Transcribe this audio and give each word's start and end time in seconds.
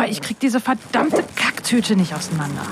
Oh, 0.00 0.04
ich 0.08 0.22
krieg 0.22 0.38
diese 0.40 0.60
verdammte 0.60 1.22
Kacktüte 1.36 1.94
nicht 1.94 2.14
auseinander. 2.14 2.62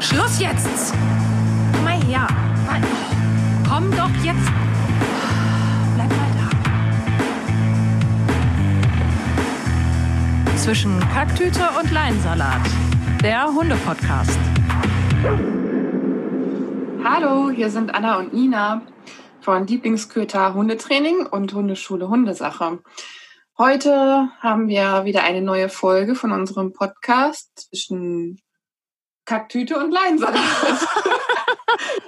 Schluss 0.00 0.38
jetzt! 0.38 0.92
Komm 1.72 1.84
mal 1.84 2.02
her. 2.04 2.26
Komm 3.66 3.90
doch 3.92 4.10
jetzt. 4.22 4.52
Bleib 5.94 6.10
mal 6.10 6.30
da. 10.44 10.56
Zwischen 10.56 11.00
Kacktüte 11.14 11.70
und 11.80 11.90
Leinsalat. 11.90 12.60
Der 13.22 13.46
Hunde-Podcast. 13.46 14.38
Hallo, 17.02 17.50
hier 17.50 17.70
sind 17.70 17.94
Anna 17.94 18.18
und 18.18 18.34
Nina 18.34 18.82
von 19.48 19.66
Lieblingsköter 19.66 20.52
Hundetraining 20.52 21.24
und 21.24 21.54
Hundeschule 21.54 22.10
Hundesache. 22.10 22.80
Heute 23.56 24.28
haben 24.40 24.68
wir 24.68 25.06
wieder 25.06 25.22
eine 25.22 25.40
neue 25.40 25.70
Folge 25.70 26.14
von 26.14 26.32
unserem 26.32 26.74
Podcast 26.74 27.48
zwischen 27.70 28.42
Kacktüte 29.24 29.78
und 29.78 29.90
Leinsalat. 29.90 30.36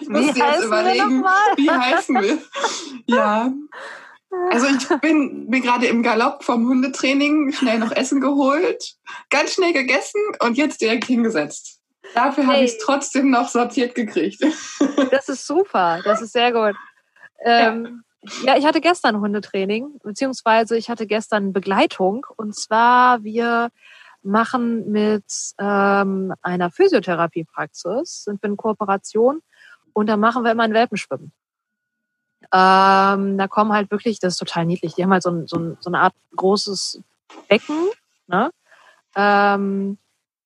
ich 0.02 0.08
muss 0.10 0.34
wie 0.34 0.38
jetzt 0.38 0.64
überlegen, 0.64 1.24
wie 1.56 1.70
heißen 1.70 2.20
wir. 2.20 2.38
Ja. 3.06 3.50
Also 4.50 4.66
ich 4.66 5.00
bin, 5.00 5.48
bin 5.48 5.62
gerade 5.62 5.86
im 5.86 6.02
Galopp 6.02 6.44
vom 6.44 6.68
Hundetraining, 6.68 7.52
schnell 7.52 7.78
noch 7.78 7.92
Essen 7.92 8.20
geholt, 8.20 8.96
ganz 9.30 9.54
schnell 9.54 9.72
gegessen 9.72 10.20
und 10.40 10.58
jetzt 10.58 10.82
direkt 10.82 11.06
hingesetzt. 11.06 11.80
Dafür 12.14 12.44
hey. 12.44 12.52
habe 12.52 12.64
ich 12.64 12.72
es 12.72 12.78
trotzdem 12.78 13.30
noch 13.30 13.48
sortiert 13.48 13.94
gekriegt. 13.94 14.44
Das 15.10 15.30
ist 15.30 15.46
super, 15.46 16.02
das 16.04 16.20
ist 16.20 16.32
sehr 16.32 16.52
gut. 16.52 16.76
Ähm, 17.44 18.04
ja. 18.42 18.56
ich 18.56 18.66
hatte 18.66 18.80
gestern 18.80 19.20
Hundetraining, 19.20 19.98
beziehungsweise 20.02 20.76
ich 20.76 20.90
hatte 20.90 21.06
gestern 21.06 21.52
Begleitung. 21.52 22.26
Und 22.36 22.54
zwar, 22.54 23.22
wir 23.22 23.70
machen 24.22 24.90
mit 24.90 25.24
ähm, 25.58 26.34
einer 26.42 26.70
Physiotherapiepraxis, 26.70 28.24
sind 28.24 28.42
wir 28.42 28.50
in 28.50 28.56
Kooperation 28.56 29.40
und 29.92 30.06
da 30.06 30.16
machen 30.16 30.44
wir 30.44 30.52
immer 30.52 30.64
ein 30.64 30.74
Welpenschwimmen. 30.74 31.32
Ähm, 32.52 33.38
da 33.38 33.48
kommen 33.48 33.72
halt 33.72 33.90
wirklich, 33.90 34.18
das 34.18 34.34
ist 34.34 34.38
total 34.38 34.66
niedlich, 34.66 34.94
die 34.94 35.02
haben 35.02 35.12
halt 35.12 35.22
so, 35.22 35.30
ein, 35.30 35.46
so, 35.46 35.58
ein, 35.58 35.76
so 35.80 35.90
eine 35.90 36.00
Art 36.00 36.14
großes 36.36 37.02
Becken, 37.48 37.88
ne? 38.26 38.50
ähm, 39.14 39.98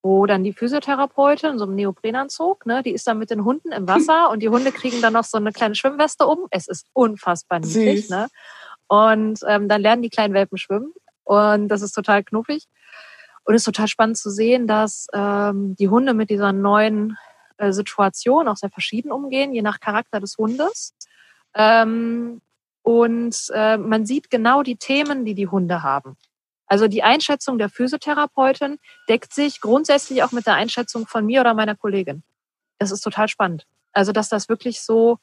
wo 0.04 0.26
dann 0.26 0.44
die 0.44 0.52
Physiotherapeutin 0.52 1.52
in 1.52 1.58
so 1.58 1.64
einem 1.64 1.76
Neoprenanzug, 1.76 2.66
ne, 2.66 2.82
die 2.82 2.92
ist 2.92 3.06
dann 3.06 3.18
mit 3.18 3.30
den 3.30 3.42
Hunden 3.42 3.72
im 3.72 3.88
Wasser 3.88 4.28
und 4.30 4.40
die 4.40 4.50
Hunde 4.50 4.70
kriegen 4.70 5.00
dann 5.00 5.14
noch 5.14 5.24
so 5.24 5.38
eine 5.38 5.50
kleine 5.50 5.74
Schwimmweste 5.74 6.26
um. 6.26 6.46
Es 6.50 6.68
ist 6.68 6.86
unfassbar 6.92 7.60
niedlich. 7.60 8.10
Ne? 8.10 8.28
Und 8.86 9.40
ähm, 9.48 9.66
dann 9.66 9.80
lernen 9.80 10.02
die 10.02 10.10
kleinen 10.10 10.34
Welpen 10.34 10.58
schwimmen 10.58 10.92
und 11.24 11.68
das 11.68 11.80
ist 11.80 11.92
total 11.92 12.22
knuffig. 12.22 12.66
Und 13.44 13.54
es 13.54 13.62
ist 13.62 13.64
total 13.64 13.88
spannend 13.88 14.18
zu 14.18 14.28
sehen, 14.28 14.66
dass 14.66 15.06
ähm, 15.14 15.74
die 15.76 15.88
Hunde 15.88 16.12
mit 16.12 16.28
dieser 16.28 16.52
neuen 16.52 17.16
äh, 17.56 17.72
Situation 17.72 18.46
auch 18.46 18.56
sehr 18.56 18.70
verschieden 18.70 19.10
umgehen, 19.10 19.54
je 19.54 19.62
nach 19.62 19.80
Charakter 19.80 20.20
des 20.20 20.36
Hundes. 20.36 20.94
Ähm, 21.54 22.42
und 22.82 23.36
äh, 23.54 23.78
man 23.78 24.04
sieht 24.04 24.28
genau 24.28 24.62
die 24.62 24.76
Themen, 24.76 25.24
die 25.24 25.34
die 25.34 25.48
Hunde 25.48 25.82
haben. 25.82 26.18
Also 26.66 26.88
die 26.88 27.02
Einschätzung 27.02 27.58
der 27.58 27.68
Physiotherapeutin 27.68 28.78
deckt 29.08 29.34
sich 29.34 29.60
grundsätzlich 29.60 30.22
auch 30.22 30.32
mit 30.32 30.46
der 30.46 30.54
Einschätzung 30.54 31.06
von 31.06 31.26
mir 31.26 31.40
oder 31.40 31.54
meiner 31.54 31.76
Kollegin. 31.76 32.22
Das 32.78 32.90
ist 32.90 33.02
total 33.02 33.28
spannend. 33.28 33.66
Also 33.92 34.12
dass 34.12 34.28
das 34.28 34.48
wirklich 34.48 34.80
so 34.80 35.18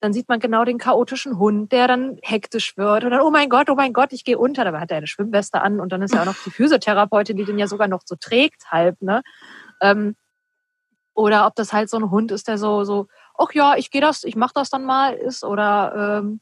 dann 0.00 0.12
sieht 0.12 0.28
man 0.28 0.40
genau 0.40 0.64
den 0.64 0.78
chaotischen 0.78 1.38
Hund, 1.38 1.72
der 1.72 1.88
dann 1.88 2.18
hektisch 2.22 2.76
wird 2.76 3.04
und 3.04 3.10
dann, 3.10 3.22
oh 3.22 3.30
mein 3.30 3.48
Gott, 3.48 3.70
oh 3.70 3.74
mein 3.74 3.92
Gott, 3.92 4.12
ich 4.12 4.24
gehe 4.24 4.38
unter. 4.38 4.64
Dabei 4.64 4.80
hat 4.80 4.90
er 4.90 4.98
eine 4.98 5.06
Schwimmweste 5.06 5.62
an 5.62 5.80
und 5.80 5.90
dann 5.90 6.02
ist 6.02 6.14
ja 6.14 6.20
auch 6.20 6.26
noch 6.26 6.36
die 6.44 6.50
Physiotherapeutin, 6.50 7.36
die 7.36 7.44
den 7.44 7.58
ja 7.58 7.66
sogar 7.66 7.88
noch 7.88 8.02
so 8.04 8.14
trägt 8.14 8.70
halb, 8.70 9.00
ne? 9.00 9.22
Ähm, 9.80 10.14
oder 11.14 11.46
ob 11.46 11.54
das 11.54 11.72
halt 11.72 11.88
so 11.88 11.96
ein 11.96 12.10
Hund 12.10 12.30
ist, 12.30 12.46
der 12.46 12.58
so, 12.58 12.84
so, 12.84 13.08
ach 13.38 13.52
ja, 13.54 13.74
ich 13.76 13.90
gehe 13.90 14.02
das, 14.02 14.22
ich 14.24 14.36
mach 14.36 14.52
das 14.52 14.68
dann 14.68 14.84
mal, 14.84 15.14
ist 15.14 15.44
oder 15.44 16.20
ähm, 16.20 16.40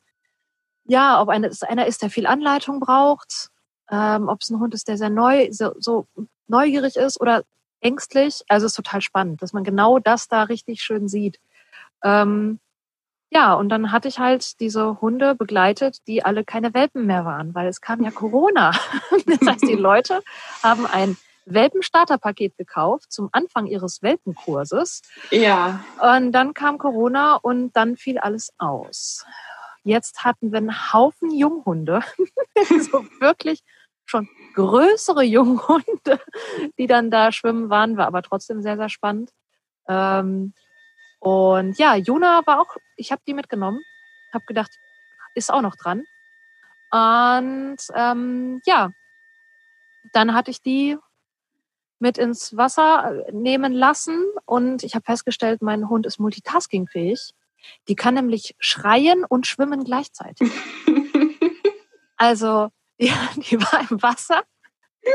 ja, 0.84 1.21
ob 1.21 1.29
eine, 1.29 1.50
einer 1.69 1.87
ist, 1.87 2.03
der 2.03 2.11
viel 2.11 2.27
Anleitung 2.27 2.81
braucht, 2.81 3.50
ähm, 3.91 4.28
ob 4.28 4.41
es 4.41 4.50
ein 4.50 4.61
Hund 4.61 4.75
ist, 4.75 4.89
der 4.89 4.97
sehr 4.97 5.11
neu, 5.11 5.49
so, 5.50 5.72
so 5.78 6.06
neugierig 6.47 6.97
ist 6.97 7.21
oder 7.21 7.45
ängstlich. 7.81 8.43
Also 8.49 8.67
es 8.67 8.72
ist 8.72 8.77
total 8.77 9.03
spannend, 9.03 9.43
dass 9.43 9.53
man 9.53 9.65
genau 9.65 9.99
das 9.99 10.28
da 10.28 10.45
richtig 10.45 10.83
schön 10.83 11.09
sieht. 11.09 11.39
Ähm, 12.03 12.59
ja, 13.31 13.55
und 13.55 13.69
dann 13.69 13.91
hatte 13.91 14.09
ich 14.09 14.19
halt 14.19 14.61
diese 14.61 15.00
Hunde 15.00 15.34
begleitet, 15.34 16.06
die 16.06 16.25
alle 16.25 16.44
keine 16.44 16.73
Welpen 16.73 17.06
mehr 17.06 17.25
waren, 17.25 17.55
weil 17.55 17.67
es 17.67 17.81
kam 17.81 18.03
ja 18.03 18.11
Corona. 18.11 18.73
Das 19.27 19.41
heißt, 19.47 19.62
die 19.62 19.75
Leute 19.75 20.23
haben 20.62 20.87
ein 20.87 21.17
Welpenstarterpaket 21.47 22.56
gekauft 22.56 23.12
zum 23.12 23.28
Anfang 23.33 23.67
ihres 23.67 24.03
Welpenkurses. 24.03 25.03
Ja. 25.31 25.84
Und 26.00 26.33
dann 26.33 26.55
kam 26.55 26.78
Corona 26.78 27.34
und 27.37 27.73
dann 27.73 27.97
fiel 27.97 28.19
alles 28.19 28.53
aus. 28.59 29.27
Jetzt 29.83 30.25
hatten 30.25 30.53
wir 30.53 30.59
einen 30.59 30.93
Haufen 30.93 31.31
Junghunde, 31.31 32.00
so 32.91 33.05
wirklich 33.21 33.62
schon 34.07 34.29
größere 34.55 35.23
Junghunde, 35.23 36.21
die 36.79 36.87
dann 36.87 37.11
da 37.11 37.33
schwimmen 37.33 37.71
waren, 37.71 37.97
war 37.97 38.07
aber 38.07 38.23
trotzdem 38.23 38.63
sehr, 38.63 38.77
sehr 38.77 38.89
spannend. 38.89 39.31
Ähm, 39.89 40.55
und 41.21 41.79
ja, 41.79 41.97
Juna 41.97 42.43
war 42.47 42.61
auch, 42.61 42.77
ich 42.97 43.11
habe 43.11 43.23
die 43.27 43.35
mitgenommen, 43.35 43.81
habe 44.33 44.45
gedacht, 44.47 44.71
ist 45.35 45.53
auch 45.53 45.63
noch 45.63 45.77
dran. 45.77 46.05
Und 46.91 47.79
ähm, 47.95 48.61
ja, 48.67 48.91
dann 50.13 50.35
hatte 50.35 50.51
ich 50.51 50.63
die 50.63 50.97
mit 51.99 52.19
ins 52.19 52.57
Wasser 52.57 53.25
äh, 53.27 53.33
nehmen 53.33 53.73
lassen 53.73 54.23
und 54.45 54.83
ich 54.83 54.95
habe 54.95 55.05
festgestellt, 55.05 55.63
mein 55.63 55.89
Hund 55.89 56.07
ist 56.07 56.19
multitaskingfähig. 56.19 57.33
Die 57.89 57.97
kann 57.97 58.15
nämlich 58.15 58.55
schreien 58.59 59.25
und 59.25 59.47
schwimmen 59.47 59.85
gleichzeitig. 59.85 60.53
also 62.17 62.69
die, 63.00 63.12
die 63.37 63.60
war 63.60 63.81
im 63.91 64.03
Wasser. 64.03 64.43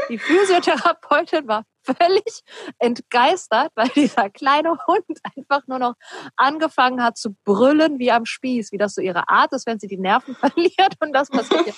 Die 0.09 0.19
Physiotherapeutin 0.19 1.47
war 1.47 1.63
völlig 1.83 2.43
entgeistert, 2.77 3.71
weil 3.75 3.87
dieser 3.89 4.29
kleine 4.29 4.77
Hund 4.85 5.05
einfach 5.35 5.65
nur 5.67 5.79
noch 5.79 5.95
angefangen 6.35 7.03
hat 7.03 7.17
zu 7.17 7.35
brüllen 7.43 7.97
wie 7.97 8.11
am 8.11 8.25
Spieß, 8.25 8.71
wie 8.71 8.77
das 8.77 8.93
so 8.93 9.01
ihre 9.01 9.29
Art 9.29 9.51
ist, 9.53 9.65
wenn 9.65 9.79
sie 9.79 9.87
die 9.87 9.97
Nerven 9.97 10.35
verliert. 10.39 10.93
Und 10.99 11.13
das 11.13 11.29
passiert 11.29 11.67
ja 11.67 11.73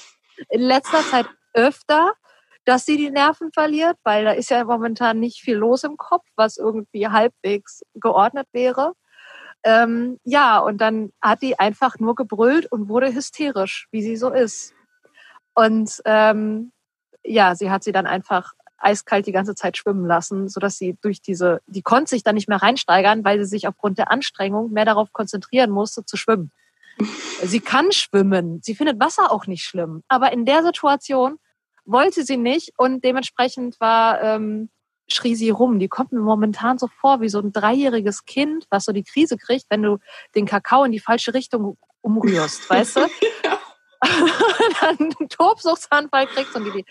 in 0.49 0.61
letzter 0.61 1.01
Zeit 1.03 1.27
öfter, 1.53 2.13
dass 2.65 2.85
sie 2.85 2.97
die 2.97 3.11
Nerven 3.11 3.51
verliert, 3.51 3.97
weil 4.03 4.25
da 4.25 4.31
ist 4.31 4.49
ja 4.49 4.63
momentan 4.63 5.19
nicht 5.19 5.41
viel 5.41 5.55
los 5.55 5.83
im 5.83 5.97
Kopf, 5.97 6.25
was 6.35 6.57
irgendwie 6.57 7.07
halbwegs 7.07 7.81
geordnet 7.95 8.47
wäre. 8.51 8.93
Ähm, 9.63 10.19
ja, 10.23 10.59
und 10.59 10.79
dann 10.79 11.11
hat 11.21 11.41
die 11.41 11.59
einfach 11.59 11.99
nur 11.99 12.15
gebrüllt 12.15 12.71
und 12.71 12.89
wurde 12.89 13.13
hysterisch, 13.13 13.87
wie 13.91 14.01
sie 14.01 14.15
so 14.15 14.29
ist. 14.29 14.73
Und 15.53 16.01
ähm, 16.05 16.71
ja, 17.23 17.55
sie 17.55 17.69
hat 17.69 17.83
sie 17.83 17.91
dann 17.91 18.07
einfach 18.07 18.53
eiskalt 18.77 19.27
die 19.27 19.31
ganze 19.31 19.55
Zeit 19.55 19.77
schwimmen 19.77 20.05
lassen, 20.05 20.49
sodass 20.49 20.77
sie 20.77 20.97
durch 21.01 21.21
diese, 21.21 21.61
die 21.67 21.81
konnte 21.81 22.09
sich 22.09 22.23
dann 22.23 22.35
nicht 22.35 22.49
mehr 22.49 22.61
reinsteigern, 22.61 23.23
weil 23.23 23.39
sie 23.39 23.45
sich 23.45 23.67
aufgrund 23.67 23.97
der 23.97 24.11
Anstrengung 24.11 24.71
mehr 24.71 24.85
darauf 24.85 25.13
konzentrieren 25.13 25.69
musste, 25.69 26.05
zu 26.05 26.17
schwimmen. 26.17 26.51
Sie 27.43 27.61
kann 27.61 27.91
schwimmen, 27.91 28.59
sie 28.61 28.75
findet 28.75 28.99
Wasser 28.99 29.31
auch 29.31 29.47
nicht 29.47 29.63
schlimm, 29.63 30.03
aber 30.07 30.31
in 30.31 30.45
der 30.45 30.61
Situation 30.61 31.39
wollte 31.85 32.23
sie 32.23 32.37
nicht 32.37 32.73
und 32.77 33.03
dementsprechend 33.03 33.79
war 33.79 34.21
ähm, 34.21 34.69
schrie 35.07 35.35
sie 35.35 35.49
rum. 35.49 35.79
Die 35.79 35.87
kommt 35.87 36.11
mir 36.11 36.19
momentan 36.19 36.77
so 36.77 36.87
vor 36.87 37.21
wie 37.21 37.29
so 37.29 37.39
ein 37.39 37.51
dreijähriges 37.51 38.25
Kind, 38.25 38.65
was 38.69 38.85
so 38.85 38.91
die 38.91 39.03
Krise 39.03 39.37
kriegt, 39.37 39.65
wenn 39.69 39.81
du 39.81 39.97
den 40.35 40.45
Kakao 40.45 40.83
in 40.83 40.91
die 40.91 40.99
falsche 40.99 41.33
Richtung 41.33 41.77
umrührst, 42.01 42.69
weißt 42.69 42.97
du? 42.97 43.01
dann 44.81 44.97
einen 44.97 45.29
Tobsuchtsanfall 45.29 46.25
kriegst 46.27 46.55
und 46.55 46.65
die 46.65 46.71
die 46.71 46.85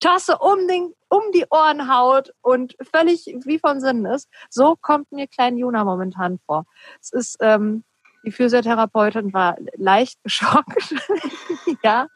Tasse 0.00 0.38
um, 0.38 0.66
den, 0.66 0.94
um 1.10 1.22
die 1.34 1.44
Ohren 1.50 1.92
haut 1.94 2.32
und 2.40 2.74
völlig 2.94 3.26
wie 3.44 3.58
von 3.58 3.80
Sinnen 3.80 4.06
ist. 4.06 4.28
So 4.48 4.76
kommt 4.76 5.12
mir 5.12 5.26
klein 5.26 5.58
Juna 5.58 5.84
momentan 5.84 6.38
vor. 6.46 6.64
Es 7.00 7.12
ist, 7.12 7.36
ähm, 7.40 7.84
die 8.24 8.32
Physiotherapeutin 8.32 9.34
war 9.34 9.56
leicht 9.76 10.22
geschockt. 10.22 10.94
ja, 11.82 12.08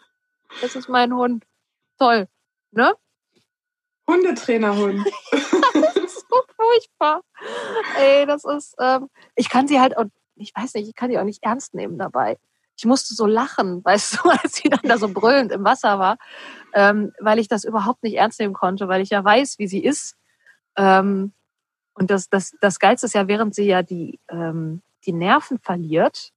das 0.62 0.74
ist 0.74 0.88
mein 0.88 1.14
Hund. 1.14 1.44
Toll, 1.98 2.26
ne? 2.70 2.94
Hundetrainerhund. 4.08 5.06
das 5.30 5.96
ist 5.96 6.26
so 6.28 6.42
furchtbar. 6.56 7.20
Ey, 7.98 8.24
das 8.26 8.44
ist, 8.44 8.74
ähm, 8.80 9.10
ich 9.36 9.50
kann 9.50 9.68
sie 9.68 9.78
halt, 9.80 9.94
ich 10.36 10.52
weiß 10.56 10.74
nicht, 10.74 10.88
ich 10.88 10.94
kann 10.94 11.10
die 11.10 11.18
auch 11.18 11.24
nicht 11.24 11.44
ernst 11.44 11.74
nehmen 11.74 11.98
dabei 11.98 12.38
ich 12.80 12.86
musste 12.86 13.14
so 13.14 13.26
lachen, 13.26 13.84
weißt 13.84 14.18
du, 14.18 14.30
als 14.30 14.54
sie 14.54 14.70
dann 14.70 14.80
da 14.82 14.96
so 14.96 15.08
brüllend 15.08 15.52
im 15.52 15.64
Wasser 15.64 15.98
war, 15.98 16.16
ähm, 16.72 17.12
weil 17.20 17.38
ich 17.38 17.48
das 17.48 17.64
überhaupt 17.64 18.02
nicht 18.02 18.16
ernst 18.16 18.40
nehmen 18.40 18.54
konnte, 18.54 18.88
weil 18.88 19.02
ich 19.02 19.10
ja 19.10 19.22
weiß, 19.22 19.58
wie 19.58 19.68
sie 19.68 19.84
ist. 19.84 20.16
Ähm, 20.76 21.32
und 21.94 22.10
das, 22.10 22.30
das, 22.30 22.54
das 22.60 22.78
Geilste 22.78 23.06
ist 23.06 23.14
ja, 23.14 23.28
während 23.28 23.54
sie 23.54 23.66
ja 23.66 23.82
die, 23.82 24.18
ähm, 24.28 24.80
die 25.04 25.12
Nerven 25.12 25.58
verliert, 25.58 26.32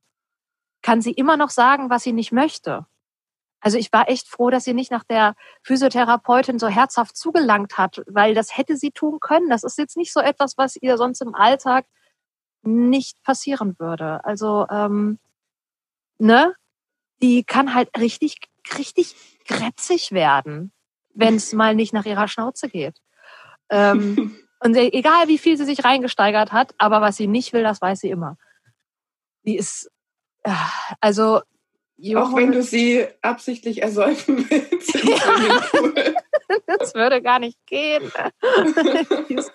kann 0.81 1.01
sie 1.01 1.11
immer 1.11 1.37
noch 1.37 1.49
sagen, 1.49 1.89
was 1.89 2.03
sie 2.03 2.11
nicht 2.11 2.33
möchte. 2.33 2.85
Also 3.61 3.77
ich 3.77 3.93
war 3.93 4.09
echt 4.09 4.27
froh, 4.27 4.49
dass 4.49 4.65
sie 4.65 4.73
nicht 4.73 4.91
nach 4.91 5.05
der 5.05 5.35
Physiotherapeutin 5.61 6.59
so 6.59 6.67
herzhaft 6.67 7.15
zugelangt 7.15 7.77
hat, 7.77 8.03
weil 8.07 8.33
das 8.33 8.57
hätte 8.57 8.75
sie 8.75 8.91
tun 8.91 9.21
können. 9.21 9.49
Das 9.49 9.63
ist 9.63 9.77
jetzt 9.77 9.95
nicht 9.95 10.11
so 10.11 10.19
etwas, 10.19 10.57
was 10.57 10.75
ihr 10.75 10.97
sonst 10.97 11.21
im 11.21 11.33
Alltag 11.33 11.85
nicht 12.63 13.23
passieren 13.23 13.75
würde. 13.79 14.25
Also, 14.25 14.67
ähm, 14.69 15.19
ne? 16.23 16.53
Die 17.21 17.43
kann 17.43 17.73
halt 17.73 17.89
richtig, 17.97 18.37
richtig 18.77 19.15
grätzig 19.45 20.11
werden, 20.11 20.71
wenn 21.13 21.35
es 21.35 21.53
mal 21.53 21.75
nicht 21.75 21.93
nach 21.93 22.05
ihrer 22.05 22.27
Schnauze 22.27 22.69
geht. 22.69 22.97
Ähm, 23.69 24.35
und 24.59 24.75
egal, 24.75 25.27
wie 25.27 25.37
viel 25.37 25.57
sie 25.57 25.65
sich 25.65 25.83
reingesteigert 25.83 26.51
hat, 26.51 26.73
aber 26.77 27.01
was 27.01 27.17
sie 27.17 27.27
nicht 27.27 27.53
will, 27.53 27.63
das 27.63 27.81
weiß 27.81 27.99
sie 27.99 28.09
immer. 28.09 28.37
Die 29.45 29.57
ist, 29.57 29.91
äh, 30.43 30.51
also 31.01 31.41
auch 32.15 32.35
wenn 32.35 32.51
du 32.51 32.63
sie 32.63 33.05
absichtlich 33.21 33.81
ersäufen 33.81 34.49
willst. 34.49 34.95
das 36.65 36.95
würde 36.95 37.21
gar 37.21 37.39
nicht 37.39 37.57
gehen. 37.65 38.11
die 39.29 39.35
ist, 39.35 39.53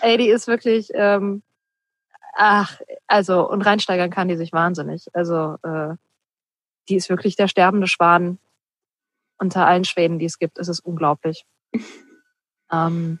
ey, 0.00 0.16
die 0.16 0.28
ist 0.28 0.46
wirklich, 0.46 0.90
ähm, 0.94 1.42
ach, 2.32 2.80
also, 3.06 3.48
und 3.48 3.62
reinsteigern 3.62 4.10
kann 4.10 4.28
die 4.28 4.36
sich 4.36 4.52
wahnsinnig. 4.52 5.06
Also, 5.14 5.56
äh, 5.62 5.94
die 6.88 6.96
ist 6.96 7.08
wirklich 7.08 7.36
der 7.36 7.48
sterbende 7.48 7.86
Schwan 7.86 8.38
unter 9.38 9.66
allen 9.66 9.84
Schweden, 9.84 10.18
die 10.18 10.24
es 10.24 10.38
gibt. 10.38 10.58
Es 10.58 10.68
ist 10.68 10.80
unglaublich. 10.80 11.46
ähm, 12.72 13.20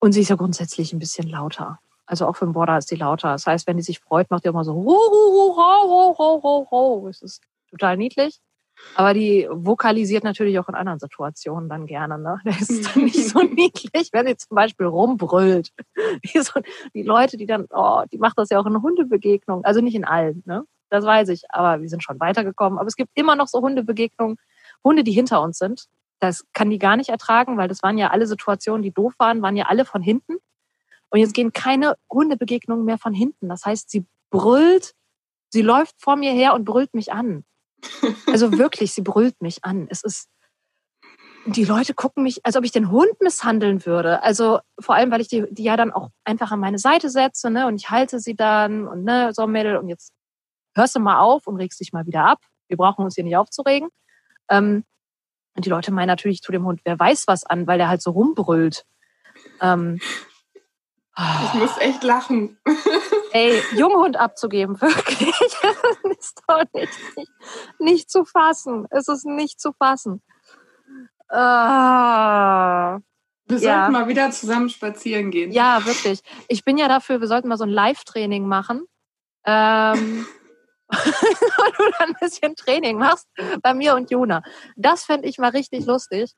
und 0.00 0.12
sie 0.12 0.20
ist 0.20 0.30
ja 0.30 0.36
grundsätzlich 0.36 0.92
ein 0.92 0.98
bisschen 0.98 1.28
lauter. 1.28 1.78
Also 2.06 2.26
auch 2.26 2.36
für 2.36 2.44
den 2.44 2.54
Border 2.54 2.78
ist 2.78 2.90
die 2.90 2.96
lauter. 2.96 3.32
Das 3.32 3.46
heißt, 3.46 3.66
wenn 3.66 3.76
die 3.76 3.82
sich 3.82 4.00
freut, 4.00 4.30
macht 4.30 4.44
die 4.44 4.48
immer 4.48 4.64
so 4.64 4.74
ho, 4.74 4.84
ho, 4.84 5.56
ho, 5.56 6.16
ho, 6.16 6.18
ho, 6.18 6.42
ho, 6.42 6.68
ho. 6.70 7.06
Das 7.06 7.22
ist 7.22 7.42
total 7.70 7.96
niedlich. 7.96 8.40
Aber 8.94 9.14
die 9.14 9.46
vokalisiert 9.50 10.24
natürlich 10.24 10.58
auch 10.58 10.68
in 10.68 10.74
anderen 10.74 10.98
Situationen 10.98 11.68
dann 11.68 11.86
gerne. 11.86 12.18
Ne? 12.18 12.40
Das 12.44 12.68
ist 12.68 12.94
dann 12.94 13.04
nicht 13.04 13.28
so 13.28 13.40
niedlich, 13.42 14.10
wenn 14.12 14.26
sie 14.26 14.36
zum 14.36 14.54
Beispiel 14.54 14.86
rumbrüllt. 14.86 15.70
Die, 16.24 16.40
so, 16.40 16.60
die 16.94 17.02
Leute, 17.02 17.36
die 17.36 17.46
dann, 17.46 17.66
oh, 17.70 18.02
die 18.12 18.18
macht 18.18 18.38
das 18.38 18.50
ja 18.50 18.58
auch 18.58 18.66
in 18.66 18.82
Hundebegegnungen. 18.82 19.64
Also 19.64 19.80
nicht 19.80 19.94
in 19.94 20.04
allen, 20.04 20.42
ne? 20.44 20.64
Das 20.88 21.04
weiß 21.04 21.28
ich. 21.28 21.44
Aber 21.50 21.80
wir 21.80 21.88
sind 21.88 22.02
schon 22.02 22.18
weitergekommen. 22.20 22.78
Aber 22.78 22.88
es 22.88 22.96
gibt 22.96 23.10
immer 23.14 23.36
noch 23.36 23.46
so 23.46 23.60
Hundebegegnungen, 23.60 24.36
Hunde, 24.84 25.04
die 25.04 25.12
hinter 25.12 25.40
uns 25.40 25.58
sind. 25.58 25.86
Das 26.18 26.44
kann 26.52 26.68
die 26.68 26.78
gar 26.78 26.96
nicht 26.96 27.10
ertragen, 27.10 27.56
weil 27.56 27.68
das 27.68 27.82
waren 27.82 27.96
ja 27.96 28.10
alle 28.10 28.26
Situationen, 28.26 28.82
die 28.82 28.92
doof 28.92 29.14
waren, 29.18 29.40
waren 29.40 29.56
ja 29.56 29.66
alle 29.66 29.84
von 29.84 30.02
hinten. 30.02 30.36
Und 31.10 31.18
jetzt 31.18 31.34
gehen 31.34 31.52
keine 31.52 31.96
Hundebegegnungen 32.10 32.84
mehr 32.84 32.98
von 32.98 33.14
hinten. 33.14 33.48
Das 33.48 33.64
heißt, 33.64 33.90
sie 33.90 34.04
brüllt, 34.30 34.94
sie 35.48 35.62
läuft 35.62 35.94
vor 35.98 36.16
mir 36.16 36.32
her 36.32 36.54
und 36.54 36.64
brüllt 36.64 36.94
mich 36.94 37.12
an. 37.12 37.44
Also 38.26 38.58
wirklich, 38.58 38.92
sie 38.92 39.02
brüllt 39.02 39.40
mich 39.40 39.64
an. 39.64 39.86
Es 39.90 40.02
ist, 40.02 40.28
die 41.46 41.64
Leute 41.64 41.94
gucken 41.94 42.22
mich, 42.22 42.44
als 42.44 42.56
ob 42.56 42.64
ich 42.64 42.72
den 42.72 42.90
Hund 42.90 43.20
misshandeln 43.20 43.84
würde. 43.86 44.22
Also 44.22 44.60
vor 44.78 44.94
allem, 44.94 45.10
weil 45.10 45.20
ich 45.20 45.28
die, 45.28 45.46
die 45.50 45.64
ja 45.64 45.76
dann 45.76 45.92
auch 45.92 46.10
einfach 46.24 46.50
an 46.52 46.60
meine 46.60 46.78
Seite 46.78 47.08
setze, 47.08 47.50
ne, 47.50 47.66
und 47.66 47.76
ich 47.76 47.90
halte 47.90 48.20
sie 48.20 48.34
dann 48.34 48.86
und 48.86 49.04
ne, 49.04 49.32
so 49.32 49.46
Mädel, 49.46 49.76
und 49.76 49.88
jetzt 49.88 50.12
hörst 50.74 50.94
du 50.94 51.00
mal 51.00 51.20
auf 51.20 51.46
und 51.46 51.56
regst 51.56 51.80
dich 51.80 51.92
mal 51.92 52.06
wieder 52.06 52.24
ab. 52.24 52.38
Wir 52.68 52.76
brauchen 52.76 53.04
uns 53.04 53.14
hier 53.14 53.24
nicht 53.24 53.36
aufzuregen. 53.36 53.88
Ähm, 54.48 54.84
und 55.56 55.64
die 55.64 55.70
Leute 55.70 55.92
meinen 55.92 56.06
natürlich 56.06 56.42
zu 56.42 56.52
dem 56.52 56.64
Hund, 56.64 56.80
wer 56.84 56.98
weiß 56.98 57.26
was 57.26 57.44
an, 57.44 57.66
weil 57.66 57.78
der 57.78 57.88
halt 57.88 58.02
so 58.02 58.12
rumbrüllt. 58.12 58.84
Ähm, 59.60 60.00
ich 61.16 61.54
muss 61.54 61.76
echt 61.78 62.02
lachen. 62.02 62.58
Ey, 63.32 63.60
Junghund 63.74 64.16
abzugeben, 64.16 64.80
wirklich. 64.80 65.34
Das 66.02 66.26
ist 66.26 66.42
doch 66.46 66.62
nicht, 66.74 66.92
nicht, 67.16 67.30
nicht 67.78 68.10
zu 68.10 68.24
fassen. 68.24 68.86
Es 68.90 69.08
ist 69.08 69.24
nicht 69.24 69.60
zu 69.60 69.72
fassen. 69.72 70.22
Ah. 71.28 72.98
Wir 73.46 73.58
ja. 73.58 73.80
sollten 73.80 73.92
mal 73.92 74.08
wieder 74.08 74.30
zusammen 74.30 74.68
spazieren 74.68 75.30
gehen. 75.30 75.50
Ja, 75.50 75.84
wirklich. 75.84 76.20
Ich 76.48 76.64
bin 76.64 76.76
ja 76.76 76.88
dafür, 76.88 77.20
wir 77.20 77.28
sollten 77.28 77.48
mal 77.48 77.56
so 77.56 77.64
ein 77.64 77.70
Live-Training 77.70 78.46
machen. 78.46 78.84
Ähm, 79.44 80.26
und 80.90 81.78
du 81.78 81.90
dann 81.98 82.10
ein 82.10 82.16
bisschen 82.20 82.54
Training 82.56 82.98
machst 82.98 83.28
bei 83.62 83.74
mir 83.74 83.94
und 83.94 84.10
Juna. 84.10 84.42
Das 84.76 85.04
fände 85.04 85.28
ich 85.28 85.38
mal 85.38 85.50
richtig 85.50 85.86
lustig, 85.86 86.32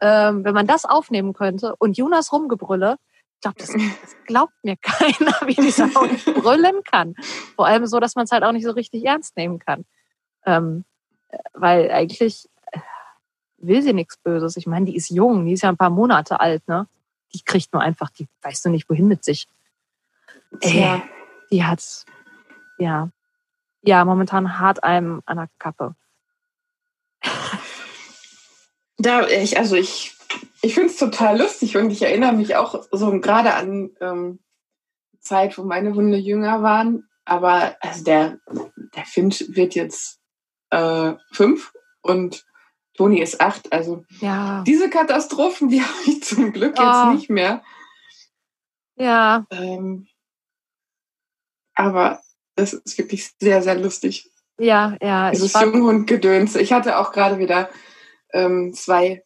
ähm, 0.00 0.44
wenn 0.44 0.54
man 0.54 0.66
das 0.66 0.84
aufnehmen 0.84 1.32
könnte 1.32 1.74
und 1.78 1.96
Jonas 1.96 2.32
Rumgebrülle 2.32 2.96
glaube, 3.42 3.56
das, 3.58 3.68
das, 3.68 4.16
glaubt 4.26 4.54
mir 4.62 4.76
keiner, 4.80 5.34
wie 5.44 5.54
dieser 5.54 5.92
Hund 5.94 6.24
brüllen 6.24 6.82
kann. 6.84 7.14
Vor 7.54 7.66
allem 7.66 7.86
so, 7.86 8.00
dass 8.00 8.14
man 8.14 8.24
es 8.24 8.32
halt 8.32 8.44
auch 8.44 8.52
nicht 8.52 8.64
so 8.64 8.70
richtig 8.70 9.04
ernst 9.04 9.36
nehmen 9.36 9.58
kann. 9.58 9.84
Ähm, 10.46 10.84
weil 11.52 11.90
eigentlich 11.90 12.48
äh, 12.72 12.78
will 13.58 13.82
sie 13.82 13.92
nichts 13.92 14.16
Böses. 14.16 14.56
Ich 14.56 14.66
meine, 14.66 14.86
die 14.86 14.96
ist 14.96 15.10
jung, 15.10 15.44
die 15.44 15.52
ist 15.52 15.62
ja 15.62 15.68
ein 15.68 15.76
paar 15.76 15.90
Monate 15.90 16.40
alt, 16.40 16.66
ne? 16.66 16.88
Die 17.34 17.42
kriegt 17.42 17.72
nur 17.72 17.82
einfach, 17.82 18.10
die 18.10 18.28
weißt 18.42 18.64
du 18.64 18.70
nicht, 18.70 18.88
wohin 18.88 19.08
mit 19.08 19.24
sich. 19.24 19.46
Äh, 20.60 20.98
die 21.50 21.64
hat, 21.64 22.04
ja, 22.78 23.10
ja, 23.82 24.04
momentan 24.04 24.58
hart 24.58 24.84
einem 24.84 25.22
an 25.26 25.38
der 25.38 25.48
Kappe. 25.58 25.94
Da, 28.98 29.26
ich, 29.26 29.58
also 29.58 29.74
ich 29.74 30.14
ich 30.62 30.74
finde 30.74 30.90
es 30.90 30.96
total 30.96 31.38
lustig 31.38 31.76
und 31.76 31.90
ich 31.90 32.02
erinnere 32.02 32.32
mich 32.32 32.56
auch 32.56 32.82
so 32.92 33.10
gerade 33.20 33.54
an 33.54 33.90
ähm, 34.00 34.38
Zeit, 35.20 35.58
wo 35.58 35.64
meine 35.64 35.94
Hunde 35.94 36.16
jünger 36.16 36.62
waren. 36.62 37.08
Aber 37.24 37.76
also 37.80 38.04
der, 38.04 38.38
der 38.94 39.04
Finch 39.04 39.44
wird 39.48 39.74
jetzt 39.74 40.20
äh, 40.70 41.14
fünf 41.32 41.72
und 42.00 42.44
Toni 42.96 43.20
ist 43.20 43.40
acht. 43.40 43.72
Also 43.72 44.04
ja. 44.20 44.62
diese 44.66 44.88
Katastrophen, 44.88 45.68
die 45.68 45.82
habe 45.82 45.98
ich 46.06 46.22
zum 46.22 46.52
Glück 46.52 46.76
oh. 46.78 46.82
jetzt 46.82 47.14
nicht 47.14 47.30
mehr. 47.30 47.62
Ja. 48.96 49.46
Ähm, 49.50 50.06
aber 51.74 52.20
das 52.54 52.72
ist 52.72 52.98
wirklich 52.98 53.32
sehr, 53.40 53.62
sehr 53.62 53.76
lustig. 53.76 54.30
Ja, 54.58 54.96
ja. 55.00 55.30
Dieses 55.30 55.54
Junghundgedöns. 55.54 56.54
Ich 56.54 56.72
hatte 56.72 56.98
auch 56.98 57.12
gerade 57.12 57.38
wieder 57.38 57.68
ähm, 58.32 58.74
zwei 58.74 59.24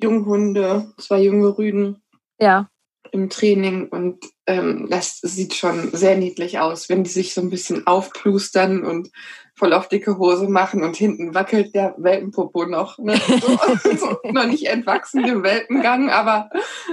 Junghunde, 0.00 0.92
zwei 0.98 1.20
junge 1.22 1.56
Rüden. 1.56 2.02
Ja. 2.38 2.70
Im 3.10 3.30
Training 3.30 3.88
und 3.88 4.24
ähm, 4.46 4.86
das 4.90 5.18
sieht 5.20 5.54
schon 5.54 5.92
sehr 5.92 6.16
niedlich 6.16 6.58
aus, 6.58 6.88
wenn 6.88 7.04
die 7.04 7.10
sich 7.10 7.32
so 7.32 7.40
ein 7.40 7.48
bisschen 7.48 7.86
aufplustern 7.86 8.84
und 8.84 9.10
voll 9.54 9.72
auf 9.72 9.88
dicke 9.88 10.18
Hose 10.18 10.48
machen 10.48 10.82
und 10.82 10.96
hinten 10.96 11.34
wackelt 11.34 11.74
der 11.74 11.94
Welpenpopo 11.96 12.66
noch. 12.66 12.98
Ne? 12.98 13.16
So, 13.16 13.96
so, 13.96 14.30
noch 14.30 14.46
nicht 14.46 14.66
entwachsen 14.66 15.24
dem 15.24 15.42
Welpengang, 15.42 16.10
aber 16.10 16.50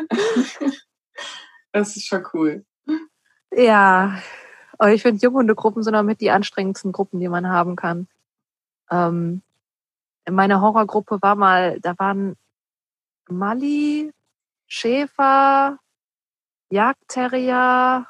das 1.74 1.98
ist 1.98 2.08
schon 2.08 2.26
cool. 2.34 2.66
Ja, 3.54 4.22
aber 4.78 4.94
ich 4.94 5.02
finde, 5.02 5.22
Junghundegruppen 5.22 5.84
sind 5.84 5.96
auch 5.96 6.04
mit 6.04 6.22
die 6.22 6.32
anstrengendsten 6.32 6.92
Gruppen, 6.92 7.20
die 7.20 7.30
man 7.30 7.50
haben 7.50 7.76
kann. 7.76 8.08
Ähm, 8.90 9.42
meine 10.30 10.62
Horrorgruppe 10.62 11.22
war 11.22 11.36
mal, 11.36 11.80
da 11.82 11.98
waren 11.98 12.36
Mali, 13.30 14.12
Schäfer, 14.68 15.80
Jagdterrier, 16.70 18.08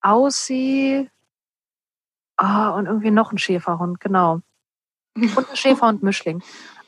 Aussie 0.00 1.10
ah, 2.36 2.70
und 2.70 2.86
irgendwie 2.86 3.10
noch 3.10 3.32
ein 3.32 3.38
Schäferhund, 3.38 4.00
genau. 4.00 4.40
Und 5.14 5.50
ein 5.50 5.56
Schäferhund-Mischling. 5.56 6.42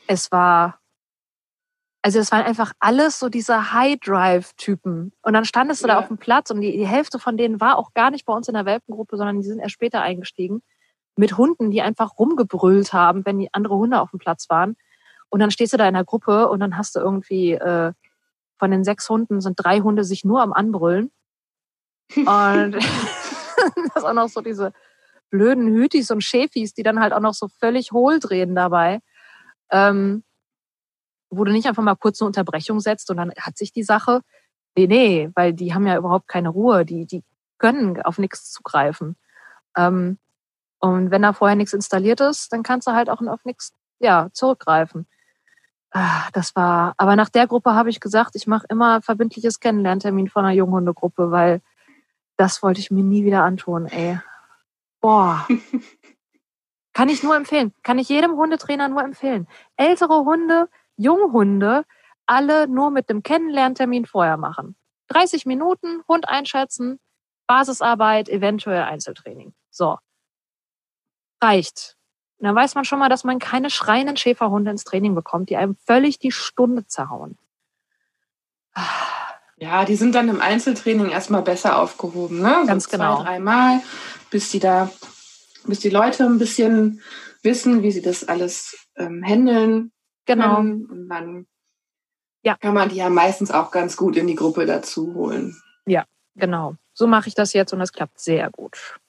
Es 0.07 0.31
war, 0.31 0.79
also 2.01 2.19
es 2.19 2.31
waren 2.31 2.45
einfach 2.45 2.73
alles 2.79 3.19
so 3.19 3.29
diese 3.29 3.73
High-Drive-Typen. 3.73 5.13
Und 5.21 5.33
dann 5.33 5.45
standest 5.45 5.83
du 5.83 5.87
ja. 5.87 5.95
da 5.95 5.99
auf 5.99 6.07
dem 6.07 6.17
Platz 6.17 6.49
und 6.49 6.61
die, 6.61 6.71
die 6.71 6.87
Hälfte 6.87 7.19
von 7.19 7.37
denen 7.37 7.61
war 7.61 7.77
auch 7.77 7.93
gar 7.93 8.11
nicht 8.11 8.25
bei 8.25 8.33
uns 8.33 8.47
in 8.47 8.55
der 8.55 8.65
Welpengruppe, 8.65 9.17
sondern 9.17 9.37
die 9.37 9.47
sind 9.47 9.59
erst 9.59 9.73
später 9.73 10.01
eingestiegen. 10.01 10.61
Mit 11.15 11.37
Hunden, 11.37 11.69
die 11.69 11.81
einfach 11.81 12.17
rumgebrüllt 12.17 12.91
haben, 12.91 13.25
wenn 13.25 13.37
die 13.37 13.53
andere 13.53 13.75
Hunde 13.75 14.01
auf 14.01 14.09
dem 14.09 14.19
Platz 14.19 14.49
waren. 14.49 14.75
Und 15.33 15.39
dann 15.39 15.49
stehst 15.49 15.73
du 15.73 15.77
da 15.77 15.87
in 15.87 15.95
der 15.95 16.03
Gruppe 16.03 16.47
und 16.47 16.59
dann 16.59 16.77
hast 16.77 16.95
du 16.95 16.99
irgendwie 16.99 17.53
äh, 17.53 17.91
von 18.59 18.69
den 18.69 18.83
sechs 18.83 19.09
Hunden 19.09 19.41
sind 19.41 19.55
drei 19.57 19.79
Hunde 19.79 20.03
sich 20.03 20.23
nur 20.23 20.43
am 20.43 20.53
Anbrüllen. 20.53 21.11
Und 22.15 22.25
das 22.75 23.95
ist 23.95 24.03
auch 24.03 24.13
noch 24.13 24.29
so 24.29 24.41
diese 24.41 24.73
blöden 25.31 25.73
Hütis 25.73 26.11
und 26.11 26.23
Schäfis, 26.23 26.75
die 26.75 26.83
dann 26.83 26.99
halt 26.99 27.13
auch 27.13 27.19
noch 27.19 27.33
so 27.33 27.47
völlig 27.47 27.91
hohl 27.91 28.19
drehen 28.19 28.53
dabei. 28.53 28.99
Ähm, 29.71 30.23
wo 31.31 31.43
du 31.45 31.51
nicht 31.51 31.67
einfach 31.67 31.81
mal 31.81 31.95
kurz 31.95 32.21
eine 32.21 32.27
Unterbrechung 32.27 32.79
setzt 32.79 33.09
und 33.09 33.17
dann 33.17 33.31
hat 33.39 33.57
sich 33.57 33.71
die 33.71 33.81
Sache. 33.81 34.21
Nee, 34.77 34.85
nee, 34.85 35.31
weil 35.33 35.53
die 35.53 35.73
haben 35.73 35.87
ja 35.87 35.97
überhaupt 35.97 36.27
keine 36.27 36.49
Ruhe. 36.49 36.85
Die, 36.85 37.07
die 37.07 37.23
können 37.57 37.99
auf 38.03 38.19
nichts 38.19 38.51
zugreifen. 38.51 39.15
Ähm, 39.75 40.19
und 40.77 41.09
wenn 41.09 41.23
da 41.23 41.33
vorher 41.33 41.55
nichts 41.55 41.73
installiert 41.73 42.19
ist, 42.21 42.53
dann 42.53 42.61
kannst 42.61 42.87
du 42.87 42.91
halt 42.91 43.09
auch 43.09 43.21
auf 43.21 43.45
nichts 43.45 43.73
ja, 43.97 44.29
zurückgreifen. 44.33 45.07
Ah, 45.95 46.27
das 46.33 46.55
war, 46.55 46.95
aber 46.97 47.15
nach 47.15 47.29
der 47.29 47.45
Gruppe 47.45 47.75
habe 47.75 47.91
ich 47.91 47.99
gesagt, 47.99 48.35
ich 48.35 48.47
mache 48.47 48.65
immer 48.69 49.03
verbindliches 49.03 49.59
Kennenlerntermin 49.59 50.27
von 50.27 50.43
einer 50.43 50.55
Junghundegruppe, 50.55 51.29
weil 51.29 51.61
das 52.35 52.63
wollte 52.63 52.79
ich 52.79 52.89
mir 52.89 53.03
nie 53.03 53.23
wieder 53.23 53.43
antun, 53.43 53.85
ey. 53.85 54.19
Boah. 55.01 55.47
Kann 56.93 57.09
ich 57.09 57.21
nur 57.21 57.35
empfehlen. 57.35 57.73
Kann 57.83 57.99
ich 57.99 58.09
jedem 58.09 58.31
Hundetrainer 58.31 58.87
nur 58.87 59.03
empfehlen. 59.03 59.47
Ältere 59.77 60.25
Hunde, 60.25 60.67
Junghunde, 60.97 61.85
alle 62.25 62.67
nur 62.67 62.89
mit 62.89 63.09
dem 63.09 63.21
Kennenlerntermin 63.21 64.07
vorher 64.07 64.37
machen. 64.37 64.75
30 65.09 65.45
Minuten, 65.45 66.01
Hund 66.07 66.27
einschätzen, 66.27 66.99
Basisarbeit, 67.45 68.29
eventuell 68.29 68.83
Einzeltraining. 68.83 69.53
So. 69.69 69.97
Reicht. 71.41 71.97
Und 72.37 72.45
dann 72.47 72.55
weiß 72.55 72.75
man 72.75 72.83
schon 72.85 72.99
mal, 72.99 73.09
dass 73.09 73.23
man 73.23 73.39
keine 73.39 73.69
schreienden 73.69 74.17
Schäferhunde 74.17 74.71
ins 74.71 74.83
Training 74.83 75.15
bekommt, 75.15 75.49
die 75.49 75.57
einem 75.57 75.75
völlig 75.85 76.19
die 76.19 76.31
Stunde 76.31 76.85
zerhauen. 76.87 77.37
Ja, 79.57 79.85
die 79.85 79.95
sind 79.95 80.13
dann 80.15 80.29
im 80.29 80.41
Einzeltraining 80.41 81.09
erstmal 81.09 81.41
besser 81.43 81.79
aufgehoben, 81.79 82.41
ne? 82.41 82.57
So 82.61 82.67
Ganz 82.67 82.89
genau. 82.89 83.17
Zwei, 83.17 83.23
dreimal, 83.23 83.81
bis 84.29 84.49
die 84.49 84.59
da, 84.59 84.91
bis 85.65 85.79
die 85.79 85.89
Leute 85.89 86.25
ein 86.25 86.39
bisschen 86.39 87.01
wissen, 87.43 87.83
wie 87.83 87.91
sie 87.91 88.01
das 88.01 88.27
alles 88.27 88.75
ähm, 88.97 89.23
handeln 89.25 89.91
Genau. 90.25 90.55
können. 90.55 90.85
Und 90.89 91.09
dann 91.09 91.47
Ja. 92.41 92.57
kann 92.57 92.73
man 92.73 92.89
die 92.89 92.95
ja 92.95 93.09
meistens 93.09 93.51
auch 93.51 93.71
ganz 93.71 93.95
gut 93.95 94.17
in 94.17 94.27
die 94.27 94.35
Gruppe 94.35 94.65
dazu 94.65 95.13
holen. 95.13 95.55
Genau. 96.35 96.75
So 96.93 97.05
mache 97.05 97.27
ich 97.27 97.35
das 97.35 97.53
jetzt 97.53 97.73
und 97.73 97.79
das 97.79 97.93
klappt 97.93 98.19
sehr 98.19 98.49
gut. 98.49 98.99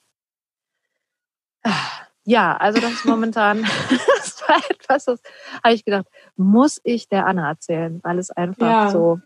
Ah, 1.63 1.94
Ja, 2.25 2.57
also 2.57 2.81
das 2.81 2.91
ist 2.93 3.05
momentan, 3.05 3.61
das 4.17 4.41
war 4.47 4.57
etwas, 4.69 5.05
das 5.05 5.21
habe 5.63 5.73
ich 5.75 5.85
gedacht, 5.85 6.07
muss 6.35 6.81
ich 6.83 7.07
der 7.07 7.25
Anna 7.27 7.47
erzählen, 7.49 7.99
weil 8.03 8.19
es 8.19 8.31
einfach 8.31 8.67
Ja. 8.67 8.89
so. 8.89 9.19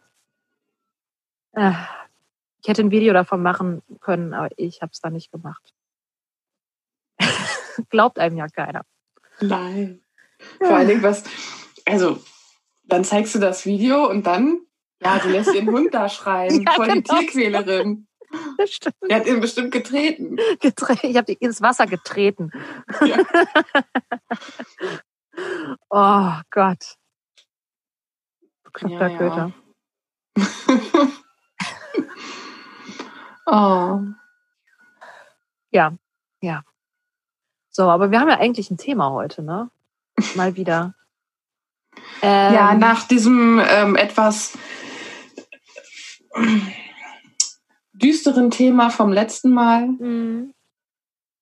Ah, 1.54 1.88
Ich 2.62 2.68
hätte 2.68 2.82
ein 2.84 2.92
Video 2.92 3.14
davon 3.14 3.42
machen 3.42 3.82
können, 4.02 4.34
aber 4.34 4.50
ich 4.58 4.82
habe 4.82 4.92
es 4.92 5.00
dann 5.00 5.14
nicht 5.14 5.32
gemacht. 5.32 5.74
Glaubt 7.90 8.20
einem 8.20 8.36
ja 8.38 8.48
keiner. 8.48 8.84
Nein. 9.40 10.02
Vor 10.60 10.76
allen 10.76 10.88
Dingen, 10.88 11.04
was, 11.04 11.24
also, 11.86 12.22
dann 12.84 13.04
zeigst 13.06 13.34
du 13.36 13.40
das 13.40 13.66
Video 13.66 14.10
und 14.10 14.28
dann, 14.28 14.60
ja, 15.02 15.20
du 15.20 15.30
lässt 15.30 15.54
den 15.54 15.70
Hund 15.72 15.94
da 15.94 16.10
schreien, 16.10 16.62
Ja, 16.64 16.74
voll 16.74 16.88
die 16.90 17.02
genau. 17.04 17.20
Tierquälerin. 17.20 18.08
Das 18.58 18.72
stimmt. 18.72 18.96
Der 19.10 19.18
hat 19.18 19.26
ihn 19.28 19.40
bestimmt 19.40 19.72
getreten. 19.72 20.38
Getre- 20.62 21.04
Ich 21.04 21.18
habe 21.18 21.32
ins 21.34 21.62
Wasser 21.62 21.88
getreten. 21.88 22.52
Ja. 23.02 23.18
oh 25.90 26.32
Gott. 26.52 26.96
Bekloppter 28.64 29.08
Ja, 29.10 29.14
ja. 29.14 29.18
Köter. 29.18 29.52
oh. 33.46 34.02
So, 37.72 37.90
aber 37.90 38.12
wir 38.12 38.20
haben 38.20 38.28
ja 38.30 38.38
eigentlich 38.40 38.70
ein 38.72 38.78
Thema 38.78 39.12
heute, 39.12 39.42
ne? 39.42 39.72
Mal 40.36 40.56
wieder. 40.58 40.96
Ähm, 42.22 42.54
Ja, 42.54 42.74
nach 42.76 43.08
diesem 43.08 43.58
ähm, 43.66 43.96
etwas 43.96 44.58
düsteren 48.00 48.52
Thema 48.52 48.90
vom 48.90 49.12
letzten 49.12 49.52
Mal 49.52 49.88
mh, 49.88 50.52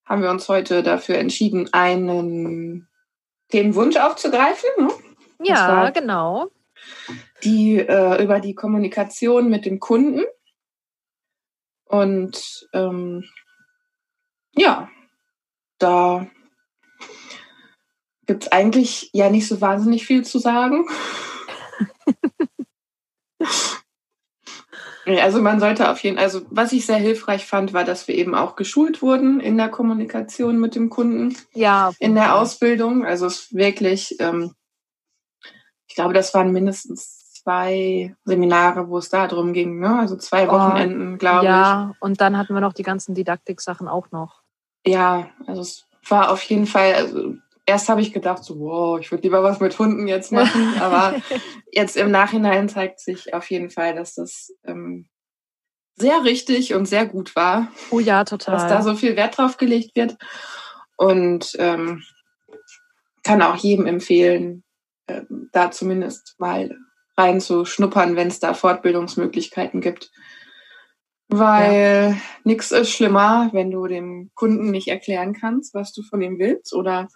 haben 0.06 0.22
wir 0.22 0.30
uns 0.30 0.48
heute 0.48 0.84
dafür 0.84 1.18
entschieden, 1.18 1.74
einen 1.74 2.88
Themenwunsch 3.50 3.98
aufzugreifen, 3.98 4.70
ne? 4.78 4.90
Ja, 5.44 5.90
genau. 5.92 6.50
die 7.44 7.78
äh, 7.78 8.24
über 8.24 8.40
die 8.40 8.56
Kommunikation 8.56 9.50
mit 9.50 9.66
dem 9.66 9.80
Kunden. 9.80 10.24
Und 11.86 12.68
ähm, 12.74 13.24
ja, 14.56 14.90
da 15.78 16.28
gibt 18.26 18.44
es 18.44 18.52
eigentlich 18.52 19.10
ja 19.14 19.30
nicht 19.30 19.48
so 19.48 19.62
wahnsinnig 19.62 20.06
viel 20.06 20.26
zu 20.26 20.40
sagen. 20.40 20.86
Ja, 25.08 25.24
Also 25.24 25.42
man 25.42 25.60
sollte 25.60 25.90
auf 25.90 26.00
jeden 26.04 26.18
also 26.18 26.42
was 26.50 26.74
ich 26.74 26.86
sehr 26.86 26.98
hilfreich 26.98 27.46
fand, 27.46 27.74
war, 27.74 27.84
dass 27.86 28.08
wir 28.08 28.16
eben 28.16 28.36
auch 28.36 28.56
geschult 28.56 29.02
wurden 29.02 29.40
in 29.40 29.58
der 29.58 29.70
Kommunikation 29.70 30.60
mit 30.60 30.76
dem 30.76 30.90
Kunden 30.90 31.36
Ja, 31.54 31.92
in 32.00 32.14
der 32.16 32.26
Fall. 32.26 32.42
Ausbildung. 32.42 33.06
Also 33.06 33.26
es 33.26 33.40
ist 33.46 33.56
wirklich, 33.56 34.18
ähm, 34.20 34.54
ich 35.88 35.96
glaube, 35.96 36.14
das 36.14 36.34
waren 36.34 36.52
mindestens 36.52 37.42
zwei 37.44 38.16
Seminare, 38.26 38.90
wo 38.90 38.98
es 38.98 39.10
da 39.10 39.28
drum 39.28 39.54
ging, 39.54 39.80
ne? 39.80 39.98
Also 40.00 40.18
zwei 40.18 40.48
Oh, 40.50 40.52
Wochenenden, 40.52 41.18
glaube 41.18 41.46
Ja, 41.46 41.94
und 42.00 42.20
dann 42.20 42.38
hatten 42.38 42.54
wir 42.54 42.62
noch 42.62 42.74
die 42.74 42.84
ganzen 42.84 43.16
Didaktik-Sachen 43.16 43.88
auch 43.88 44.12
noch. 44.12 44.42
ich. 44.84 44.94
Ja, 44.94 45.30
also 45.48 45.62
es 45.62 45.86
war 46.10 46.32
auf 46.32 46.42
jeden 46.44 46.68
Fall, 46.68 46.94
also 46.96 47.36
erst 47.68 47.90
habe 47.90 48.02
ich 48.02 48.14
gedacht, 48.14 48.44
so, 48.44 48.60
wow, 48.60 49.00
ich 49.00 49.12
würde 49.12 49.24
lieber 49.24 49.44
was 49.44 49.60
mit 49.60 49.78
Hunden 49.78 50.08
jetzt 50.08 50.32
machen, 50.32 50.80
aber 50.80 51.16
jetzt 51.72 51.98
im 51.98 52.10
Nachhinein 52.10 52.70
zeigt 52.70 53.00
sich 53.00 53.34
auf 53.34 53.52
jeden 53.52 53.70
Fall, 53.70 53.94
dass 53.94 54.16
das 54.16 54.54
ähm, 54.66 55.08
sehr 55.96 56.24
richtig 56.24 56.74
und 56.74 56.88
sehr 56.88 57.06
gut 57.06 57.36
war. 57.36 57.68
Oh 57.92 58.00
ja, 58.00 58.24
total. 58.24 58.56
dass 58.56 58.68
da 58.68 58.82
so 58.82 58.96
viel 58.96 59.16
Wert 59.16 59.38
drauf 59.38 59.58
gelegt 59.58 59.96
wird. 59.96 60.18
Und 60.96 61.56
ähm, 61.60 62.04
kann 63.24 63.42
auch 63.42 63.58
jedem 63.58 63.86
empfehlen, 63.86 64.64
ähm, 65.08 65.50
da 65.52 65.70
zumindest 65.70 66.36
mal 66.40 66.76
reinzuschnuppern, 67.18 68.16
wenn 68.16 68.30
es 68.30 68.40
da 68.40 68.54
Fortbildungsmöglichkeiten 68.54 69.82
gibt. 69.82 70.12
Weil 71.28 72.16
nichts 72.46 72.72
ist 72.72 72.92
schlimmer, 72.92 73.50
wenn 73.52 73.70
du 73.70 73.86
dem 73.88 74.32
Kunden 74.34 74.72
nicht 74.72 74.88
erklären 74.88 75.34
kannst, 75.34 75.74
was 75.74 75.92
du 75.92 76.02
von 76.04 76.22
ihm 76.22 76.40
willst 76.40 76.74
oder 76.74 77.10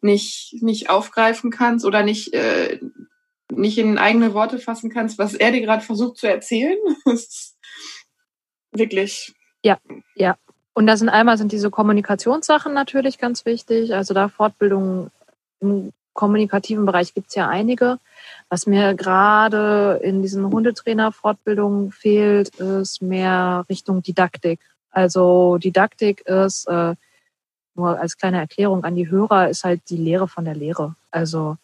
nicht, 0.00 0.56
nicht 0.60 0.90
aufgreifen 0.90 1.50
kannst 1.50 1.84
oder 1.84 2.02
nicht, 2.02 2.32
äh, 2.34 2.80
nicht 3.52 3.78
in 3.78 3.98
eigene 3.98 4.34
Worte 4.34 4.58
fassen 4.58 4.90
kannst, 4.90 5.18
was 5.18 5.34
er 5.34 5.52
dir 5.52 5.60
gerade 5.60 5.84
versucht 5.84 6.18
zu 6.18 6.28
erzählen. 6.28 6.78
Das 7.04 7.22
ist 7.22 7.56
wirklich 8.72 9.34
Und 10.74 10.86
da 10.86 10.96
sind 10.96 11.08
einmal 11.08 11.38
sind 11.38 11.50
diese 11.50 11.70
Kommunikationssachen 11.70 12.72
natürlich 12.72 13.18
ganz 13.18 13.44
wichtig. 13.44 13.94
Also 13.94 14.14
da 14.14 14.28
Fortbildungen 14.28 15.10
im 15.60 15.92
kommunikativen 16.12 16.86
Bereich 16.86 17.14
gibt's 17.14 17.34
ja 17.34 17.48
einige. 17.48 17.98
Was 18.48 18.66
mir 18.66 18.94
gerade 18.94 20.00
in 20.02 20.22
diesen 20.22 20.50
Hundetrainer-Fortbildungen 20.50 21.90
fehlt, 21.92 22.50
ist 22.56 23.02
mehr 23.02 23.64
Richtung 23.68 24.02
Didaktik. 24.02 24.60
Also 24.90 25.58
Didaktik 25.58 26.22
ist, 26.22 26.66
äh, 26.68 26.94
nur 27.78 27.98
als 27.98 28.16
kleine 28.18 28.38
Erklärung 28.38 28.84
an 28.84 28.94
die 28.94 29.08
Hörer, 29.10 29.48
ist 29.48 29.64
halt 29.64 29.80
die 29.88 29.96
Lehre 29.96 30.28
von 30.28 30.44
der 30.44 30.54
Lehre. 30.54 30.94
Also 31.10 31.56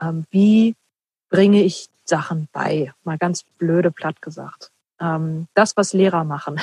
ähm, 0.00 0.24
wie 0.30 0.74
bringe 1.30 1.62
ich 1.62 1.88
Sachen 2.04 2.48
bei? 2.52 2.92
Mal 3.04 3.16
ganz 3.18 3.44
blöde 3.58 3.90
platt 3.90 4.20
gesagt. 4.20 4.70
Ähm, 5.00 5.46
das, 5.54 5.76
was 5.76 5.92
Lehrer 5.92 6.24
machen. 6.24 6.60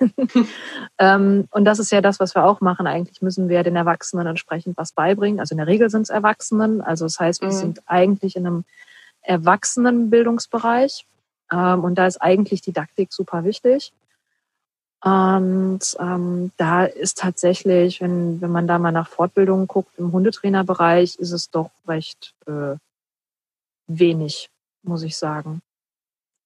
ähm, 0.98 1.48
und 1.50 1.64
das 1.64 1.78
ist 1.78 1.90
ja 1.92 2.00
das, 2.00 2.20
was 2.20 2.34
wir 2.34 2.44
auch 2.44 2.60
machen. 2.60 2.86
Eigentlich 2.86 3.20
müssen 3.22 3.48
wir 3.48 3.62
den 3.62 3.76
Erwachsenen 3.76 4.26
entsprechend 4.26 4.76
was 4.76 4.92
beibringen. 4.92 5.40
Also 5.40 5.54
in 5.54 5.58
der 5.58 5.66
Regel 5.66 5.90
sind 5.90 6.02
es 6.02 6.10
Erwachsenen. 6.10 6.80
Also 6.80 7.04
das 7.04 7.18
heißt, 7.18 7.40
wir 7.42 7.48
Mhm. 7.48 7.52
sind 7.52 7.82
eigentlich 7.86 8.36
in 8.36 8.46
einem 8.46 8.64
Erwachsenenbildungsbereich. 9.22 11.06
Ähm, 11.50 11.84
und 11.84 11.96
da 11.96 12.06
ist 12.06 12.20
eigentlich 12.20 12.62
Didaktik 12.62 13.12
super 13.12 13.44
wichtig. 13.44 13.92
Und 15.04 15.80
ähm, 15.98 16.52
da 16.56 16.84
ist 16.84 17.18
tatsächlich, 17.18 18.00
wenn, 18.00 18.40
wenn 18.40 18.52
man 18.52 18.66
da 18.66 18.78
mal 18.78 18.92
nach 18.92 19.08
Fortbildungen 19.08 19.66
guckt, 19.66 19.98
im 19.98 20.12
Hundetrainerbereich 20.12 21.16
ist 21.16 21.32
es 21.32 21.50
doch 21.50 21.70
recht 21.88 22.34
äh, 22.46 22.76
wenig, 23.88 24.48
muss 24.82 25.02
ich 25.02 25.16
sagen. 25.16 25.60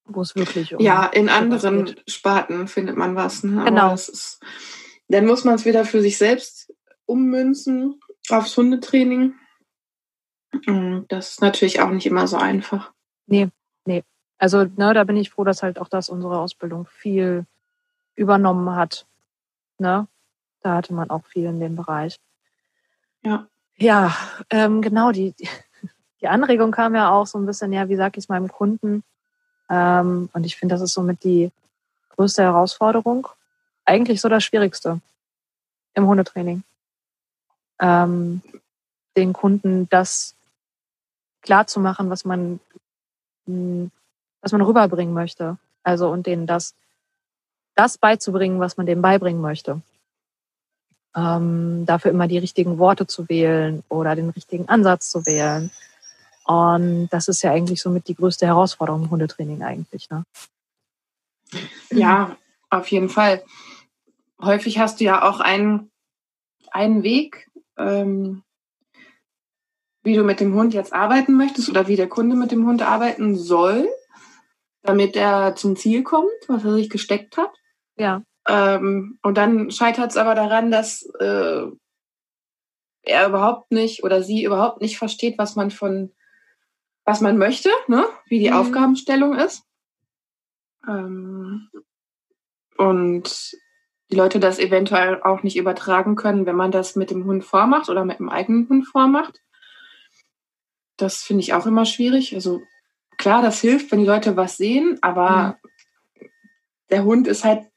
Wo 0.05 0.21
es 0.21 0.35
wirklich 0.35 0.73
um 0.73 0.81
Ja, 0.81 1.05
in 1.05 1.29
anderen. 1.29 1.95
Sparten 2.07 2.67
findet 2.67 2.97
man 2.97 3.15
was. 3.15 3.43
Ne? 3.43 3.63
Genau. 3.65 3.93
Ist, 3.93 4.39
dann 5.07 5.25
muss 5.25 5.43
man 5.43 5.55
es 5.55 5.65
wieder 5.65 5.85
für 5.85 6.01
sich 6.01 6.17
selbst 6.17 6.73
ummünzen 7.05 7.99
aufs 8.29 8.57
Hundetraining. 8.57 9.35
Mm, 10.65 11.01
Das 11.09 11.31
ist 11.31 11.41
natürlich 11.41 11.81
auch 11.81 11.89
nicht 11.89 12.07
immer 12.07 12.27
so 12.27 12.37
einfach. 12.37 12.91
Also 14.39 14.63
ne, 14.63 14.93
da 14.93 15.03
bin 15.03 15.17
ich 15.17 15.29
froh, 15.31 15.43
dass 15.43 15.63
halt 15.63 15.79
auch 15.79 15.89
das 15.89 16.09
unsere 16.09 16.39
Ausbildung 16.39 16.85
viel 16.85 17.45
übernommen 18.17 18.75
hat. 18.75 19.05
Ne? 19.77 20.07
Da 20.61 20.75
hatte 20.75 20.93
man 20.93 21.09
auch 21.09 21.25
viel 21.25 21.45
in 21.45 21.61
dem 21.61 21.77
Bereich. 21.77 22.19
Ja. 23.23 23.47
Ja, 23.79 24.15
ähm, 24.49 24.81
genau, 24.81 25.11
die, 25.11 25.35
die 26.21 26.27
Anregung 26.27 26.71
kam 26.71 26.95
ja 26.95 27.11
auch 27.11 27.27
so 27.27 27.37
ein 27.37 27.45
bisschen, 27.45 27.71
ja, 27.71 27.87
wie 27.89 27.95
sag 27.95 28.17
ich 28.17 28.23
es 28.23 28.29
meinem 28.29 28.47
Kunden? 28.47 29.03
Ähm, 29.69 30.29
und 30.33 30.45
ich 30.45 30.57
finde, 30.57 30.73
das 30.73 30.81
ist 30.81 30.93
somit 30.93 31.23
die 31.23 31.51
größte 32.15 32.41
Herausforderung. 32.41 33.27
Eigentlich 33.85 34.19
so 34.19 34.29
das 34.29 34.43
Schwierigste 34.43 34.99
im 35.93 36.07
Hundetraining. 36.07 36.63
Ähm, 37.79 38.41
den 39.15 39.33
Kunden 39.33 39.87
das 39.89 40.35
klar 41.41 41.67
zu 41.67 41.79
machen, 41.79 42.09
was 42.09 42.25
man, 42.25 42.59
mh, 43.45 43.89
was 44.41 44.51
man 44.51 44.61
rüberbringen 44.61 45.13
möchte. 45.13 45.57
Also 45.83 46.09
und 46.09 46.25
denen 46.25 46.47
das, 46.47 46.73
das 47.77 47.97
beizubringen, 47.97 48.59
was 48.59 48.77
man 48.77 48.85
denen 48.85 49.01
beibringen 49.01 49.41
möchte. 49.41 49.81
ähm, 51.17 51.85
dafür 51.85 52.11
immer 52.11 52.27
die 52.27 52.37
richtigen 52.37 52.77
Worte 52.77 53.07
zu 53.07 53.27
wählen 53.27 53.83
oder 53.89 54.15
den 54.15 54.29
richtigen 54.29 54.69
Ansatz 54.69 55.09
zu 55.09 55.25
wählen. 55.25 55.71
Und 56.45 57.09
das 57.09 57.27
ist 57.27 57.41
ja 57.41 57.51
eigentlich 57.51 57.81
somit 57.81 58.07
die 58.07 58.15
größte 58.15 58.45
Herausforderung 58.45 59.03
im 59.03 59.09
Hundetraining 59.09 59.63
eigentlich. 59.63 60.09
Ne? 60.09 60.23
Ja, 61.89 62.37
auf 62.69 62.89
jeden 62.91 63.09
Fall. 63.09 63.43
Häufig 64.39 64.77
hast 64.77 64.99
du 64.99 65.05
ja 65.05 65.27
auch 65.27 65.39
einen, 65.39 65.89
einen 66.71 67.01
Weg, 67.01 67.49
ähm, 67.77 68.43
wie 70.03 70.15
du 70.15 70.23
mit 70.23 70.39
dem 70.39 70.53
Hund 70.53 70.73
jetzt 70.73 70.93
arbeiten 70.93 71.35
möchtest 71.35 71.67
oder 71.67 71.87
wie 71.87 71.95
der 71.95 72.07
Kunde 72.07 72.35
mit 72.35 72.51
dem 72.51 72.65
Hund 72.67 72.83
arbeiten 72.83 73.35
soll, 73.35 73.89
damit 74.83 75.15
er 75.15 75.55
zum 75.55 75.75
Ziel 75.75 76.03
kommt, 76.03 76.29
was 76.47 76.63
er 76.63 76.75
sich 76.75 76.89
gesteckt 76.89 77.37
hat. 77.37 77.51
Ja. 77.97 78.23
Ähm, 78.47 79.19
und 79.23 79.37
dann 79.37 79.71
scheitert 79.71 80.11
es 80.11 80.17
aber 80.17 80.35
daran, 80.35 80.71
dass 80.71 81.03
äh, 81.19 81.63
er 83.03 83.27
überhaupt 83.27 83.71
nicht 83.71 84.03
oder 84.03 84.23
sie 84.23 84.43
überhaupt 84.43 84.81
nicht 84.81 84.97
versteht, 84.97 85.37
was 85.37 85.55
man 85.55 85.71
von, 85.71 86.13
was 87.05 87.21
man 87.21 87.37
möchte, 87.37 87.69
ne? 87.87 88.05
wie 88.27 88.39
die 88.39 88.49
mhm. 88.49 88.57
Aufgabenstellung 88.57 89.35
ist. 89.35 89.63
Ähm, 90.87 91.69
und 92.77 93.57
die 94.09 94.15
Leute 94.15 94.39
das 94.39 94.59
eventuell 94.59 95.21
auch 95.21 95.43
nicht 95.43 95.57
übertragen 95.57 96.15
können, 96.15 96.45
wenn 96.45 96.55
man 96.55 96.71
das 96.71 96.95
mit 96.95 97.11
dem 97.11 97.25
Hund 97.25 97.43
vormacht 97.43 97.89
oder 97.89 98.05
mit 98.05 98.19
dem 98.19 98.29
eigenen 98.29 98.69
Hund 98.69 98.87
vormacht. 98.87 99.41
Das 100.95 101.23
finde 101.23 101.41
ich 101.41 101.53
auch 101.53 101.65
immer 101.65 101.85
schwierig. 101.85 102.33
Also 102.33 102.61
klar, 103.17 103.41
das 103.41 103.59
hilft, 103.59 103.91
wenn 103.91 103.99
die 103.99 104.05
Leute 104.05 104.37
was 104.37 104.57
sehen, 104.57 104.97
aber 105.01 105.57
mhm. 106.19 106.27
der 106.89 107.03
Hund 107.03 107.27
ist 107.27 107.43
halt 107.43 107.67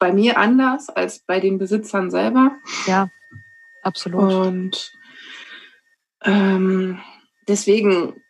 bei 0.00 0.12
mir 0.12 0.38
anders 0.38 0.88
als 0.88 1.20
bei 1.20 1.38
den 1.38 1.58
Besitzern 1.58 2.10
selber. 2.10 2.56
Ja, 2.86 3.08
absolut. 3.82 4.32
Und 4.32 4.92
ähm, 6.24 6.98
deswegen 7.46 8.20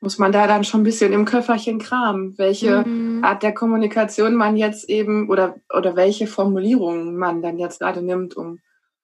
muss 0.00 0.18
man 0.18 0.30
da 0.30 0.46
dann 0.46 0.62
schon 0.62 0.82
ein 0.82 0.84
bisschen 0.84 1.12
im 1.12 1.24
Köfferchen 1.24 1.80
kramen, 1.80 2.38
welche 2.38 2.84
mhm. 2.86 3.24
Art 3.24 3.42
der 3.42 3.52
Kommunikation 3.52 4.36
man 4.36 4.56
jetzt 4.56 4.88
eben 4.88 5.28
oder, 5.28 5.56
oder 5.74 5.96
welche 5.96 6.28
Formulierungen 6.28 7.16
man 7.16 7.42
dann 7.42 7.58
jetzt 7.58 7.80
gerade 7.80 8.02
nimmt, 8.02 8.36
um, 8.36 8.60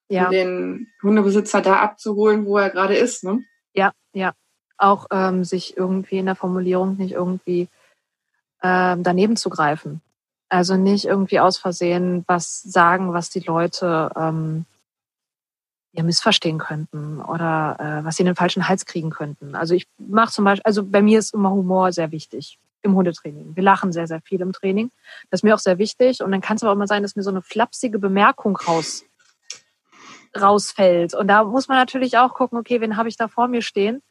ja. 0.08 0.26
um 0.26 0.30
den 0.30 0.86
Hundebesitzer 1.02 1.62
da 1.62 1.76
abzuholen, 1.76 2.46
wo 2.46 2.58
er 2.58 2.70
gerade 2.70 2.94
ist. 2.94 3.24
Ne? 3.24 3.42
Ja, 3.72 3.92
ja. 4.12 4.34
Auch 4.76 5.06
ähm, 5.10 5.42
sich 5.42 5.76
irgendwie 5.76 6.18
in 6.18 6.26
der 6.26 6.36
Formulierung 6.36 6.96
nicht 6.96 7.12
irgendwie 7.12 7.68
ähm, 8.62 9.02
daneben 9.02 9.36
zu 9.36 9.50
greifen. 9.50 10.00
Also 10.54 10.76
nicht 10.76 11.04
irgendwie 11.04 11.40
aus 11.40 11.58
Versehen 11.58 12.22
was 12.28 12.62
sagen, 12.62 13.12
was 13.12 13.28
die 13.28 13.40
Leute 13.40 14.08
ähm, 14.14 14.66
ja, 15.90 16.04
missverstehen 16.04 16.58
könnten 16.58 17.20
oder 17.20 17.76
äh, 17.80 18.04
was 18.04 18.14
sie 18.14 18.22
in 18.22 18.26
den 18.26 18.36
falschen 18.36 18.68
Hals 18.68 18.86
kriegen 18.86 19.10
könnten. 19.10 19.56
Also 19.56 19.74
ich 19.74 19.88
mache 19.98 20.30
zum 20.30 20.44
Beispiel, 20.44 20.62
also 20.64 20.84
bei 20.84 21.02
mir 21.02 21.18
ist 21.18 21.34
immer 21.34 21.50
Humor 21.50 21.90
sehr 21.90 22.12
wichtig 22.12 22.60
im 22.82 22.94
Hundetraining. 22.94 23.56
Wir 23.56 23.64
lachen 23.64 23.90
sehr, 23.92 24.06
sehr 24.06 24.20
viel 24.20 24.40
im 24.42 24.52
Training. 24.52 24.92
Das 25.28 25.40
ist 25.40 25.42
mir 25.42 25.56
auch 25.56 25.58
sehr 25.58 25.78
wichtig. 25.78 26.22
Und 26.22 26.30
dann 26.30 26.40
kann 26.40 26.56
es 26.56 26.62
aber 26.62 26.70
auch 26.70 26.76
mal 26.76 26.86
sein, 26.86 27.02
dass 27.02 27.16
mir 27.16 27.24
so 27.24 27.30
eine 27.30 27.42
flapsige 27.42 27.98
Bemerkung 27.98 28.56
raus, 28.56 29.04
rausfällt. 30.40 31.14
Und 31.14 31.26
da 31.26 31.42
muss 31.42 31.66
man 31.66 31.78
natürlich 31.78 32.16
auch 32.16 32.32
gucken, 32.32 32.60
okay, 32.60 32.80
wen 32.80 32.96
habe 32.96 33.08
ich 33.08 33.16
da 33.16 33.26
vor 33.26 33.48
mir 33.48 33.62
stehen? 33.62 34.02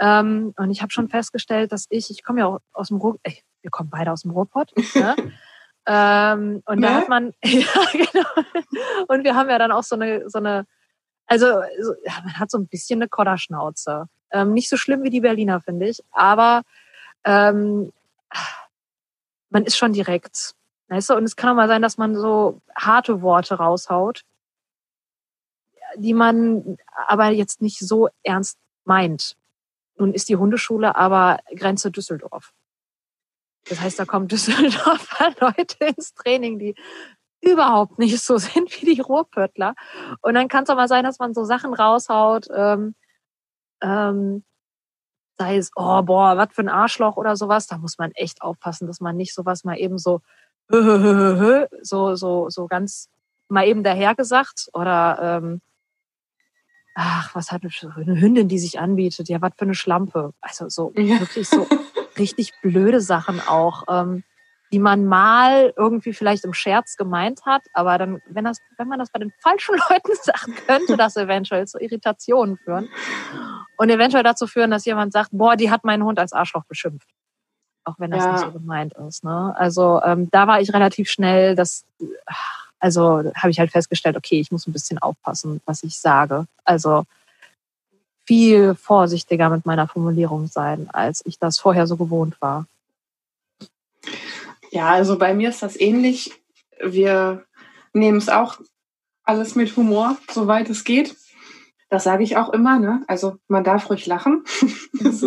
Ähm, 0.00 0.54
und 0.56 0.70
ich 0.70 0.80
habe 0.80 0.90
schon 0.90 1.10
festgestellt, 1.10 1.70
dass 1.70 1.84
ich, 1.90 2.08
ich 2.10 2.24
komme 2.24 2.40
ja 2.40 2.46
auch 2.46 2.60
aus 2.72 2.88
dem 2.88 2.96
Ruhr, 2.96 3.18
ey, 3.24 3.42
wir 3.60 3.70
kommen 3.70 3.90
beide 3.90 4.10
aus 4.10 4.22
dem 4.22 4.30
Ruhrpott, 4.30 4.72
ne? 4.94 5.16
Ähm, 5.86 6.62
und 6.66 6.80
ne? 6.80 6.86
da 6.86 6.94
hat 6.94 7.08
man, 7.08 7.32
ja, 7.44 7.66
genau. 7.92 9.06
Und 9.08 9.24
wir 9.24 9.34
haben 9.34 9.50
ja 9.50 9.58
dann 9.58 9.72
auch 9.72 9.82
so 9.82 9.96
eine, 9.96 10.28
so 10.28 10.38
eine, 10.38 10.66
also 11.26 11.46
so, 11.80 11.94
ja, 12.04 12.12
man 12.24 12.38
hat 12.38 12.50
so 12.50 12.58
ein 12.58 12.68
bisschen 12.68 13.00
eine 13.00 13.08
Kodderschnauze. 13.08 14.06
Ähm, 14.30 14.52
nicht 14.52 14.68
so 14.68 14.76
schlimm 14.76 15.02
wie 15.02 15.10
die 15.10 15.20
Berliner, 15.20 15.60
finde 15.60 15.88
ich, 15.88 16.02
aber 16.10 16.62
ähm, 17.24 17.92
man 19.50 19.64
ist 19.64 19.76
schon 19.76 19.92
direkt. 19.92 20.54
Weißt 20.88 21.10
du? 21.10 21.14
Und 21.14 21.24
es 21.24 21.36
kann 21.36 21.50
auch 21.50 21.54
mal 21.54 21.68
sein, 21.68 21.82
dass 21.82 21.98
man 21.98 22.14
so 22.14 22.60
harte 22.76 23.22
Worte 23.22 23.54
raushaut, 23.54 24.24
die 25.96 26.14
man 26.14 26.76
aber 27.06 27.28
jetzt 27.28 27.62
nicht 27.62 27.78
so 27.78 28.08
ernst 28.22 28.58
meint. 28.84 29.36
Nun 29.96 30.14
ist 30.14 30.28
die 30.28 30.36
Hundeschule 30.36 30.96
aber 30.96 31.38
Grenze 31.54 31.90
Düsseldorf. 31.90 32.52
Das 33.68 33.80
heißt, 33.80 33.98
da 33.98 34.04
kommen 34.04 34.28
Düsseldorfer 34.28 35.32
Leute 35.40 35.84
ins 35.84 36.14
Training, 36.14 36.58
die 36.58 36.74
überhaupt 37.40 37.98
nicht 37.98 38.20
so 38.20 38.38
sind 38.38 38.80
wie 38.80 38.94
die 38.94 39.00
Ruhrpöttler. 39.00 39.74
Und 40.20 40.34
dann 40.34 40.48
kann 40.48 40.64
es 40.64 40.70
auch 40.70 40.76
mal 40.76 40.88
sein, 40.88 41.04
dass 41.04 41.18
man 41.18 41.34
so 41.34 41.44
Sachen 41.44 41.74
raushaut, 41.74 42.48
ähm, 42.54 42.94
ähm, 43.82 44.44
sei 45.38 45.56
es, 45.56 45.70
oh, 45.74 46.02
boah, 46.02 46.36
was 46.36 46.48
für 46.52 46.62
ein 46.62 46.68
Arschloch 46.68 47.16
oder 47.16 47.36
sowas. 47.36 47.66
Da 47.66 47.78
muss 47.78 47.98
man 47.98 48.12
echt 48.12 48.42
aufpassen, 48.42 48.86
dass 48.86 49.00
man 49.00 49.16
nicht 49.16 49.34
sowas 49.34 49.64
mal 49.64 49.78
eben 49.78 49.98
so, 49.98 50.20
so, 50.68 52.14
so, 52.14 52.48
so 52.48 52.66
ganz 52.66 53.08
mal 53.48 53.66
eben 53.66 53.82
dahergesagt 53.82 54.70
oder, 54.72 55.40
ähm, 55.42 55.60
ach, 56.94 57.34
was 57.34 57.50
hat 57.52 57.62
eine 57.62 58.20
Hündin, 58.20 58.48
die 58.48 58.58
sich 58.58 58.78
anbietet? 58.78 59.28
Ja, 59.28 59.42
was 59.42 59.52
für 59.56 59.64
eine 59.64 59.74
Schlampe. 59.74 60.32
Also 60.40 60.68
so, 60.68 60.94
wirklich 60.94 61.48
so 61.48 61.66
richtig 62.18 62.52
blöde 62.62 63.00
Sachen 63.00 63.40
auch, 63.40 63.84
ähm, 63.88 64.24
die 64.72 64.78
man 64.78 65.04
mal 65.04 65.74
irgendwie 65.76 66.14
vielleicht 66.14 66.44
im 66.44 66.54
Scherz 66.54 66.96
gemeint 66.96 67.44
hat, 67.44 67.62
aber 67.74 67.98
dann, 67.98 68.22
wenn 68.26 68.44
das, 68.44 68.58
wenn 68.78 68.88
man 68.88 68.98
das 68.98 69.10
bei 69.10 69.18
den 69.18 69.32
falschen 69.40 69.76
Leuten 69.90 70.12
sagt, 70.22 70.66
könnte 70.66 70.96
das 70.96 71.16
eventuell 71.16 71.66
zu 71.66 71.78
Irritationen 71.78 72.56
führen 72.56 72.88
und 73.76 73.90
eventuell 73.90 74.22
dazu 74.22 74.46
führen, 74.46 74.70
dass 74.70 74.86
jemand 74.86 75.12
sagt, 75.12 75.28
boah, 75.32 75.56
die 75.56 75.70
hat 75.70 75.84
meinen 75.84 76.04
Hund 76.04 76.18
als 76.18 76.32
Arschloch 76.32 76.64
beschimpft. 76.64 77.08
Auch 77.84 77.96
wenn 77.98 78.12
das 78.12 78.24
ja. 78.24 78.32
nicht 78.32 78.44
so 78.44 78.52
gemeint 78.52 78.94
ist. 79.08 79.24
Ne? 79.24 79.54
Also 79.56 80.00
ähm, 80.04 80.30
da 80.30 80.46
war 80.46 80.60
ich 80.60 80.72
relativ 80.72 81.10
schnell, 81.10 81.54
dass, 81.54 81.84
also 82.78 83.30
habe 83.34 83.50
ich 83.50 83.58
halt 83.58 83.72
festgestellt, 83.72 84.16
okay, 84.16 84.40
ich 84.40 84.52
muss 84.52 84.66
ein 84.66 84.72
bisschen 84.72 84.98
aufpassen, 84.98 85.60
was 85.66 85.82
ich 85.82 85.98
sage. 85.98 86.46
Also 86.64 87.04
viel 88.24 88.74
vorsichtiger 88.74 89.50
mit 89.50 89.66
meiner 89.66 89.88
Formulierung 89.88 90.46
sein, 90.46 90.88
als 90.92 91.22
ich 91.26 91.38
das 91.38 91.58
vorher 91.58 91.86
so 91.86 91.96
gewohnt 91.96 92.40
war. 92.40 92.66
Ja, 94.70 94.90
also 94.90 95.18
bei 95.18 95.34
mir 95.34 95.50
ist 95.50 95.62
das 95.62 95.78
ähnlich. 95.78 96.32
Wir 96.80 97.44
nehmen 97.92 98.18
es 98.18 98.28
auch 98.28 98.58
alles 99.24 99.54
mit 99.54 99.76
Humor, 99.76 100.16
soweit 100.30 100.70
es 100.70 100.84
geht. 100.84 101.16
Das 101.88 102.04
sage 102.04 102.24
ich 102.24 102.36
auch 102.36 102.50
immer. 102.50 102.78
Ne? 102.78 103.04
Also 103.06 103.36
man 103.48 103.64
darf 103.64 103.90
ruhig 103.90 104.06
lachen. 104.06 104.44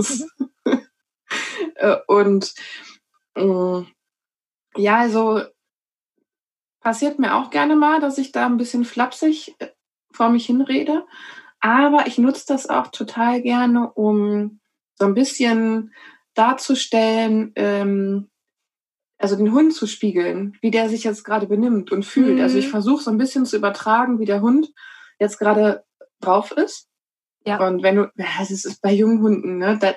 Äh, 1.77 1.97
und 2.07 2.53
äh, 3.35 3.83
ja, 4.77 4.97
also 4.97 5.41
passiert 6.79 7.19
mir 7.19 7.35
auch 7.35 7.49
gerne 7.49 7.75
mal, 7.75 7.99
dass 7.99 8.17
ich 8.17 8.31
da 8.31 8.45
ein 8.45 8.55
bisschen 8.55 8.85
flapsig 8.85 9.55
äh, 9.59 9.67
vor 10.11 10.29
mich 10.29 10.45
hinrede. 10.45 11.05
Aber 11.65 12.05
ich 12.05 12.19
nutze 12.19 12.45
das 12.47 12.69
auch 12.69 12.89
total 12.89 13.41
gerne, 13.41 13.91
um 13.91 14.59
so 14.93 15.05
ein 15.05 15.15
bisschen 15.15 15.95
darzustellen, 16.35 17.53
ähm, 17.55 18.29
also 19.17 19.35
den 19.35 19.51
Hund 19.51 19.73
zu 19.73 19.87
spiegeln, 19.87 20.55
wie 20.61 20.69
der 20.69 20.89
sich 20.89 21.03
jetzt 21.03 21.23
gerade 21.23 21.47
benimmt 21.47 21.91
und 21.91 22.05
fühlt. 22.05 22.35
Mhm. 22.35 22.41
Also 22.41 22.59
ich 22.59 22.67
mhm. 22.67 22.69
versuche 22.69 23.01
so 23.01 23.09
ein 23.09 23.17
bisschen 23.17 23.47
zu 23.47 23.57
übertragen, 23.57 24.19
wie 24.19 24.25
der 24.25 24.41
Hund 24.41 24.71
jetzt 25.17 25.39
gerade 25.39 25.83
drauf 26.21 26.51
ist. 26.51 26.87
Ja. 27.47 27.65
Und 27.65 27.81
wenn 27.81 27.95
du, 27.95 28.11
ja, 28.15 28.27
das 28.37 28.51
ist 28.51 28.79
bei 28.83 28.93
jungen 28.93 29.23
Hunden, 29.23 29.57
ne, 29.57 29.79
da, 29.81 29.95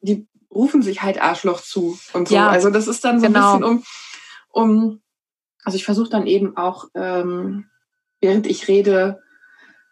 die 0.00 0.26
rufen 0.52 0.82
sich 0.82 1.02
halt 1.02 1.22
Arschloch 1.22 1.60
zu 1.60 1.96
und 2.12 2.26
so. 2.26 2.34
Ja, 2.34 2.48
also 2.48 2.70
das 2.70 2.88
ist 2.88 3.04
dann 3.04 3.20
so 3.20 3.28
genau. 3.28 3.54
ein 3.54 3.60
bisschen 3.60 3.84
um, 4.50 4.70
um, 4.70 5.02
also 5.62 5.76
ich 5.76 5.84
versuche 5.84 6.10
dann 6.10 6.26
eben 6.26 6.56
auch, 6.56 6.86
ähm, 6.96 7.70
während 8.20 8.48
ich 8.48 8.66
rede, 8.66 9.22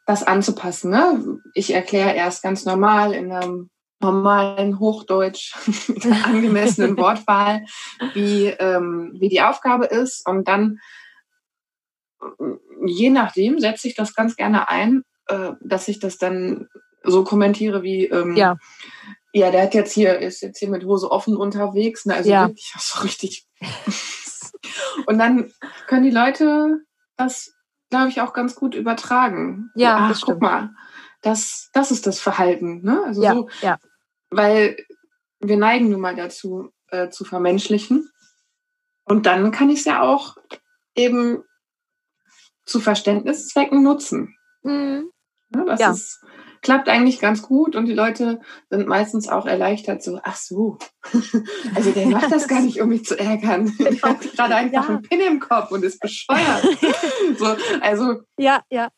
das 0.07 0.23
anzupassen. 0.23 0.91
Ne? 0.91 1.41
Ich 1.55 1.75
erkläre 1.75 2.15
erst 2.15 2.43
ganz 2.43 2.65
normal 2.65 3.13
in 3.13 3.33
einem 3.33 3.71
normalen 4.01 4.79
Hochdeutsch 4.79 5.55
mit 5.89 6.07
angemessenen 6.07 6.97
Wortwahl, 6.99 7.65
wie, 8.15 8.47
ähm, 8.47 9.17
wie 9.19 9.29
die 9.29 9.43
Aufgabe 9.43 9.87
ist. 9.87 10.27
Und 10.27 10.49
dann, 10.49 10.79
je 12.87 13.11
nachdem, 13.11 13.59
setze 13.59 13.89
ich 13.89 13.95
das 13.95 14.15
ganz 14.15 14.37
gerne 14.37 14.69
ein, 14.69 15.03
äh, 15.27 15.53
dass 15.61 15.89
ich 15.89 15.99
das 15.99 16.19
dann 16.19 16.69
so 17.03 17.25
kommentiere 17.25 17.83
wie, 17.83 18.07
ähm, 18.07 18.37
ja. 18.37 18.57
ja, 19.33 19.51
der 19.51 19.63
hat 19.63 19.75
jetzt 19.75 19.93
hier, 19.93 20.19
ist 20.19 20.41
jetzt 20.41 20.59
hier 20.59 20.71
mit 20.71 20.85
Hose 20.85 21.11
offen 21.11 21.37
unterwegs. 21.37 22.05
Ne? 22.05 22.15
Also 22.15 22.31
ja. 22.31 22.49
wirklich 22.49 22.73
so 22.79 23.03
richtig. 23.03 23.47
Und 25.07 25.19
dann 25.19 25.53
können 25.87 26.05
die 26.05 26.11
Leute 26.11 26.81
das 27.17 27.56
glaube 27.97 28.11
ich, 28.11 28.21
auch 28.21 28.33
ganz 28.33 28.55
gut 28.55 28.75
übertragen. 28.75 29.71
Ja, 29.75 29.97
Ach, 30.01 30.09
das 30.09 30.21
guck 30.21 30.41
mal, 30.41 30.71
das, 31.23 31.71
das 31.73 31.91
ist 31.91 32.07
das 32.07 32.21
Verhalten. 32.21 32.83
Ne? 32.83 33.03
Also 33.05 33.23
ja, 33.23 33.35
so, 33.35 33.49
ja. 33.61 33.79
Weil 34.31 34.77
wir 35.41 35.57
neigen 35.57 35.89
nun 35.91 36.01
mal 36.01 36.15
dazu, 36.17 36.73
äh, 36.89 37.09
zu 37.11 37.25
vermenschlichen. 37.25 38.11
Und 39.05 39.27
dann 39.27 39.51
kann 39.51 39.71
ich 39.71 39.81
es 39.81 39.85
ja 39.85 40.03
auch 40.03 40.37
eben 40.95 41.43
zu 42.65 42.81
Verständniszwecken 42.81 43.83
nutzen. 43.83 44.37
Mhm. 44.63 45.11
Ja, 45.55 45.65
das 45.65 45.81
Ja. 45.81 45.91
ist, 45.93 46.25
klappt 46.67 46.89
eigentlich 46.89 47.21
ganz 47.21 47.43
gut 47.43 47.77
und 47.77 47.87
die 47.87 47.95
Leute 47.95 48.41
sind 48.71 48.89
meistens 48.89 49.29
auch 49.29 49.47
erleichtert, 49.47 50.03
so, 50.03 50.19
ach 50.25 50.35
so, 50.35 50.79
also 51.77 51.93
der 51.93 52.09
macht 52.09 52.33
das 52.33 52.49
gar 52.49 52.61
nicht, 52.61 52.81
um 52.81 52.89
mich 52.89 53.05
zu 53.05 53.17
ärgern. 53.17 53.73
Der 53.79 54.03
hat 54.03 54.21
gerade 54.21 54.57
einfach 54.57 54.83
Ja. 54.89 54.95
einen 54.97 55.03
Pin 55.03 55.21
im 55.21 55.39
Kopf 55.39 55.71
und 55.71 55.85
ist 55.85 56.01
bescheuert. 56.01 56.67
so, 57.39 57.57
also, 57.81 58.23
Ja, 58.37 58.63
ja. 58.69 58.89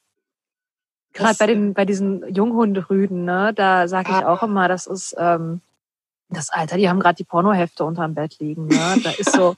Gerade 1.12 1.36
bei 1.38 1.46
den, 1.46 1.74
bei 1.74 1.84
diesen 1.84 2.26
Junghunderüden, 2.34 3.26
ne, 3.26 3.52
da 3.54 3.86
sage 3.86 4.12
ich 4.12 4.16
Ah. 4.16 4.32
auch 4.32 4.42
immer, 4.42 4.66
das 4.68 4.86
ist 4.86 5.14
ähm, 5.18 5.60
das 6.30 6.48
Alter, 6.48 6.78
die 6.78 6.88
haben 6.88 7.00
gerade 7.00 7.16
die 7.16 7.24
Pornohefte 7.24 7.84
unterm 7.84 8.14
Bett 8.14 8.38
liegen. 8.38 8.66
Ne? 8.66 9.00
Da 9.04 9.10
ist 9.10 9.32
so 9.32 9.56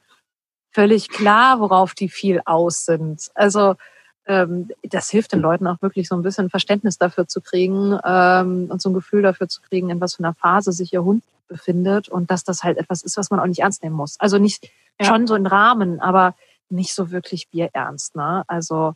völlig 0.72 1.08
klar, 1.08 1.60
worauf 1.60 1.94
die 1.94 2.08
viel 2.08 2.40
aus 2.44 2.84
sind. 2.84 3.30
Also 3.34 3.76
das 4.26 5.10
hilft 5.10 5.32
den 5.32 5.40
Leuten 5.40 5.66
auch 5.66 5.80
wirklich 5.82 6.06
so 6.06 6.14
ein 6.14 6.22
bisschen 6.22 6.50
Verständnis 6.50 6.98
dafür 6.98 7.26
zu 7.26 7.40
kriegen 7.40 7.98
ähm, 8.04 8.66
und 8.70 8.80
so 8.80 8.90
ein 8.90 8.94
Gefühl 8.94 9.22
dafür 9.22 9.48
zu 9.48 9.60
kriegen, 9.62 9.90
in 9.90 10.00
was 10.00 10.14
für 10.16 10.22
einer 10.24 10.34
Phase 10.34 10.72
sich 10.72 10.92
ihr 10.92 11.02
Hund 11.02 11.24
befindet 11.48 12.08
und 12.08 12.30
dass 12.30 12.44
das 12.44 12.62
halt 12.62 12.78
etwas 12.78 13.02
ist, 13.02 13.16
was 13.16 13.30
man 13.30 13.40
auch 13.40 13.46
nicht 13.46 13.60
ernst 13.60 13.82
nehmen 13.82 13.96
muss. 13.96 14.20
Also 14.20 14.38
nicht 14.38 14.70
Ja. 15.00 15.06
schon 15.06 15.26
so 15.26 15.34
in 15.34 15.46
Rahmen, 15.46 16.00
aber 16.00 16.34
nicht 16.68 16.94
so 16.94 17.10
wirklich 17.10 17.48
bierernst. 17.48 18.14
Ne? 18.14 18.44
Also 18.46 18.94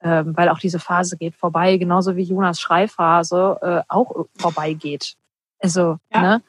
ähm, 0.00 0.36
weil 0.36 0.48
auch 0.48 0.60
diese 0.60 0.78
Phase 0.78 1.16
geht 1.16 1.34
vorbei, 1.34 1.76
genauso 1.76 2.14
wie 2.14 2.22
Jonas 2.22 2.60
Schreiphase 2.60 3.58
äh, 3.62 3.82
auch 3.88 4.26
vorbeigeht. 4.36 5.14
Also, 5.58 5.98
Ja. 6.12 6.20
ne? 6.20 6.42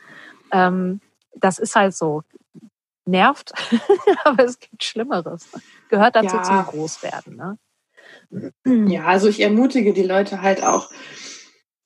Ähm, 0.51 1.01
das 1.35 1.57
ist 1.57 1.75
halt 1.75 1.95
so. 1.95 2.23
Nervt, 3.05 3.53
aber 4.23 4.43
es 4.43 4.59
gibt 4.59 4.83
Schlimmeres. 4.83 5.49
Gehört 5.87 6.15
dazu 6.15 6.35
Ja. 6.35 6.43
zum 6.43 6.63
Großwerden. 6.67 7.35
Ne? 7.37 7.57
Ja, 8.65 9.05
also 9.05 9.27
ich 9.27 9.39
ermutige 9.41 9.93
die 9.93 10.03
Leute 10.03 10.41
halt 10.41 10.63
auch, 10.63 10.89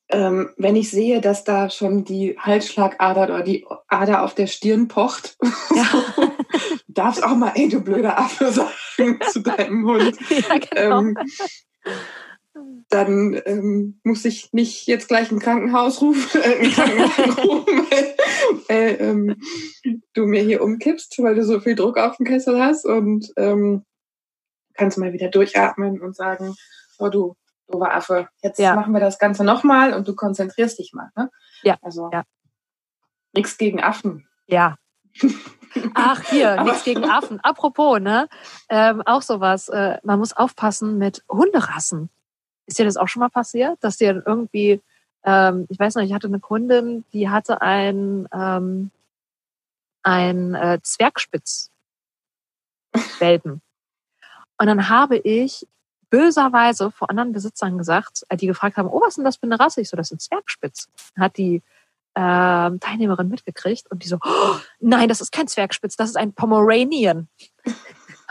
ähm, 0.09 0.49
wenn 0.57 0.75
ich 0.75 0.91
sehe, 0.91 1.21
dass 1.21 1.43
da 1.43 1.69
schon 1.69 2.03
die 2.03 2.37
Halsschlagader 2.37 3.23
oder 3.23 3.41
die 3.41 3.65
Ader 3.87 4.23
auf 4.23 4.35
der 4.35 4.47
Stirn 4.47 4.87
pocht, 4.87 5.37
Ja. 5.75 5.85
darfst 6.87 7.23
auch 7.23 7.35
mal, 7.35 7.53
ey, 7.55 7.67
du 7.69 7.81
blöder 7.81 8.19
Affe 8.19 8.51
sagen 8.51 9.19
zu 9.31 9.41
deinem 9.41 9.85
Hund. 9.85 10.17
ja, 10.29 10.57
genau. 10.57 10.99
Ähm, 10.99 11.17
dann 12.89 13.41
ähm, 13.45 13.99
muss 14.03 14.23
ich 14.25 14.53
nicht 14.53 14.85
jetzt 14.85 15.07
gleich 15.07 15.31
ein 15.31 15.39
Krankenhaus 15.39 16.01
rufen, 16.01 16.39
äh, 16.39 16.59
ein 16.59 16.71
Krankenwagen 16.71 17.31
rufen, 17.33 17.87
weil, 17.89 18.15
weil 18.67 18.97
ähm, 18.99 19.35
du 20.13 20.27
mir 20.27 20.43
hier 20.43 20.61
umkippst, 20.61 21.17
weil 21.23 21.33
du 21.33 21.43
so 21.43 21.59
viel 21.59 21.73
Druck 21.73 21.97
auf 21.97 22.17
dem 22.17 22.27
Kessel 22.27 22.61
hast 22.61 22.85
und 22.85 23.33
ähm, 23.37 23.83
kannst 24.73 24.97
mal 24.97 25.13
wieder 25.13 25.29
durchatmen 25.29 26.01
und 26.01 26.15
sagen, 26.15 26.55
oh 26.99 27.09
du, 27.09 27.35
doofer 27.67 27.93
Affe, 27.93 28.29
jetzt 28.41 28.59
Ja. 28.59 28.75
machen 28.75 28.93
wir 28.93 28.99
das 28.99 29.19
Ganze 29.19 29.43
nochmal 29.43 29.93
und 29.93 30.07
du 30.07 30.15
konzentrierst 30.15 30.79
dich 30.79 30.93
mal. 30.93 31.09
Ne? 31.15 31.29
Ja, 31.63 31.77
Also 31.81 32.09
ja. 32.11 32.23
nichts 33.33 33.57
gegen 33.57 33.81
Affen. 33.81 34.27
Ja. 34.47 34.77
Ach, 35.95 36.21
hier, 36.29 36.61
nichts 36.63 36.83
gegen 36.83 37.03
Affen. 37.05 37.39
Apropos, 37.41 37.99
ne? 37.99 38.27
Ähm, 38.69 39.01
auch 39.05 39.21
sowas. 39.21 39.69
Äh, 39.69 39.97
man 40.03 40.19
muss 40.19 40.33
aufpassen 40.33 40.97
mit 40.97 41.23
Hunderassen. 41.29 42.09
Ist 42.67 42.79
dir 42.79 42.85
das 42.85 42.97
auch 42.97 43.07
schon 43.07 43.21
mal 43.21 43.29
passiert, 43.29 43.77
dass 43.81 43.97
dir 43.97 44.21
irgendwie, 44.25 44.81
ähm, 45.23 45.65
ich 45.69 45.79
weiß 45.79 45.95
noch, 45.95 46.03
ich 46.03 46.13
hatte 46.13 46.27
eine 46.27 46.39
Kundin, 46.39 47.05
die 47.11 47.29
hatte 47.29 47.61
ein, 47.61 48.27
ähm, 48.33 48.91
ein 50.03 50.53
äh, 50.55 50.79
Zwergspitz 50.83 51.71
Welpen. 53.19 53.61
Und 54.57 54.67
dann 54.67 54.89
habe 54.89 55.17
ich 55.17 55.67
böserweise 56.09 56.91
vor 56.91 57.09
anderen 57.09 57.31
Besitzern 57.31 57.77
gesagt, 57.77 58.23
äh, 58.29 58.37
die 58.37 58.47
gefragt 58.47 58.77
haben, 58.77 58.87
oh, 58.87 59.01
was 59.01 59.09
ist 59.09 59.17
denn 59.17 59.25
das 59.25 59.37
für 59.37 59.43
eine 59.43 59.59
Rasse? 59.59 59.81
Ich 59.81 59.89
so, 59.89 59.97
das 59.97 60.11
ist 60.11 60.13
ein 60.13 60.19
Zwergspitz. 60.19 60.87
Dann 61.15 61.25
Hat 61.25 61.37
die 61.37 61.63
ähm, 62.15 62.79
Teilnehmerin 62.79 63.29
mitgekriegt 63.29 63.89
und 63.89 64.03
die 64.03 64.07
so, 64.07 64.17
oh, 64.23 64.55
nein, 64.79 65.09
das 65.09 65.21
ist 65.21 65.31
kein 65.31 65.47
Zwergspitz, 65.47 65.95
das 65.95 66.09
ist 66.09 66.17
ein 66.17 66.33
Pomeranian. 66.33 67.27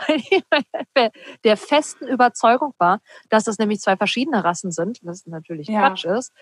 Der 1.43 1.57
festen 1.57 2.07
Überzeugung 2.07 2.73
war, 2.77 2.99
dass 3.29 3.43
das 3.43 3.57
nämlich 3.57 3.79
zwei 3.79 3.95
verschiedene 3.95 4.43
Rassen 4.43 4.71
sind, 4.71 4.99
was 5.03 5.25
natürlich 5.25 5.67
Ja. 5.67 5.87
Quatsch 5.89 6.05
ist. 6.05 6.33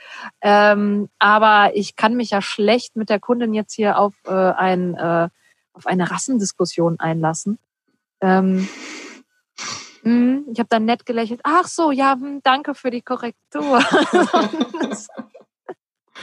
Ähm, 0.42 1.10
aber 1.20 1.72
ich 1.76 1.96
kann 1.96 2.16
mich 2.16 2.30
ja 2.32 2.42
schlecht 2.42 2.96
mit 2.96 3.10
der 3.10 3.20
Kundin 3.20 3.54
jetzt 3.54 3.74
hier 3.74 3.98
auf, 3.98 4.14
äh, 4.26 4.32
ein, 4.32 4.96
äh, 4.96 5.30
auf 5.74 5.86
eine 5.86 6.10
Rassendiskussion 6.10 7.00
einlassen. 7.00 7.60
Ähm, 8.22 8.68
mh, 10.04 10.42
ich 10.52 10.60
habe 10.60 10.70
dann 10.70 10.86
nett 10.86 11.06
gelächelt. 11.06 11.42
Ach 11.44 11.68
so, 11.68 11.92
ja, 11.92 12.14
hm, 12.14 12.42
danke 12.44 12.76
für 12.76 12.92
die 12.92 13.02
Korrektur. 13.02 13.80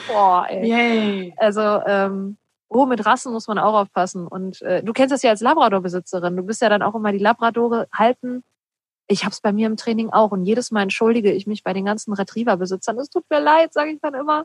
Boah, 0.07 0.47
ey. 0.49 0.69
Yay. 0.69 1.35
Also, 1.37 1.61
ähm, 1.61 2.37
oh, 2.69 2.87
mit 2.87 3.05
Rassen 3.05 3.33
muss 3.33 3.49
man 3.49 3.59
auch 3.59 3.75
aufpassen. 3.75 4.27
Und 4.27 4.63
äh, 4.63 4.83
du 4.83 4.93
kennst 4.93 5.13
das 5.13 5.23
ja 5.23 5.31
als 5.31 5.41
Labrador-Besitzerin. 5.41 6.37
Du 6.37 6.43
bist 6.43 6.63
ja 6.63 6.69
dann 6.69 6.83
auch 6.83 6.95
immer 6.95 7.13
die 7.13 7.19
Labradore 7.19 7.89
halten. 7.93 8.45
Ich 9.07 9.25
hab's 9.25 9.41
bei 9.41 9.53
mir 9.53 9.67
im 9.67 9.77
Training 9.77 10.11
auch. 10.11 10.33
Und 10.33 10.45
jedes 10.45 10.71
Mal 10.71 10.83
entschuldige 10.83 11.33
ich 11.33 11.47
mich 11.47 11.65
bei 11.65 11.73
den 11.73 11.85
ganzen 11.85 12.13
Retriever-Besitzern. 12.13 12.99
Es 12.99 13.11
tut 13.11 13.25
mir 13.31 13.41
leid, 13.41 13.73
sage 13.73 13.93
ich 13.93 14.01
dann 14.01 14.15
immer. 14.15 14.45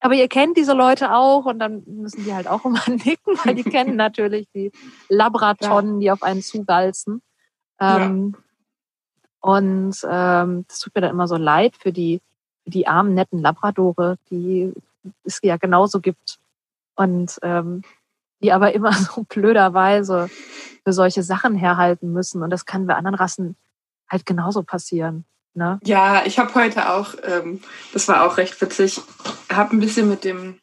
Aber 0.00 0.14
ihr 0.14 0.28
kennt 0.28 0.56
diese 0.56 0.72
Leute 0.72 1.14
auch 1.14 1.44
und 1.44 1.60
dann 1.60 1.84
müssen 1.86 2.24
die 2.24 2.34
halt 2.34 2.48
auch 2.48 2.64
immer 2.64 2.82
nicken, 2.88 3.36
weil 3.44 3.54
die 3.54 3.62
kennen 3.62 3.94
natürlich 3.94 4.48
die 4.52 4.72
Labratonnen, 5.08 6.00
die 6.00 6.10
auf 6.10 6.24
einen 6.24 6.42
zugalzen. 6.42 7.22
Ähm, 7.82 8.36
Und 9.40 9.96
ähm, 10.08 10.64
das 10.68 10.78
tut 10.78 10.94
mir 10.94 11.00
dann 11.00 11.10
immer 11.10 11.26
so 11.26 11.36
leid 11.36 11.76
für 11.76 11.92
die, 11.92 12.20
für 12.64 12.70
die 12.70 12.86
armen, 12.86 13.14
netten 13.14 13.40
Labradore, 13.40 14.16
die 14.30 14.72
es 15.24 15.40
ja 15.42 15.56
genauso 15.56 16.00
gibt. 16.00 16.38
Und 16.94 17.38
ähm, 17.42 17.82
die 18.42 18.52
aber 18.52 18.74
immer 18.74 18.92
so 19.14 19.24
blöderweise 19.24 20.28
für 20.84 20.92
solche 20.92 21.22
Sachen 21.22 21.56
herhalten 21.56 22.12
müssen. 22.12 22.42
Und 22.42 22.50
das 22.50 22.66
kann 22.66 22.86
bei 22.86 22.94
anderen 22.94 23.14
Rassen 23.14 23.56
halt 24.08 24.26
genauso 24.26 24.62
passieren. 24.62 25.24
Ne? 25.54 25.78
Ja, 25.84 26.22
ich 26.24 26.38
habe 26.38 26.54
heute 26.54 26.90
auch, 26.90 27.14
ähm, 27.24 27.60
das 27.92 28.08
war 28.08 28.24
auch 28.24 28.36
recht 28.36 28.60
witzig, 28.60 29.00
habe 29.50 29.76
ein 29.76 29.80
bisschen 29.80 30.08
mit 30.08 30.24
dem 30.24 30.58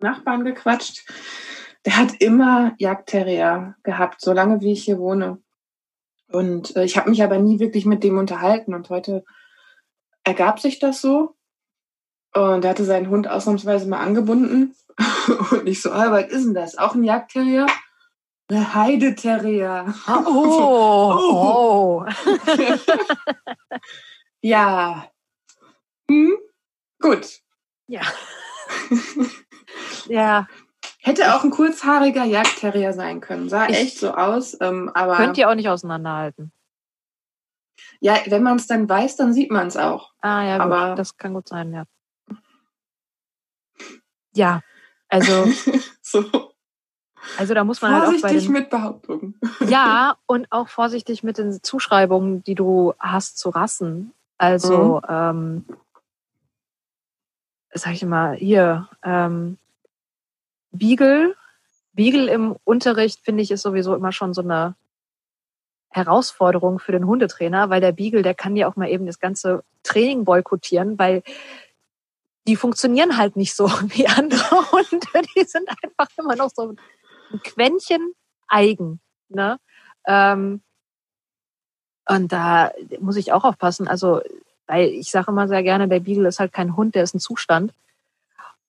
Nachbarn 0.00 0.44
gequatscht. 0.44 1.06
Der 1.86 1.96
hat 1.96 2.20
immer 2.20 2.72
Jagdterrier 2.78 3.74
gehabt, 3.82 4.20
solange 4.20 4.60
wie 4.60 4.72
ich 4.72 4.84
hier 4.84 4.98
wohne. 4.98 5.38
Und 6.34 6.74
äh, 6.76 6.84
ich 6.84 6.96
habe 6.96 7.10
mich 7.10 7.22
aber 7.22 7.38
nie 7.38 7.60
wirklich 7.60 7.86
mit 7.86 8.02
dem 8.02 8.18
unterhalten. 8.18 8.74
Und 8.74 8.90
heute 8.90 9.24
ergab 10.24 10.58
sich 10.58 10.78
das 10.78 11.00
so. 11.00 11.36
Und 12.34 12.64
er 12.64 12.70
hatte 12.70 12.84
seinen 12.84 13.08
Hund 13.08 13.28
ausnahmsweise 13.28 13.88
mal 13.88 14.00
angebunden. 14.00 14.74
Und 15.50 15.66
ich 15.68 15.80
so, 15.80 15.92
ah, 15.92 16.10
was 16.10 16.26
ist 16.26 16.44
denn 16.44 16.54
das? 16.54 16.76
Auch 16.76 16.94
ein 16.94 17.04
Jagdterrier? 17.04 17.66
Eine 18.48 18.74
Heideterrier. 18.74 19.94
Oh, 20.08 22.04
oh. 22.04 22.06
Ja. 24.42 25.08
Hm? 26.10 26.36
Gut. 27.00 27.40
Ja. 27.86 28.02
ja, 30.06 30.46
Hätte 31.06 31.34
auch 31.34 31.44
ein 31.44 31.50
kurzhaariger 31.50 32.24
Jagdterrier 32.24 32.94
sein 32.94 33.20
können. 33.20 33.50
Sah 33.50 33.68
Ich- 33.68 33.76
echt 33.76 33.98
so 33.98 34.14
aus. 34.14 34.56
Ähm, 34.60 34.90
aber 34.94 35.16
könnt 35.16 35.36
ihr 35.36 35.50
auch 35.50 35.54
nicht 35.54 35.68
auseinanderhalten. 35.68 36.50
ja, 38.00 38.16
wenn 38.26 38.42
man 38.42 38.56
es 38.56 38.66
dann 38.66 38.88
weiß, 38.88 39.16
dann 39.16 39.34
sieht 39.34 39.50
man 39.50 39.66
es 39.66 39.76
auch. 39.76 40.12
Ah 40.22 40.42
ja, 40.44 40.56
gut, 40.56 40.72
Aber- 40.72 40.94
das 40.94 41.16
kann 41.18 41.34
gut 41.34 41.46
sein, 41.48 41.72
ja. 41.74 41.84
Ja, 44.34 44.62
also, 45.08 45.44
so 46.02 46.24
also 47.38 47.54
da 47.54 47.64
muss 47.64 47.82
man 47.82 47.92
halt 47.92 48.02
auch 48.04 48.12
bei 48.12 48.18
vorsichtig 48.18 48.44
den, 48.44 48.52
mit 48.52 48.70
Behauptungen. 48.70 49.40
Ja, 49.68 50.16
und 50.26 50.50
auch 50.50 50.68
vorsichtig 50.68 51.22
mit 51.22 51.36
den 51.36 51.62
Zuschreibungen, 51.62 52.42
die 52.44 52.54
du 52.54 52.94
hast 52.98 53.38
zu 53.38 53.50
Rassen. 53.50 54.12
Also, 54.38 55.00
ähm, 55.08 55.64
sag 57.74 57.92
ich 57.92 58.04
mal, 58.04 58.34
hier, 58.36 58.88
ähm, 59.02 59.58
Beagle. 60.74 61.34
Beagle 61.92 62.28
im 62.28 62.56
Unterricht, 62.64 63.20
finde 63.24 63.42
ich, 63.42 63.50
ist 63.50 63.62
sowieso 63.62 63.94
immer 63.94 64.12
schon 64.12 64.34
so 64.34 64.42
eine 64.42 64.74
Herausforderung 65.90 66.80
für 66.80 66.92
den 66.92 67.06
Hundetrainer, 67.06 67.70
weil 67.70 67.80
der 67.80 67.92
Beagle, 67.92 68.22
der 68.22 68.34
kann 68.34 68.56
ja 68.56 68.68
auch 68.68 68.74
mal 68.74 68.90
eben 68.90 69.06
das 69.06 69.20
ganze 69.20 69.62
Training 69.84 70.24
boykottieren, 70.24 70.98
weil 70.98 71.22
die 72.46 72.56
funktionieren 72.56 73.16
halt 73.16 73.36
nicht 73.36 73.54
so 73.54 73.66
wie 73.88 74.06
andere 74.08 74.72
Hunde. 74.72 75.06
Die 75.36 75.44
sind 75.44 75.68
einfach 75.68 76.08
immer 76.18 76.36
noch 76.36 76.50
so 76.54 76.72
ein 77.32 77.42
Quäntchen 77.42 78.12
eigen. 78.48 79.00
Ne? 79.28 79.58
Ähm, 80.06 80.62
und 82.08 82.32
da 82.32 82.72
muss 83.00 83.16
ich 83.16 83.32
auch 83.32 83.44
aufpassen. 83.44 83.88
Also, 83.88 84.20
weil 84.66 84.88
ich 84.88 85.10
sage 85.10 85.30
immer 85.30 85.48
sehr 85.48 85.62
gerne, 85.62 85.88
der 85.88 86.00
Beagle 86.00 86.28
ist 86.28 86.40
halt 86.40 86.52
kein 86.52 86.76
Hund, 86.76 86.94
der 86.94 87.04
ist 87.04 87.14
ein 87.14 87.20
Zustand. 87.20 87.72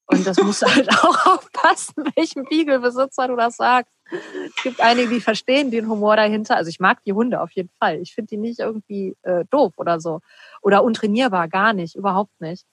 Und 0.07 0.25
das 0.25 0.37
musst 0.37 0.61
du 0.61 0.67
halt 0.67 0.89
auch 1.03 1.25
aufpassen, 1.25 2.03
welchem 2.15 2.43
Beagle-Besitzer 2.45 3.27
du 3.27 3.35
das 3.35 3.57
sagst. 3.57 3.91
es 4.55 4.63
gibt 4.63 4.79
einige, 4.81 5.09
die 5.09 5.21
verstehen 5.21 5.71
den 5.71 5.89
Humor 5.89 6.15
dahinter. 6.15 6.55
Also 6.55 6.69
ich 6.69 6.79
mag 6.79 7.03
die 7.05 7.13
Hunde 7.13 7.41
auf 7.41 7.51
jeden 7.51 7.71
Fall. 7.79 7.99
Ich 8.01 8.13
finde 8.13 8.29
die 8.29 8.37
nicht 8.37 8.59
irgendwie 8.59 9.15
äh, 9.23 9.45
doof 9.49 9.73
oder 9.77 9.99
so. 9.99 10.21
Oder 10.61 10.83
untrainierbar, 10.83 11.47
gar 11.47 11.73
nicht, 11.73 11.95
überhaupt 11.95 12.39
nicht. 12.39 12.65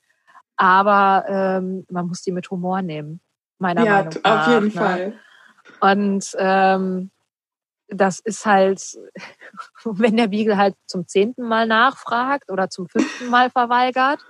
Aber 0.57 1.25
ähm, 1.29 1.87
man 1.91 2.07
muss 2.07 2.23
die 2.23 2.33
mit 2.33 2.51
Humor 2.51 2.83
nehmen, 2.83 3.21
meiner 3.59 3.85
ja, 3.85 3.93
Meinung 4.05 4.15
nach. 4.23 4.47
auf 4.47 4.53
jeden 4.53 4.67
ne? 4.67 4.71
Fall. 4.71 5.13
Und 5.81 6.37
ähm, 6.39 7.11
das 7.89 8.21
ist 8.21 8.47
halt, 8.47 8.99
wenn 9.85 10.17
der 10.17 10.29
Beagle 10.29 10.57
halt 10.57 10.75
zum 10.87 11.07
zehnten 11.07 11.43
Mal 11.43 11.67
nachfragt 11.67 12.51
oder 12.51 12.69
zum 12.69 12.89
fünften 12.89 13.29
Mal 13.29 13.51
verweigert 13.51 14.21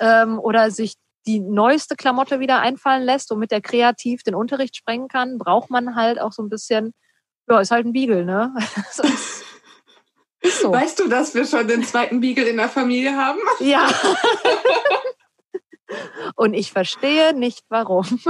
ähm, 0.00 0.38
oder 0.38 0.70
sich 0.70 0.94
die 1.26 1.40
neueste 1.40 1.96
Klamotte 1.96 2.40
wieder 2.40 2.60
einfallen 2.60 3.02
lässt, 3.02 3.30
womit 3.30 3.52
er 3.52 3.60
kreativ 3.60 4.22
den 4.22 4.34
Unterricht 4.34 4.76
sprengen 4.76 5.08
kann, 5.08 5.38
braucht 5.38 5.70
man 5.70 5.96
halt 5.96 6.20
auch 6.20 6.32
so 6.32 6.42
ein 6.42 6.50
bisschen, 6.50 6.92
ja, 7.48 7.60
ist 7.60 7.70
halt 7.70 7.86
ein 7.86 7.92
Beagle, 7.92 8.24
ne? 8.24 8.54
So. 10.60 10.70
Weißt 10.70 11.00
du, 11.00 11.08
dass 11.08 11.34
wir 11.34 11.46
schon 11.46 11.66
den 11.68 11.84
zweiten 11.84 12.20
Beagle 12.20 12.44
in 12.44 12.58
der 12.58 12.68
Familie 12.68 13.16
haben? 13.16 13.38
Ja. 13.60 13.88
Und 16.36 16.54
ich 16.54 16.70
verstehe 16.70 17.34
nicht, 17.34 17.64
warum. 17.68 18.20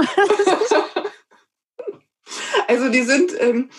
Also 2.67 2.89
die 2.89 3.03
sind, 3.03 3.31
ähm, 3.39 3.69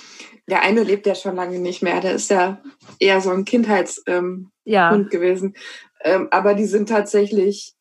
der 0.49 0.63
eine 0.63 0.85
lebt 0.85 1.07
ja 1.07 1.17
schon 1.17 1.35
lange 1.35 1.59
nicht 1.59 1.83
mehr, 1.83 2.01
der 2.01 2.15
ist 2.15 2.31
ja 2.31 2.63
eher 3.01 3.21
so 3.21 3.31
ein 3.31 3.45
Kindheitshund 3.45 4.07
ähm, 4.07 4.53
Ja, 4.65 4.97
gewesen. 4.97 5.57
Ähm, 6.03 6.29
aber 6.31 6.55
die 6.55 6.67
sind 6.67 6.89
tatsächlich 6.89 7.75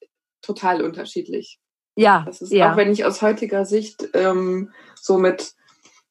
total 0.46 0.82
unterschiedlich. 0.82 1.60
ja, 1.96 2.24
Das 2.26 2.42
ist 2.42 2.52
ja. 2.52 2.72
auch 2.72 2.78
wenn 2.78 2.92
ich 2.92 3.06
aus 3.06 3.22
heutiger 3.22 3.66
Sicht 3.66 4.10
ähm, 4.14 4.72
so 4.96 5.18
mit, 5.18 5.54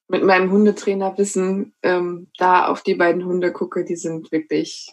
mit 0.09 0.25
meinem 0.25 0.51
Hundetrainerwissen 0.51 1.75
ähm, 1.83 2.29
da 2.39 2.67
auf 2.67 2.83
die 2.83 2.95
beiden 2.95 3.25
Hunde 3.25 3.53
gucke, 3.53 3.85
die 3.85 3.97
sind 3.97 4.33
wirklich 4.33 4.91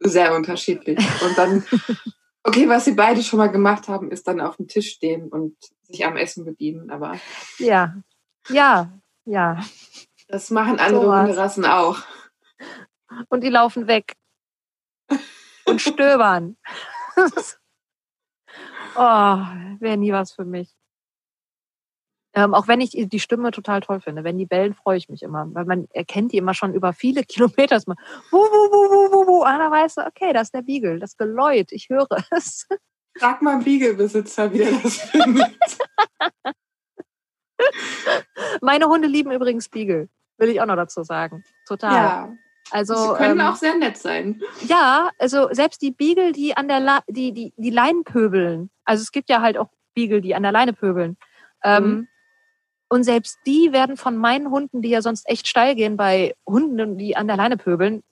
sehr 0.00 0.34
unterschiedlich. 0.34 0.98
Und 1.22 1.38
dann, 1.38 1.64
okay, 2.42 2.68
was 2.68 2.84
sie 2.84 2.92
beide 2.92 3.22
schon 3.22 3.38
mal 3.38 3.50
gemacht 3.50 3.88
haben, 3.88 4.10
ist 4.10 4.28
dann 4.28 4.40
auf 4.40 4.56
dem 4.56 4.68
Tisch 4.68 4.90
stehen 4.90 5.28
und 5.28 5.56
sich 5.82 6.04
am 6.04 6.16
Essen 6.16 6.44
bedienen. 6.44 6.90
Aber 6.90 7.18
Ja, 7.58 7.94
ja, 8.48 8.92
ja. 9.24 9.64
das 10.28 10.50
machen 10.50 10.78
andere 10.78 11.04
Sowas. 11.04 11.22
Hunderassen 11.22 11.64
auch. 11.64 11.98
Und 13.28 13.42
die 13.42 13.50
laufen 13.50 13.86
weg. 13.86 14.14
Und 15.64 15.80
stöbern. 15.80 16.56
oh, 18.96 19.80
wäre 19.80 19.96
nie 19.96 20.12
was 20.12 20.32
für 20.32 20.44
mich. 20.44 20.74
Ähm, 22.36 22.52
auch 22.52 22.66
wenn 22.66 22.80
ich 22.80 22.90
die 22.90 23.20
Stimme 23.20 23.52
total 23.52 23.80
toll 23.80 24.00
finde. 24.00 24.24
Wenn 24.24 24.38
die 24.38 24.46
bellen, 24.46 24.74
freue 24.74 24.96
ich 24.96 25.08
mich 25.08 25.22
immer. 25.22 25.46
Weil 25.54 25.66
man 25.66 25.86
erkennt 25.92 26.32
die 26.32 26.36
immer 26.38 26.52
schon 26.52 26.74
über 26.74 26.92
viele 26.92 27.22
Kilometer. 27.28 27.80
Man, 27.86 27.96
wuh, 28.30 28.38
wuh, 28.38 28.70
wuh, 28.72 28.90
wuh, 28.90 29.12
wuh, 29.12 29.26
wuh. 29.26 29.42
Ah, 29.44 29.58
da 29.58 29.70
weißt 29.70 29.98
du, 29.98 30.06
okay, 30.06 30.32
das 30.32 30.48
ist 30.48 30.54
der 30.54 30.62
Beagle, 30.62 30.98
das 30.98 31.16
Geläut, 31.16 31.70
ich 31.70 31.88
höre 31.88 32.08
es. 32.30 32.66
Frag 33.16 33.42
mal 33.42 33.54
einen 33.54 33.64
Beagle-Besitzer, 33.64 34.52
wie 34.52 34.58
der 34.58 34.72
das 34.72 34.96
findet. 34.96 35.78
Meine 38.60 38.86
Hunde 38.86 39.06
lieben 39.06 39.30
übrigens 39.30 39.68
Beagle. 39.68 40.08
Will 40.38 40.48
ich 40.48 40.60
auch 40.60 40.66
noch 40.66 40.74
dazu 40.74 41.04
sagen. 41.04 41.44
Total. 41.68 41.94
ja, 41.94 42.36
Also, 42.70 42.94
sie 42.94 43.14
können 43.18 43.40
ähm, 43.40 43.46
auch 43.46 43.56
sehr 43.56 43.76
nett 43.76 43.96
sein. 43.96 44.42
Ja, 44.66 45.10
also 45.18 45.48
selbst 45.52 45.82
die 45.82 45.90
Beagle, 45.90 46.32
die 46.32 46.56
an 46.56 46.68
der 46.68 46.80
La 46.80 47.00
die, 47.08 47.32
die, 47.32 47.52
die 47.56 47.70
Leinen 47.70 48.04
pöbeln. 48.04 48.70
Also 48.84 49.02
es 49.02 49.12
gibt 49.12 49.28
ja 49.28 49.40
halt 49.42 49.58
auch 49.58 49.68
Beagle, 49.94 50.20
die 50.20 50.34
an 50.34 50.42
der 50.42 50.52
Leine 50.52 50.72
pöbeln. 50.72 51.16
Ähm, 51.62 51.84
Mhm. 51.84 52.08
Und 52.88 53.02
selbst 53.02 53.38
die 53.46 53.72
werden 53.72 53.96
von 53.96 54.16
meinen 54.16 54.50
Hunden, 54.50 54.82
die 54.82 54.90
ja 54.90 55.02
sonst 55.02 55.28
echt 55.28 55.48
steil 55.48 55.74
gehen 55.74 55.96
bei 55.96 56.36
Hunden, 56.46 56.96
die 56.96 57.16
an 57.16 57.26
der 57.26 57.36
Leine 57.36 57.56
pöbeln, 57.56 58.04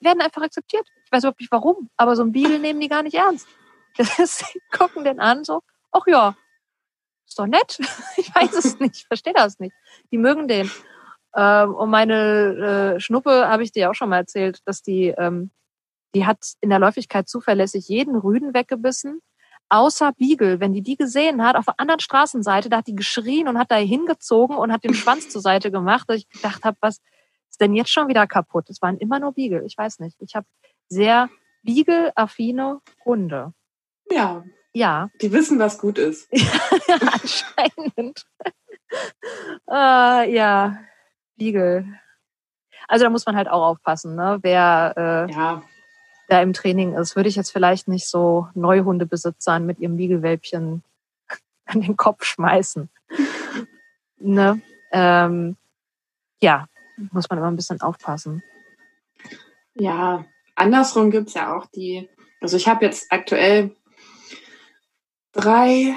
werden 0.00 0.20
einfach 0.20 0.42
akzeptiert. 0.42 0.86
Ich 1.04 1.12
weiß 1.12 1.22
überhaupt 1.22 1.40
nicht 1.40 1.52
warum, 1.52 1.88
aber 1.96 2.16
so 2.16 2.22
ein 2.22 2.32
Beagle 2.32 2.58
nehmen 2.58 2.80
die 2.80 2.88
gar 2.88 3.02
nicht 3.02 3.14
ernst. 3.14 3.48
Das, 3.96 4.38
sie 4.38 4.60
gucken 4.70 5.04
den 5.04 5.18
an 5.18 5.42
so, 5.42 5.62
ach 5.90 6.06
ja, 6.06 6.36
ist 7.26 7.38
doch 7.38 7.46
nett. 7.46 7.78
Ich 8.16 8.32
weiß 8.34 8.52
es 8.52 8.78
nicht, 8.78 8.96
ich 8.96 9.06
verstehe 9.06 9.32
das 9.32 9.58
nicht. 9.58 9.74
Die 10.12 10.18
mögen 10.18 10.46
den. 10.46 10.70
Ähm, 11.34 11.74
und 11.74 11.90
meine 11.90 12.94
äh, 12.96 13.00
Schnuppe, 13.00 13.48
habe 13.48 13.62
ich 13.62 13.72
dir 13.72 13.90
auch 13.90 13.94
schon 13.94 14.10
mal 14.10 14.18
erzählt, 14.18 14.60
dass 14.64 14.82
die, 14.82 15.08
ähm, 15.16 15.50
die 16.14 16.26
hat 16.26 16.38
in 16.60 16.70
der 16.70 16.78
Läufigkeit 16.78 17.28
zuverlässig 17.28 17.88
jeden 17.88 18.16
Rüden 18.16 18.52
weggebissen, 18.52 19.20
außer 19.68 20.12
Beagle. 20.12 20.60
Wenn 20.60 20.72
die 20.72 20.82
die 20.82 20.96
gesehen 20.96 21.42
hat, 21.44 21.56
auf 21.56 21.66
der 21.66 21.78
anderen 21.78 22.00
Straßenseite, 22.00 22.68
da 22.68 22.78
hat 22.78 22.88
die 22.88 22.96
geschrien 22.96 23.48
und 23.48 23.58
hat 23.58 23.70
da 23.70 23.76
hingezogen 23.76 24.56
und 24.56 24.72
hat 24.72 24.84
den 24.84 24.94
Schwanz 24.94 25.28
zur 25.28 25.40
Seite 25.40 25.70
gemacht, 25.70 26.08
dass 26.08 26.18
ich 26.18 26.28
gedacht 26.28 26.64
habe, 26.64 26.76
was 26.80 27.00
ist 27.50 27.60
denn 27.60 27.74
jetzt 27.74 27.90
schon 27.90 28.08
wieder 28.08 28.26
kaputt? 28.26 28.68
Es 28.68 28.82
waren 28.82 28.98
immer 28.98 29.20
nur 29.20 29.32
Beagle, 29.32 29.64
ich 29.64 29.78
weiß 29.78 30.00
nicht. 30.00 30.16
Ich 30.20 30.34
habe 30.34 30.46
sehr 30.88 31.30
Beagle-affine 31.62 32.80
Hunde. 33.04 33.52
Ja, 34.10 34.44
Ja, 34.72 35.10
die 35.20 35.32
wissen, 35.32 35.58
was 35.58 35.78
gut 35.78 35.98
ist. 35.98 36.28
anscheinend. 37.12 38.26
äh, 39.70 40.34
ja, 40.34 40.78
Beagle. 41.40 41.84
Also 42.86 43.04
da 43.04 43.10
muss 43.10 43.26
man 43.26 43.34
halt 43.34 43.48
auch 43.48 43.66
aufpassen, 43.66 44.14
ne? 44.14 44.38
Wer 44.42 45.26
äh, 45.28 45.32
Ja, 45.32 45.62
da 46.28 46.40
im 46.40 46.52
Training 46.52 46.94
ist, 46.94 47.16
würde 47.16 47.28
ich 47.28 47.36
jetzt 47.36 47.50
vielleicht 47.50 47.88
nicht 47.88 48.06
so 48.06 48.48
Neuhundebesitzern 48.54 49.66
mit 49.66 49.80
ihrem 49.80 49.96
Beagle-Wälbchen 49.96 50.82
an 51.66 51.80
den 51.80 51.96
Kopf 51.96 52.24
schmeißen. 52.24 52.88
ne? 54.18 54.60
Ähm, 54.92 55.56
ja, 56.40 56.66
muss 57.10 57.28
man 57.28 57.38
immer 57.38 57.50
ein 57.50 57.56
bisschen 57.56 57.80
aufpassen. 57.80 58.42
ja. 59.74 60.24
Andersrum 60.56 61.10
gibt's 61.10 61.32
ja 61.32 61.56
auch 61.56 61.64
die, 61.66 62.10
also 62.42 62.58
ich 62.58 62.68
habe 62.68 62.84
jetzt 62.84 63.10
aktuell 63.10 63.74
drei 65.32 65.94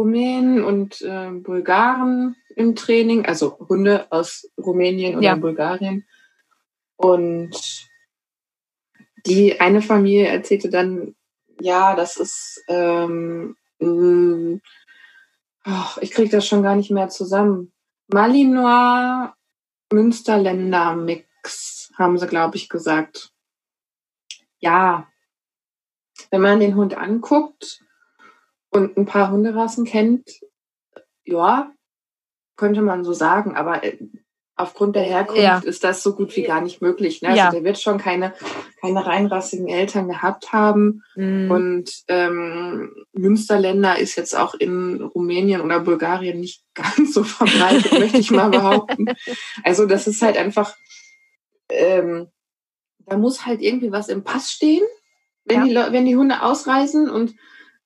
Rumänen 0.00 0.64
und 0.64 1.02
äh, 1.02 1.30
Bulgaren 1.30 2.34
im 2.56 2.74
Training, 2.74 3.26
also 3.26 3.58
Hunde 3.68 4.10
aus 4.10 4.50
Rumänien 4.56 5.14
oder 5.14 5.24
Ja. 5.26 5.34
Bulgarien. 5.34 6.06
Und 6.96 7.50
die 9.26 9.60
eine 9.60 9.82
Familie 9.82 10.28
erzählte 10.28 10.70
dann, 10.70 11.14
ja, 11.60 11.94
das 11.94 12.16
ist, 12.16 12.64
ähm, 12.68 13.56
mh, 13.78 14.60
ach, 15.64 15.98
ich 15.98 16.12
kriege 16.12 16.30
das 16.30 16.46
schon 16.46 16.62
gar 16.62 16.76
nicht 16.76 16.90
mehr 16.90 17.10
zusammen. 17.10 17.70
Malinois 18.08 19.34
Münsterländer 19.92 20.96
Mix, 20.96 21.92
haben 21.98 22.16
sie, 22.16 22.26
glaube 22.26 22.56
ich, 22.56 22.70
gesagt. 22.70 23.32
Ja, 24.60 25.08
wenn 26.30 26.40
man 26.40 26.60
den 26.60 26.74
Hund 26.76 26.96
anguckt 26.96 27.82
und 28.70 28.96
ein 28.96 29.06
paar 29.06 29.30
Hunderassen 29.30 29.84
kennt, 29.84 30.28
ja, 31.24 31.72
könnte 32.56 32.82
man 32.82 33.04
so 33.04 33.12
sagen, 33.12 33.56
aber 33.56 33.84
äh, 33.84 33.98
aufgrund 34.56 34.94
der 34.94 35.02
Herkunft 35.04 35.40
Ja. 35.42 35.58
ist 35.64 35.82
das 35.84 36.02
so 36.02 36.14
gut 36.14 36.36
wie 36.36 36.42
gar 36.42 36.60
nicht 36.60 36.82
möglich. 36.82 37.22
Ne? 37.22 37.28
Also 37.30 37.38
Ja. 37.44 37.50
der 37.50 37.64
wird 37.64 37.78
schon 37.80 37.96
keine, 37.98 38.34
keine 38.82 39.06
reinrassigen 39.06 39.68
Eltern 39.68 40.08
gehabt 40.08 40.52
haben. 40.52 41.02
Mm, 41.16 41.50
Und 41.50 41.90
ähm, 42.08 42.94
Münsterländer 43.12 43.98
ist 43.98 44.16
jetzt 44.16 44.36
auch 44.36 44.54
in 44.54 45.00
Rumänien 45.02 45.62
oder 45.62 45.80
Bulgarien 45.80 46.40
nicht 46.40 46.62
ganz 46.74 47.14
so 47.14 47.24
verbreitet, 47.24 47.98
möchte 47.98 48.18
ich 48.18 48.30
mal 48.30 48.50
behaupten. 48.50 49.06
Also 49.64 49.86
das 49.86 50.06
ist 50.06 50.20
halt 50.20 50.36
einfach, 50.36 50.76
ähm, 51.70 52.28
da 53.06 53.16
muss 53.16 53.46
halt 53.46 53.62
irgendwie 53.62 53.92
was 53.92 54.08
im 54.08 54.24
Pass 54.24 54.50
stehen, 54.50 54.84
wenn, 55.46 55.66
Ja. 55.66 55.86
die, 55.88 55.92
wenn 55.92 56.04
die 56.04 56.16
Hunde 56.16 56.42
ausreisen 56.42 57.08
und 57.08 57.34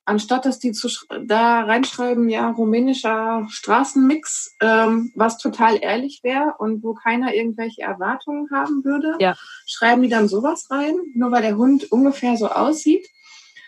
anstatt 0.07 0.45
dass 0.45 0.59
die 0.59 0.73
zu, 0.73 0.89
da 1.27 1.63
reinschreiben, 1.63 2.29
ja, 2.29 2.51
rumänischer 2.51 3.47
Straßenmix, 3.49 4.55
ähm, 4.61 5.13
was 5.15 5.39
total 5.39 5.79
ehrlich 5.83 6.21
wäre 6.23 6.55
und 6.59 6.83
wo 6.83 6.95
keiner 6.95 7.35
irgendwelche 7.35 7.83
Erwartungen 7.83 8.49
haben 8.53 8.85
würde, 8.85 9.17
Ja. 9.19 9.35
schreiben 9.67 10.03
die 10.03 10.09
dann 10.09 10.29
sowas 10.29 10.69
rein, 10.71 10.95
nur 11.15 11.31
weil 11.31 11.43
der 11.43 11.57
Hund 11.57 11.91
ungefähr 11.91 12.37
so 12.37 12.49
aussieht. 12.49 13.07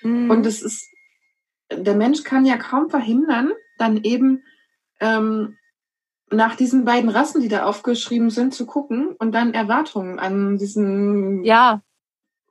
mm, 0.02 0.30
Und 0.30 0.44
es 0.46 0.62
ist, 0.62 0.88
der 1.72 1.94
Mensch 1.96 2.22
kann 2.22 2.44
ja 2.44 2.56
kaum 2.58 2.90
verhindern, 2.90 3.52
dann 3.78 4.02
eben 4.04 4.42
ähm, 5.00 5.56
nach 6.30 6.56
diesen 6.56 6.84
beiden 6.84 7.08
Rassen, 7.08 7.40
die 7.40 7.48
da 7.48 7.64
aufgeschrieben 7.64 8.30
sind, 8.30 8.52
zu 8.54 8.66
gucken 8.66 9.14
und 9.18 9.32
dann 9.32 9.54
Erwartungen 9.54 10.18
an 10.18 10.58
diesen 10.58 11.44
ja, 11.44 11.82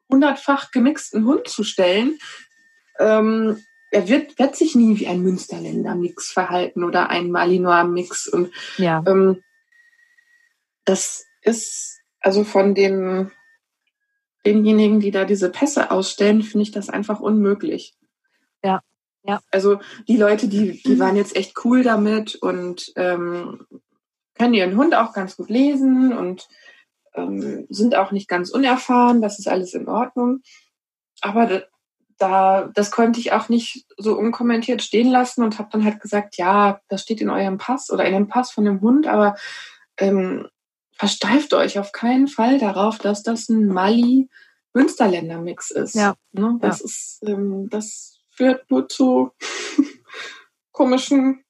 hundertfach 0.09 0.71
gemixten 0.71 1.25
Hund 1.25 1.47
zu 1.47 1.63
stellen. 1.63 2.17
Ähm, 2.99 3.57
er 3.95 4.09
wird, 4.09 4.37
wird 4.37 4.57
sich 4.57 4.75
nie 4.75 4.99
wie 4.99 5.07
ein 5.07 5.21
Münsterländer-Mix 5.21 6.29
verhalten 6.29 6.83
oder 6.83 7.09
ein 7.09 7.31
Malinois-Mix. 7.31 8.27
Und 8.27 8.51
ja, 8.77 9.01
ähm, 9.07 9.41
das 10.83 11.25
ist 11.41 12.01
also 12.19 12.43
von 12.43 12.75
den 12.75 13.31
denjenigen, 14.45 14.99
die 14.99 15.11
da 15.11 15.23
diese 15.23 15.49
Pässe 15.49 15.91
ausstellen, 15.91 16.43
finde 16.43 16.63
ich 16.63 16.71
das 16.71 16.89
einfach 16.89 17.21
unmöglich. 17.21 17.95
Ja, 18.61 18.81
ja. 19.23 19.39
Also 19.49 19.79
die 20.09 20.17
Leute, 20.17 20.49
die, 20.49 20.83
die 20.83 20.99
waren 20.99 21.15
jetzt 21.15 21.37
echt 21.37 21.63
cool 21.63 21.81
damit 21.81 22.35
und 22.35 22.91
ähm, 22.97 23.65
können 24.37 24.53
ihren 24.53 24.75
Hund 24.75 24.93
auch 24.93 25.13
ganz 25.13 25.37
gut 25.37 25.49
lesen 25.49 26.11
und 26.11 26.49
ähm, 27.13 27.65
sind 27.69 27.95
auch 27.95 28.11
nicht 28.11 28.27
ganz 28.27 28.49
unerfahren. 28.49 29.21
Das 29.21 29.39
ist 29.39 29.47
alles 29.47 29.73
in 29.73 29.87
Ordnung. 29.87 30.41
Aber 31.21 31.63
da, 32.17 32.69
das 32.73 32.91
konnte 32.91 33.19
ich 33.19 33.31
auch 33.31 33.49
nicht 33.49 33.85
so 33.97 34.17
unkommentiert 34.17 34.81
stehen 34.81 35.09
lassen 35.09 35.43
und 35.43 35.59
habe 35.59 35.69
dann 35.71 35.83
halt 35.83 35.99
gesagt, 35.99 36.37
ja, 36.37 36.79
das 36.87 37.01
steht 37.01 37.21
in 37.21 37.29
eurem 37.29 37.57
Pass 37.57 37.89
oder 37.91 38.05
in 38.05 38.13
dem 38.13 38.27
Pass 38.27 38.51
von 38.51 38.65
dem 38.65 38.81
Hund, 38.81 39.07
aber 39.07 39.35
ähm, 39.97 40.47
versteift 40.93 41.53
euch 41.53 41.77
auf 41.79 41.91
keinen 41.91 42.27
Fall 42.27 42.59
darauf, 42.59 42.97
dass 42.97 43.23
das 43.23 43.49
ein 43.49 43.67
Mali 43.67 44.29
Münsterländer 44.73 45.39
Mix 45.39 45.71
ist. 45.71 45.95
Ja. 45.95 46.15
Ne? 46.33 46.57
Das 46.61 46.79
ja. 46.79 46.85
ist, 46.85 47.19
ähm, 47.25 47.69
das 47.69 48.19
führt 48.31 48.69
nur 48.69 48.89
zu 48.89 49.31
komischen 50.71 51.43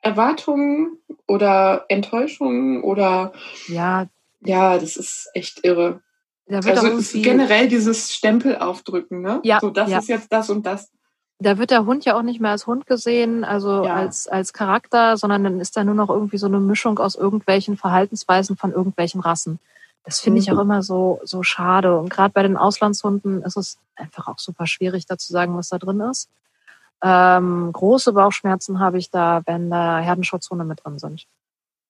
Erwartungen 0.00 0.98
oder 1.28 1.84
Enttäuschungen 1.88 2.82
oder 2.82 3.32
ja, 3.68 4.06
ja, 4.40 4.78
das 4.78 4.96
ist 4.96 5.30
echt 5.34 5.64
irre. 5.64 6.02
Da 6.50 6.64
wird 6.64 6.78
also 6.78 7.20
generell 7.20 7.68
dieses 7.68 8.12
Stempel 8.12 8.56
aufdrücken, 8.56 9.20
ne? 9.22 9.40
Ja. 9.44 9.60
So, 9.60 9.70
das 9.70 9.88
ja. 9.88 9.98
ist 9.98 10.08
jetzt 10.08 10.32
das 10.32 10.50
und 10.50 10.66
das. 10.66 10.90
Da 11.38 11.58
wird 11.58 11.70
der 11.70 11.86
Hund 11.86 12.04
ja 12.04 12.16
auch 12.18 12.22
nicht 12.22 12.40
mehr 12.40 12.50
als 12.50 12.66
Hund 12.66 12.86
gesehen, 12.86 13.44
also 13.44 13.84
ja. 13.84 13.94
als, 13.94 14.26
als 14.26 14.52
Charakter, 14.52 15.16
sondern 15.16 15.44
dann 15.44 15.60
ist 15.60 15.76
da 15.76 15.84
nur 15.84 15.94
noch 15.94 16.10
irgendwie 16.10 16.38
so 16.38 16.46
eine 16.46 16.58
Mischung 16.58 16.98
aus 16.98 17.14
irgendwelchen 17.14 17.76
Verhaltensweisen 17.76 18.56
von 18.56 18.72
irgendwelchen 18.72 19.20
Rassen. 19.20 19.60
Das 20.04 20.18
finde 20.18 20.40
ich 20.40 20.50
auch 20.50 20.56
mhm. 20.56 20.62
immer 20.62 20.82
so, 20.82 21.20
so 21.22 21.42
schade. 21.42 21.96
Und 21.96 22.10
gerade 22.10 22.32
bei 22.32 22.42
den 22.42 22.56
Auslandshunden 22.56 23.42
ist 23.42 23.56
es 23.56 23.78
einfach 23.94 24.26
auch 24.26 24.38
super 24.38 24.66
schwierig, 24.66 25.06
da 25.06 25.16
zu 25.16 25.32
sagen, 25.32 25.56
was 25.56 25.68
da 25.68 25.78
drin 25.78 26.00
ist. 26.00 26.28
Ähm, 27.02 27.70
große 27.72 28.12
Bauchschmerzen 28.12 28.80
habe 28.80 28.98
ich 28.98 29.10
da, 29.10 29.42
wenn 29.46 29.70
da 29.70 29.98
Herdenschutzhunde 29.98 30.64
mit 30.64 30.84
drin 30.84 30.98
sind. 30.98 31.26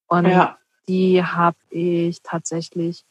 Und 0.06 0.26
ja. 0.26 0.58
die 0.86 1.24
habe 1.24 1.56
ich 1.70 2.20
tatsächlich 2.22 3.04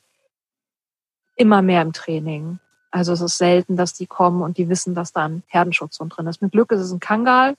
immer 1.39 1.61
mehr 1.61 1.81
im 1.81 1.93
Training. 1.93 2.59
Also 2.91 3.13
es 3.13 3.21
ist 3.21 3.37
selten, 3.37 3.77
dass 3.77 3.93
die 3.93 4.07
kommen 4.07 4.41
und 4.41 4.57
die 4.57 4.67
wissen, 4.67 4.93
dass 4.93 5.13
da 5.13 5.25
ein 5.25 5.43
Herdenschutzhund 5.47 6.15
drin 6.15 6.27
ist. 6.27 6.41
Mit 6.41 6.51
Glück 6.51 6.71
ist 6.71 6.81
es 6.81 6.91
ein 6.91 6.99
Kangal, 6.99 7.55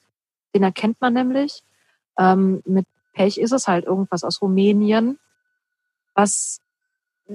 den 0.54 0.62
erkennt 0.62 1.00
man 1.00 1.14
nämlich. 1.14 1.62
Ähm, 2.18 2.62
mit 2.66 2.86
Pech 3.14 3.38
ist 3.38 3.52
es 3.52 3.66
halt 3.66 3.86
irgendwas 3.86 4.22
aus 4.22 4.42
Rumänien, 4.42 5.18
was 6.14 6.60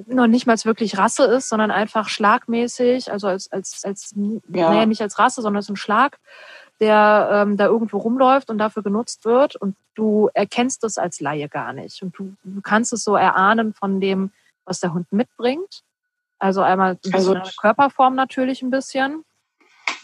noch 0.07 0.27
nicht 0.27 0.45
mal 0.45 0.57
wirklich 0.65 0.97
Rasse 0.97 1.25
ist, 1.25 1.49
sondern 1.49 1.71
einfach 1.71 2.09
schlagmäßig, 2.09 3.11
also 3.11 3.27
als, 3.27 3.51
als, 3.51 3.83
als 3.83 4.13
ja. 4.15 4.69
naja, 4.69 4.85
nicht 4.85 5.01
als 5.01 5.17
Rasse, 5.17 5.41
sondern 5.41 5.57
als 5.57 5.69
ein 5.69 5.77
Schlag, 5.77 6.19
der 6.79 7.29
ähm, 7.31 7.57
da 7.57 7.65
irgendwo 7.65 7.97
rumläuft 7.97 8.49
und 8.49 8.57
dafür 8.57 8.83
genutzt 8.83 9.25
wird 9.25 9.55
und 9.55 9.75
du 9.95 10.29
erkennst 10.33 10.83
es 10.83 10.97
als 10.97 11.21
Laie 11.21 11.47
gar 11.47 11.73
nicht. 11.73 12.03
Und 12.03 12.17
du, 12.19 12.35
du 12.43 12.61
kannst 12.61 12.93
es 12.93 13.03
so 13.03 13.15
erahnen 13.15 13.73
von 13.73 14.01
dem, 14.01 14.31
was 14.65 14.81
der 14.81 14.93
Hund 14.93 15.11
mitbringt. 15.11 15.83
Also 16.45 16.61
einmal 16.61 16.99
also, 17.11 17.35
Körperform 17.59 18.13
natürlich 18.13 18.61
ein 18.61 18.69
bisschen 18.69 19.25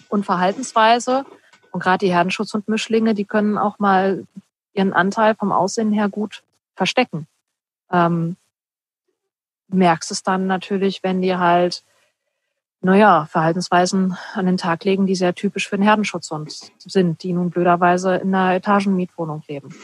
und 0.09 0.25
Verhaltensweise. 0.25 1.23
Und 1.71 1.83
gerade 1.83 2.03
die 2.03 2.11
Herdenschutzhundmischlinge, 2.11 3.13
die 3.13 3.25
können 3.25 3.59
auch 3.59 3.77
mal 3.77 4.25
ihren 4.73 4.91
Anteil 4.91 5.35
vom 5.35 5.51
Aussehen 5.51 5.91
her 5.91 6.09
gut 6.09 6.41
verstecken. 6.75 7.27
Ähm, 7.91 8.37
merkst 9.67 10.09
es 10.09 10.23
dann 10.23 10.47
natürlich, 10.47 11.03
wenn 11.03 11.21
die 11.21 11.35
halt, 11.35 11.83
naja, 12.81 13.27
Verhaltensweisen 13.29 14.17
an 14.33 14.47
den 14.47 14.57
Tag 14.57 14.83
legen, 14.83 15.05
die 15.05 15.15
sehr 15.15 15.35
typisch 15.35 15.69
für 15.69 15.77
den 15.77 15.83
Herdenschutzhund 15.83 16.71
sind, 16.79 17.21
die 17.21 17.33
nun 17.33 17.51
blöderweise 17.51 18.15
in 18.15 18.33
einer 18.33 18.55
Etagenmietwohnung 18.55 19.43
leben. 19.47 19.75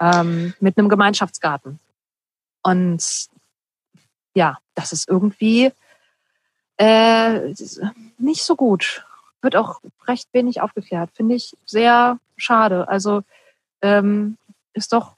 Ähm, 0.00 0.54
mit 0.58 0.76
einem 0.76 0.88
Gemeinschaftsgarten. 0.88 1.78
Und 2.64 3.28
ja, 4.34 4.58
das 4.74 4.92
ist 4.92 5.08
irgendwie 5.08 5.70
äh, 6.76 7.54
nicht 8.18 8.44
so 8.44 8.56
gut. 8.56 9.04
Wird 9.42 9.56
auch 9.56 9.80
recht 10.06 10.28
wenig 10.32 10.60
aufgeklärt. 10.60 11.10
Finde 11.14 11.34
ich 11.34 11.54
sehr 11.66 12.18
schade. 12.36 12.88
Also 12.88 13.22
ähm, 13.82 14.38
ist 14.72 14.92
doch, 14.92 15.16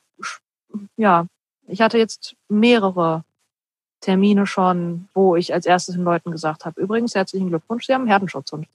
ja, 0.97 1.27
ich 1.67 1.81
hatte 1.81 1.99
jetzt 1.99 2.35
mehrere 2.49 3.25
Termine 4.01 4.47
schon, 4.47 5.09
wo 5.15 5.37
ich 5.37 5.55
als 5.55 5.67
erstes 5.67 5.95
den 5.95 6.05
Leuten 6.05 6.31
gesagt 6.31 6.65
habe, 6.65 6.81
übrigens 6.81 7.15
herzlichen 7.15 7.49
Glückwunsch, 7.49 7.87
Sie 7.87 7.95
haben 7.95 8.03
einen 8.03 8.11
Herdenschutzhund. 8.11 8.67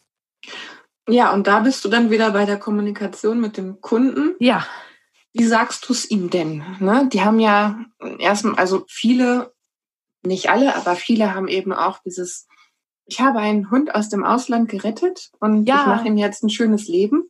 Ja, 1.08 1.32
und 1.34 1.48
da 1.48 1.60
bist 1.60 1.84
du 1.84 1.90
dann 1.90 2.10
wieder 2.10 2.32
bei 2.32 2.46
der 2.46 2.58
Kommunikation 2.58 3.40
mit 3.40 3.58
dem 3.58 3.82
Kunden. 3.82 4.36
Ja. 4.40 4.66
Wie 5.34 5.46
sagst 5.46 5.88
du 5.88 5.94
es 5.94 6.10
ihm 6.10 6.30
denn? 6.30 6.64
Ne? 6.80 7.08
Die 7.12 7.22
haben 7.22 7.40
ja 7.40 7.80
erstmal, 8.20 8.56
also 8.56 8.86
viele, 8.88 9.54
nicht 10.24 10.50
alle, 10.50 10.76
aber 10.76 10.96
viele 10.96 11.34
haben 11.34 11.48
eben 11.48 11.72
auch 11.72 12.00
dieses, 12.00 12.48
ich 13.06 13.20
habe 13.20 13.40
einen 13.40 13.72
Hund 13.72 13.94
aus 13.94 14.10
dem 14.10 14.24
Ausland 14.24 14.70
gerettet 14.70 15.32
und 15.40 15.66
ja. 15.66 15.82
ich 15.82 15.88
mache 15.88 16.08
ihm 16.08 16.18
jetzt 16.18 16.44
ein 16.44 16.50
schönes 16.50 16.88
Leben. 16.88 17.30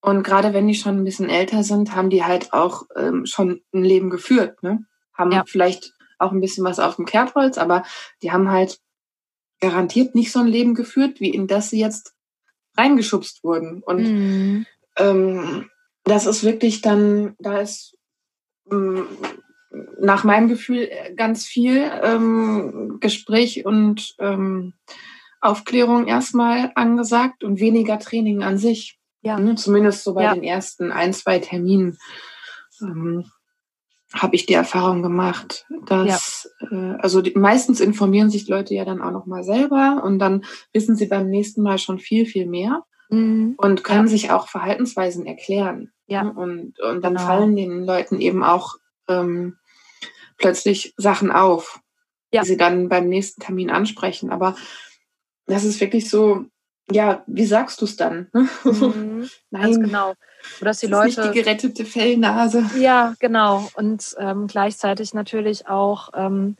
Und 0.00 0.24
gerade 0.24 0.52
wenn 0.52 0.66
die 0.66 0.74
schon 0.74 0.98
ein 0.98 1.04
bisschen 1.04 1.28
älter 1.28 1.62
sind, 1.62 1.94
haben 1.94 2.10
die 2.10 2.24
halt 2.24 2.52
auch 2.52 2.82
ähm, 2.96 3.24
schon 3.24 3.62
ein 3.72 3.84
Leben 3.84 4.10
geführt. 4.10 4.62
Ne? 4.62 4.84
Haben 5.14 5.30
ja. 5.30 5.44
vielleicht 5.46 5.94
auch 6.18 6.32
ein 6.32 6.40
bisschen 6.40 6.64
was 6.64 6.80
auf 6.80 6.96
dem 6.96 7.04
Kerbholz, 7.04 7.56
aber 7.56 7.84
die 8.22 8.32
haben 8.32 8.50
halt 8.50 8.80
garantiert 9.60 10.14
nicht 10.16 10.32
so 10.32 10.40
ein 10.40 10.48
Leben 10.48 10.74
geführt, 10.74 11.20
wie 11.20 11.30
in 11.30 11.46
das 11.46 11.70
sie 11.70 11.78
jetzt 11.78 12.14
reingeschubst 12.76 13.44
wurden. 13.44 13.82
Und 13.82 14.02
mhm. 14.02 14.66
ähm, 14.96 15.70
das 16.04 16.26
ist 16.26 16.42
wirklich 16.42 16.80
dann, 16.80 17.36
da 17.38 17.60
ist 17.60 17.96
ähm, 18.70 19.06
nach 20.00 20.24
meinem 20.24 20.48
Gefühl 20.48 20.88
ganz 21.16 21.46
viel 21.46 21.90
ähm, 22.02 22.98
Gespräch 23.00 23.64
und 23.64 24.14
ähm, 24.18 24.74
Aufklärung 25.40 26.06
erstmal 26.06 26.72
angesagt 26.74 27.42
und 27.44 27.60
weniger 27.60 27.98
Training 27.98 28.42
an 28.42 28.58
sich. 28.58 28.98
Ja. 29.22 29.38
Ne? 29.38 29.54
Zumindest 29.54 30.04
so 30.04 30.14
bei 30.14 30.24
ja. 30.24 30.34
den 30.34 30.44
ersten 30.44 30.92
ein, 30.92 31.12
zwei 31.12 31.38
Terminen. 31.38 31.98
Ähm, 32.80 33.24
habe 34.14 34.36
ich 34.36 34.46
die 34.46 34.54
Erfahrung 34.54 35.02
gemacht, 35.02 35.66
dass 35.86 36.48
ja. 36.60 36.94
äh, 36.94 36.98
also 36.98 37.22
die, 37.22 37.32
meistens 37.34 37.80
informieren 37.80 38.30
sich 38.30 38.46
Leute 38.46 38.74
ja 38.74 38.84
dann 38.84 39.00
auch 39.00 39.10
noch 39.10 39.26
mal 39.26 39.42
selber 39.42 40.02
und 40.04 40.18
dann 40.18 40.44
wissen 40.72 40.96
sie 40.96 41.06
beim 41.06 41.30
nächsten 41.30 41.62
Mal 41.62 41.78
schon 41.78 41.98
viel 41.98 42.26
viel 42.26 42.46
mehr 42.46 42.84
mhm. 43.08 43.54
und 43.56 43.84
können 43.84 44.06
ja. 44.06 44.08
sich 44.08 44.30
auch 44.30 44.48
Verhaltensweisen 44.48 45.24
erklären. 45.24 45.92
Ja. 46.06 46.24
Ne? 46.24 46.32
Und 46.34 46.80
und 46.80 47.02
dann 47.02 47.14
genau. 47.14 47.26
fallen 47.26 47.56
den 47.56 47.84
Leuten 47.84 48.20
eben 48.20 48.44
auch 48.44 48.76
ähm, 49.08 49.56
plötzlich 50.42 50.92
Sachen 50.98 51.30
auf, 51.30 51.80
ja. 52.32 52.42
die 52.42 52.48
sie 52.48 52.56
dann 52.58 52.90
beim 52.90 53.08
nächsten 53.08 53.40
Termin 53.40 53.70
ansprechen. 53.70 54.30
Aber 54.30 54.54
das 55.46 55.64
ist 55.64 55.80
wirklich 55.80 56.10
so, 56.10 56.44
ja, 56.90 57.22
wie 57.26 57.46
sagst 57.46 57.80
du 57.80 57.86
es 57.86 57.96
dann? 57.96 58.28
Mhm, 58.32 58.50
Nein, 59.50 59.62
ganz 59.62 59.80
genau. 59.80 60.08
Oder 60.60 60.70
dass 60.70 60.80
die 60.80 60.88
das 60.88 60.98
Leute. 60.98 61.08
Ist 61.08 61.18
nicht 61.18 61.34
die 61.34 61.38
gerettete 61.42 61.84
Fellnase. 61.84 62.70
Ja, 62.78 63.14
genau. 63.18 63.68
Und 63.74 64.14
ähm, 64.18 64.46
gleichzeitig 64.48 65.14
natürlich 65.14 65.68
auch 65.68 66.10
ähm, 66.14 66.56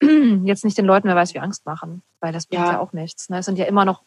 jetzt 0.44 0.64
nicht 0.64 0.78
den 0.78 0.86
Leuten, 0.86 1.08
wer 1.08 1.16
weiß, 1.16 1.34
wie 1.34 1.40
Angst 1.40 1.66
machen, 1.66 2.02
weil 2.20 2.32
das 2.32 2.46
bringt 2.46 2.64
ja, 2.64 2.72
ja 2.72 2.80
auch 2.80 2.92
nichts. 2.92 3.28
Ne? 3.28 3.38
Es 3.38 3.46
sind 3.46 3.58
ja 3.58 3.64
immer 3.64 3.84
noch 3.84 4.02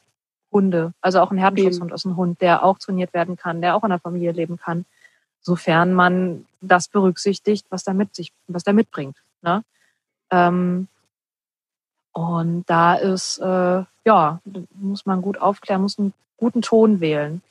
Hunde. 0.52 0.94
Also 1.02 1.20
auch 1.20 1.32
ein 1.32 1.38
Herdenschutzhund 1.38 1.92
ist 1.92 2.06
ein 2.06 2.16
Hund, 2.16 2.42
der 2.42 2.64
auch 2.64 2.80
trainiert 2.80 3.14
werden 3.14 3.36
kann, 3.36 3.62
der 3.62 3.76
auch 3.76 3.84
in 3.84 3.90
der 3.90 4.00
Familie 4.00 4.32
leben 4.32 4.58
kann, 4.58 4.86
sofern 5.42 5.94
man 5.94 6.46
das 6.62 6.88
berücksichtigt, 6.88 7.66
was 7.70 7.84
der 7.84 7.94
mit 7.94 8.16
sich, 8.16 8.32
was 8.48 8.64
der 8.64 8.74
mitbringt. 8.74 9.16
Ne? 9.42 9.64
Ähm, 10.32 10.88
und 12.12 12.66
da 12.70 12.96
ist, 12.96 13.38
äh, 13.40 13.84
ja, 14.06 14.42
muss 14.74 15.06
man 15.06 15.22
gut 15.22 15.40
aufklären, 15.40 15.82
muss 15.82 16.00
einen 16.00 16.14
guten 16.38 16.62
Ton 16.62 17.00
wählen. 17.00 17.42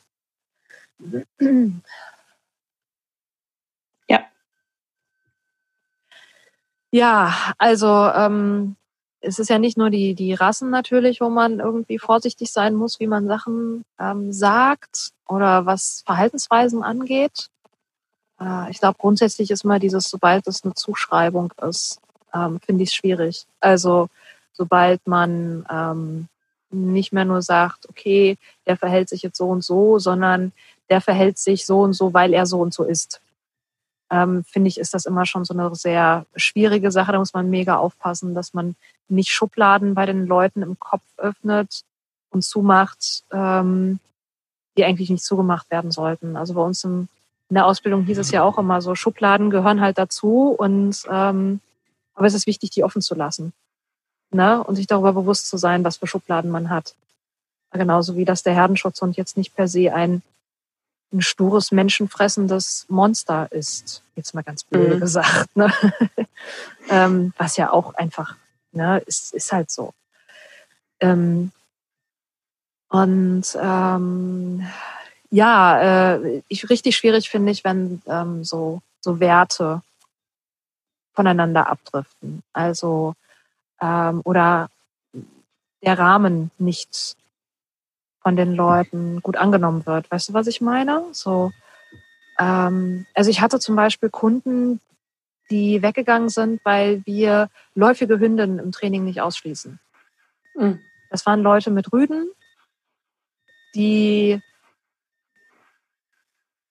Ja. 4.09 4.25
Ja, 6.91 7.35
also 7.59 7.87
ähm, 7.87 8.77
es 9.21 9.39
ist 9.39 9.49
ja 9.51 9.59
nicht 9.59 9.77
nur 9.77 9.91
die, 9.91 10.15
die 10.15 10.35
Rassen 10.35 10.71
natürlich, 10.71 11.21
wo 11.21 11.29
man 11.29 11.61
irgendwie 11.61 11.99
vorsichtig 11.99 12.53
sein 12.53 12.75
muss, 12.75 13.01
wie 13.01 13.07
man 13.07 13.27
Sachen 13.27 13.85
ähm, 13.99 14.33
sagt 14.33 15.13
oder 15.27 15.67
was 15.67 16.03
Verhaltensweisen 16.07 16.83
angeht. 16.83 17.51
Äh, 18.41 18.71
ich 18.71 18.79
glaube, 18.79 18.99
grundsätzlich 18.99 19.51
ist 19.51 19.65
mal 19.65 19.81
dieses, 19.81 20.05
sobald 20.05 20.47
es 20.47 20.65
eine 20.65 20.75
Zuschreibung 20.75 21.53
ist, 21.67 22.01
ähm, 22.35 22.61
finde 22.61 22.85
ich 22.85 22.91
es 22.91 22.95
schwierig. 22.95 23.47
Also 23.61 24.09
sobald 24.53 25.07
man 25.07 25.65
ähm, 25.71 26.29
nicht 26.71 27.13
mehr 27.13 27.25
nur 27.25 27.43
sagt, 27.43 27.89
okay, 27.89 28.37
der 28.67 28.77
verhält 28.77 29.09
sich 29.09 29.23
jetzt 29.23 29.39
so 29.39 29.49
und 29.49 29.65
so, 29.65 29.99
sondern 29.99 30.53
der 30.91 31.01
verhält 31.01 31.39
sich 31.39 31.67
so 31.67 31.81
und 31.81 31.93
so, 31.93 32.13
weil 32.15 32.33
er 32.33 32.47
so 32.47 32.61
und 32.61 32.75
so 32.75 32.85
ist. 32.85 33.21
Ähm, 34.11 34.45
finde 34.45 34.69
ich, 34.69 34.79
ist 34.79 34.95
das 34.95 35.05
immer 35.05 35.27
schon 35.27 35.45
so 35.45 35.53
eine 35.53 35.75
sehr 35.75 36.25
schwierige 36.35 36.91
Sache. 36.91 37.13
Da 37.13 37.19
muss 37.19 37.35
man 37.35 37.51
mega 37.51 37.77
aufpassen, 37.77 38.35
dass 38.35 38.55
man 38.55 38.75
nicht 39.09 39.31
Schubladen 39.31 39.95
bei 39.95 40.07
den 40.07 40.27
Leuten 40.27 40.63
im 40.63 40.79
Kopf 40.79 41.03
öffnet 41.19 41.83
und 42.31 42.43
zumacht, 42.43 43.23
ähm, 43.33 44.01
die 44.77 44.85
eigentlich 44.85 45.11
nicht 45.11 45.25
zugemacht 45.25 45.71
werden 45.71 45.91
sollten. 45.91 46.37
Also 46.37 46.55
bei 46.55 46.63
uns 46.63 46.85
im 46.85 47.09
in 47.51 47.55
der 47.55 47.67
Ausbildung 47.67 48.05
hieß 48.05 48.19
es 48.19 48.31
ja 48.31 48.43
auch 48.43 48.59
immer 48.59 48.83
so, 48.83 48.95
Schubladen 48.95 49.51
gehören 49.51 49.81
halt 49.81 49.99
dazu 49.99 50.51
und 50.51 51.03
ähm, 51.11 51.61
aber 52.15 52.27
es 52.27 52.35
ist 52.35 52.47
wichtig, 52.47 52.71
die 52.71 52.85
offen 52.85 53.01
zu 53.01 53.15
lassen. 53.15 53.53
Ne? 54.31 54.63
Und 54.65 54.77
sich 54.77 54.87
darüber 54.87 55.13
bewusst 55.13 55.49
zu 55.49 55.57
sein, 55.57 55.85
was 55.85 55.99
für 55.99 56.07
Schubladen 56.07 56.51
man 56.51 56.69
hat. 56.69 56.95
Genauso 57.71 58.17
wie 58.17 58.25
dass 58.25 58.43
der 58.43 58.55
Herdenschutzhund 58.55 59.17
jetzt 59.17 59.37
nicht 59.37 59.55
per 59.55 59.69
se 59.69 59.95
ein, 59.95 60.23
ein 61.13 61.23
stures, 61.23 61.71
menschenfressendes 61.71 62.87
Monster 62.89 63.51
ist. 63.53 64.03
Jetzt 64.17 64.35
mal 64.35 64.43
ganz 64.43 64.65
blöd 64.65 64.97
mhm. 64.97 65.01
gesagt. 65.01 65.57
Ne? 65.57 65.73
ähm, 66.91 67.33
was 67.39 67.57
ja 67.57 67.71
auch 67.71 67.95
einfach, 67.95 68.37
ne, 68.73 68.99
ist, 69.07 69.33
ist 69.33 69.53
halt 69.53 69.71
so. 69.71 69.95
Ähm, 71.01 71.53
und 72.89 73.57
ähm, 73.61 74.67
ja, 75.31 76.15
äh, 76.17 76.43
ich 76.49 76.69
richtig 76.71 76.97
schwierig 76.97 77.29
finde 77.29 77.53
ich, 77.53 77.65
wenn 77.65 78.03
ähm, 78.07 78.45
so, 78.45 78.81
so 79.01 79.21
Werte 79.21 79.83
voneinander 81.15 81.69
abdriften. 81.69 82.43
Also 82.53 83.15
ähm, 83.81 84.21
oder 84.25 84.71
der 85.83 85.99
Rahmen 85.99 86.51
nicht 86.59 87.17
von 88.21 88.37
den 88.37 88.55
Leuten 88.55 89.21
gut 89.23 89.37
angenommen 89.37 89.87
wird. 89.87 90.11
Weißt 90.11 90.29
du, 90.29 90.33
was 90.33 90.47
ich 90.47 90.61
meine? 90.61 91.05
So, 91.13 91.53
ähm, 92.39 93.07
also 93.15 93.31
ich 93.31 93.41
hatte 93.41 93.61
zum 93.61 93.77
Beispiel 93.77 94.11
Kunden, 94.11 94.81
die 95.51 95.83
weggegangen 95.83 96.29
sind, 96.29 96.61
weil 96.65 97.03
wir 97.07 97.49
läufige 97.75 98.19
Hündinnen 98.19 98.59
im 98.59 98.73
Training 98.73 99.05
nicht 99.05 99.21
ausschließen. 99.21 99.79
Mhm. 100.55 100.81
Das 101.11 101.25
waren 101.27 101.41
Leute 101.41 101.71
mit 101.71 101.93
Rüden, 101.93 102.31
die 103.75 104.43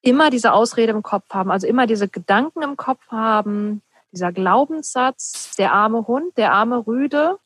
immer 0.02 0.30
diese 0.30 0.54
Ausrede 0.54 0.92
im 0.92 1.04
Kopf 1.04 1.30
haben, 1.32 1.52
also 1.52 1.68
immer 1.68 1.88
diese 1.88 2.08
Gedanken 2.08 2.62
im 2.62 2.78
Kopf 2.78 3.06
haben, 3.10 3.82
dieser 4.12 4.32
Glaubenssatz, 4.32 5.56
der 5.58 5.74
arme 5.74 6.08
Hund, 6.08 6.38
der 6.38 6.54
arme 6.54 6.86
Rüde, 6.86 7.38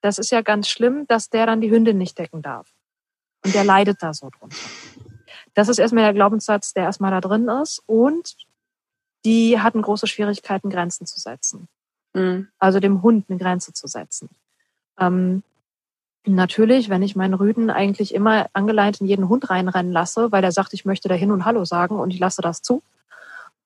das 0.00 0.18
ist 0.18 0.30
ja 0.30 0.42
ganz 0.42 0.68
schlimm, 0.68 1.06
dass 1.06 1.30
der 1.30 1.46
dann 1.46 1.60
die 1.60 1.70
Hündin 1.70 1.98
nicht 1.98 2.18
decken 2.18 2.42
darf. 2.42 2.72
Und 3.44 3.54
der 3.54 3.64
leidet 3.64 4.02
da 4.02 4.14
so 4.14 4.30
drunter. 4.30 4.56
Das 5.54 5.68
ist 5.68 5.78
erstmal 5.78 6.04
der 6.04 6.14
Glaubenssatz, 6.14 6.72
der 6.72 6.84
erstmal 6.84 7.10
da 7.10 7.20
drin 7.20 7.48
ist. 7.48 7.82
Und 7.86 8.36
die 9.24 9.60
hatten 9.60 9.82
große 9.82 10.06
Schwierigkeiten, 10.06 10.70
Grenzen 10.70 11.06
zu 11.06 11.18
setzen. 11.18 11.68
Mhm. 12.14 12.48
Also 12.58 12.80
dem 12.80 13.02
Hund 13.02 13.26
eine 13.28 13.38
Grenze 13.38 13.72
zu 13.72 13.86
setzen. 13.86 14.28
Ähm, 14.98 15.42
natürlich, 16.34 16.88
wenn 16.88 17.02
ich 17.02 17.16
meinen 17.16 17.34
Rüden 17.34 17.70
eigentlich 17.70 18.14
immer 18.14 18.46
angeleint 18.52 19.00
in 19.00 19.06
jeden 19.06 19.28
Hund 19.28 19.50
reinrennen 19.50 19.92
lasse, 19.92 20.32
weil 20.32 20.44
er 20.44 20.52
sagt, 20.52 20.72
ich 20.74 20.84
möchte 20.84 21.08
da 21.08 21.14
hin 21.14 21.30
und 21.30 21.44
Hallo 21.44 21.64
sagen 21.64 21.98
und 21.98 22.10
ich 22.10 22.18
lasse 22.18 22.42
das 22.42 22.62
zu, 22.62 22.82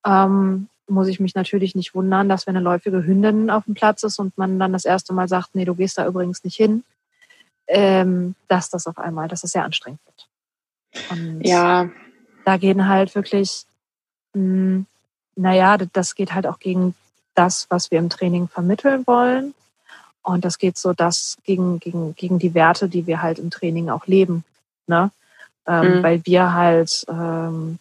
ähm, 0.06 0.68
muss 0.88 1.08
ich 1.08 1.20
mich 1.20 1.34
natürlich 1.34 1.74
nicht 1.74 1.94
wundern, 1.94 2.28
dass 2.28 2.46
wenn 2.46 2.56
eine 2.56 2.64
läufige 2.64 3.04
Hündin 3.04 3.50
auf 3.50 3.64
dem 3.64 3.74
Platz 3.74 4.02
ist 4.02 4.18
und 4.18 4.36
man 4.36 4.58
dann 4.58 4.72
das 4.72 4.84
erste 4.84 5.12
Mal 5.12 5.28
sagt, 5.28 5.54
nee, 5.54 5.64
du 5.64 5.74
gehst 5.74 5.98
da 5.98 6.06
übrigens 6.06 6.44
nicht 6.44 6.56
hin, 6.56 6.84
ähm, 7.66 8.34
dass 8.48 8.70
das 8.70 8.86
auf 8.86 8.98
einmal, 8.98 9.28
dass 9.28 9.44
es 9.44 9.52
sehr 9.52 9.64
anstrengend 9.64 10.00
wird. 10.06 11.10
Und 11.10 11.40
ja. 11.46 11.88
Da 12.44 12.56
gehen 12.56 12.88
halt 12.88 13.14
wirklich, 13.14 13.64
mh, 14.34 14.40
hm, 14.42 14.86
naja, 15.36 15.78
das 15.78 16.14
geht 16.14 16.34
halt 16.34 16.46
auch 16.46 16.58
gegen 16.58 16.94
das, 17.34 17.66
was 17.70 17.90
wir 17.90 17.98
im 17.98 18.10
Training 18.10 18.48
vermitteln 18.48 19.06
wollen. 19.06 19.54
Und 20.22 20.44
das 20.44 20.58
geht 20.58 20.78
so 20.78 20.92
das 20.92 21.36
gegen, 21.44 21.80
gegen, 21.80 22.14
gegen 22.14 22.38
die 22.38 22.54
Werte, 22.54 22.88
die 22.88 23.06
wir 23.06 23.22
halt 23.22 23.38
im 23.38 23.50
Training 23.50 23.90
auch 23.90 24.06
leben. 24.06 24.44
Ne? 24.86 25.10
Ähm, 25.66 25.98
mhm. 25.98 26.02
Weil 26.02 26.24
wir 26.24 26.54
halt 26.54 27.04
ähm, 27.08 27.78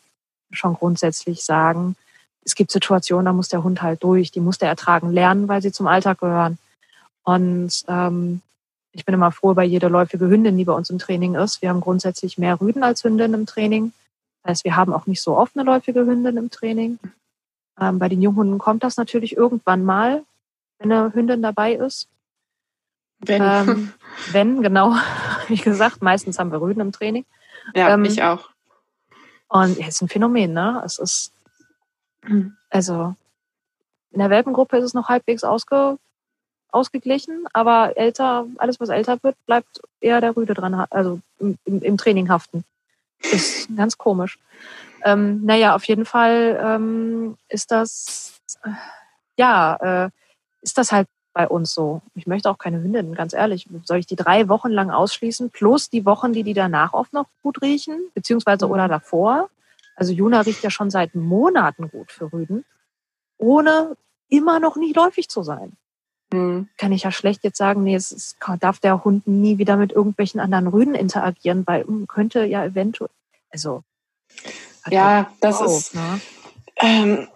schon 0.51 0.73
grundsätzlich 0.73 1.43
sagen, 1.43 1.95
es 2.43 2.55
gibt 2.55 2.71
Situationen, 2.71 3.25
da 3.25 3.33
muss 3.33 3.49
der 3.49 3.63
Hund 3.63 3.81
halt 3.81 4.03
durch, 4.03 4.31
die 4.31 4.39
muss 4.39 4.57
der 4.57 4.69
ertragen 4.69 5.11
lernen, 5.11 5.47
weil 5.47 5.61
sie 5.61 5.71
zum 5.71 5.87
Alltag 5.87 6.19
gehören. 6.19 6.57
Und 7.23 7.83
ähm, 7.87 8.41
ich 8.93 9.05
bin 9.05 9.13
immer 9.13 9.31
froh 9.31 9.51
über 9.51 9.63
jede 9.63 9.87
läufige 9.87 10.27
Hündin, 10.27 10.57
die 10.57 10.65
bei 10.65 10.73
uns 10.73 10.89
im 10.89 10.99
Training 10.99 11.35
ist. 11.35 11.61
Wir 11.61 11.69
haben 11.69 11.81
grundsätzlich 11.81 12.37
mehr 12.37 12.59
Rüden 12.59 12.83
als 12.83 13.03
Hündinnen 13.03 13.41
im 13.41 13.45
Training. 13.45 13.93
Das 14.43 14.49
heißt, 14.51 14.65
wir 14.65 14.75
haben 14.75 14.93
auch 14.93 15.05
nicht 15.05 15.21
so 15.21 15.37
oft 15.37 15.55
eine 15.55 15.63
läufige 15.63 16.05
Hündin 16.05 16.37
im 16.37 16.49
Training. 16.49 16.97
Ähm, 17.79 17.99
bei 17.99 18.09
den 18.09 18.21
Junghunden 18.21 18.57
kommt 18.57 18.83
das 18.83 18.97
natürlich 18.97 19.37
irgendwann 19.37 19.85
mal, 19.85 20.23
wenn 20.79 20.91
eine 20.91 21.13
Hündin 21.13 21.41
dabei 21.41 21.73
ist. 21.73 22.07
Wenn. 23.21 23.41
Ähm, 23.41 23.93
wenn, 24.31 24.61
genau. 24.61 24.95
Wie 25.47 25.57
gesagt, 25.57 26.01
meistens 26.01 26.39
haben 26.39 26.51
wir 26.51 26.61
Rüden 26.61 26.81
im 26.81 26.91
Training. 26.91 27.25
Ja, 27.75 27.93
ähm, 27.93 28.05
ich 28.05 28.21
auch. 28.23 28.49
Und 29.47 29.77
es 29.79 29.95
ist 29.95 30.01
ein 30.01 30.09
Phänomen, 30.09 30.53
ne? 30.53 30.81
Es 30.85 30.97
ist, 30.97 31.33
also, 32.69 33.15
in 34.11 34.19
der 34.19 34.29
Welpengruppe 34.29 34.77
ist 34.77 34.85
es 34.85 34.93
noch 34.93 35.09
halbwegs 35.09 35.43
ausge, 35.43 35.97
ausgeglichen, 36.71 37.45
aber 37.53 37.97
älter, 37.97 38.45
alles 38.57 38.79
was 38.79 38.89
älter 38.89 39.21
wird, 39.23 39.35
bleibt 39.45 39.81
eher 39.99 40.21
der 40.21 40.35
Rüde 40.35 40.53
dran, 40.53 40.73
also 40.89 41.19
im, 41.39 41.57
im 41.65 41.97
Training 41.97 42.29
haften. 42.29 42.63
Ist 43.19 43.67
ganz 43.75 43.97
komisch. 43.97 44.39
Ähm, 45.03 45.43
naja, 45.45 45.75
auf 45.75 45.83
jeden 45.85 46.05
Fall 46.05 46.59
ähm, 46.63 47.37
ist 47.49 47.71
das, 47.71 48.39
äh, 48.63 48.69
ja, 49.37 50.05
äh, 50.05 50.09
ist 50.61 50.77
das 50.77 50.91
halt 50.91 51.07
bei 51.33 51.47
uns 51.47 51.73
so. 51.73 52.01
Ich 52.15 52.27
möchte 52.27 52.49
auch 52.49 52.57
keine 52.57 52.81
Hündin, 52.81 53.15
ganz 53.15 53.33
ehrlich. 53.33 53.67
Soll 53.85 53.97
ich 53.97 54.05
die 54.05 54.15
drei 54.15 54.49
Wochen 54.49 54.69
lang 54.69 54.89
ausschließen, 54.89 55.49
plus 55.49 55.89
die 55.89 56.05
Wochen, 56.05 56.33
die 56.33 56.43
die 56.43 56.53
danach 56.53 56.93
oft 56.93 57.13
noch 57.13 57.27
gut 57.41 57.61
riechen, 57.61 57.99
beziehungsweise 58.13 58.67
oder 58.67 58.85
mhm. 58.85 58.91
davor? 58.91 59.49
Also 59.95 60.13
Juna 60.13 60.41
riecht 60.41 60.63
ja 60.63 60.69
schon 60.69 60.89
seit 60.89 61.15
Monaten 61.15 61.89
gut 61.89 62.11
für 62.11 62.31
Rüden, 62.31 62.65
ohne 63.37 63.95
immer 64.29 64.59
noch 64.59 64.75
nie 64.75 64.93
läufig 64.93 65.29
zu 65.29 65.43
sein. 65.43 65.73
Mhm. 66.33 66.69
Kann 66.77 66.91
ich 66.91 67.03
ja 67.03 67.11
schlecht 67.11 67.43
jetzt 67.43 67.57
sagen, 67.57 67.83
nee, 67.83 67.95
es 67.95 68.11
ist, 68.11 68.37
darf 68.59 68.79
der 68.79 69.03
Hund 69.03 69.27
nie 69.27 69.57
wieder 69.57 69.77
mit 69.77 69.91
irgendwelchen 69.91 70.39
anderen 70.39 70.67
Rüden 70.67 70.95
interagieren, 70.95 71.63
weil 71.67 71.85
hm, 71.85 72.07
könnte 72.07 72.45
ja 72.45 72.63
eventuell, 72.65 73.09
also. 73.51 73.83
Ja, 74.87 75.31
das 75.41 75.61
auf, 75.61 75.77
ist 75.77 75.95
ne? 75.95 76.21
ähm, 76.77 77.27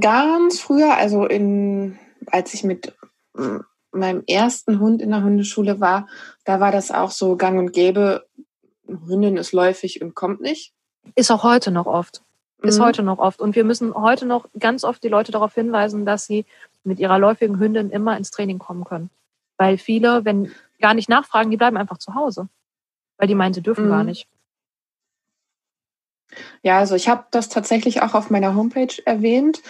ganz 0.00 0.60
früher, 0.60 0.96
also 0.96 1.26
in 1.26 1.98
als 2.30 2.54
ich 2.54 2.64
mit 2.64 2.94
meinem 3.92 4.24
ersten 4.26 4.80
Hund 4.80 5.00
in 5.00 5.10
der 5.10 5.22
Hundeschule 5.22 5.80
war, 5.80 6.08
da 6.44 6.60
war 6.60 6.72
das 6.72 6.90
auch 6.90 7.10
so 7.10 7.36
gang 7.36 7.58
und 7.58 7.72
gäbe. 7.72 8.26
Hündin 8.86 9.36
ist 9.36 9.52
läufig 9.52 10.02
und 10.02 10.14
kommt 10.14 10.40
nicht. 10.40 10.72
Ist 11.14 11.30
auch 11.30 11.42
heute 11.42 11.70
noch 11.70 11.86
oft. 11.86 12.22
Ist 12.62 12.78
mhm. 12.78 12.84
heute 12.84 13.02
noch 13.02 13.18
oft. 13.18 13.40
Und 13.40 13.56
wir 13.56 13.64
müssen 13.64 13.94
heute 13.94 14.26
noch 14.26 14.46
ganz 14.58 14.84
oft 14.84 15.02
die 15.02 15.08
Leute 15.08 15.32
darauf 15.32 15.54
hinweisen, 15.54 16.04
dass 16.06 16.26
sie 16.26 16.44
mit 16.82 16.98
ihrer 16.98 17.18
läufigen 17.18 17.58
Hündin 17.58 17.90
immer 17.90 18.16
ins 18.16 18.30
Training 18.30 18.58
kommen 18.58 18.84
können. 18.84 19.10
Weil 19.56 19.78
viele, 19.78 20.24
wenn 20.24 20.52
gar 20.80 20.94
nicht 20.94 21.08
nachfragen, 21.08 21.50
die 21.50 21.56
bleiben 21.56 21.76
einfach 21.76 21.98
zu 21.98 22.14
Hause. 22.14 22.48
Weil 23.16 23.28
die 23.28 23.34
meinen, 23.34 23.54
sie 23.54 23.62
dürfen 23.62 23.86
mhm. 23.86 23.90
gar 23.90 24.04
nicht. 24.04 24.28
Ja, 26.62 26.78
also 26.78 26.94
ich 26.94 27.08
habe 27.08 27.26
das 27.30 27.48
tatsächlich 27.48 28.02
auch 28.02 28.14
auf 28.14 28.30
meiner 28.30 28.54
Homepage 28.54 28.94
erwähnt 29.04 29.62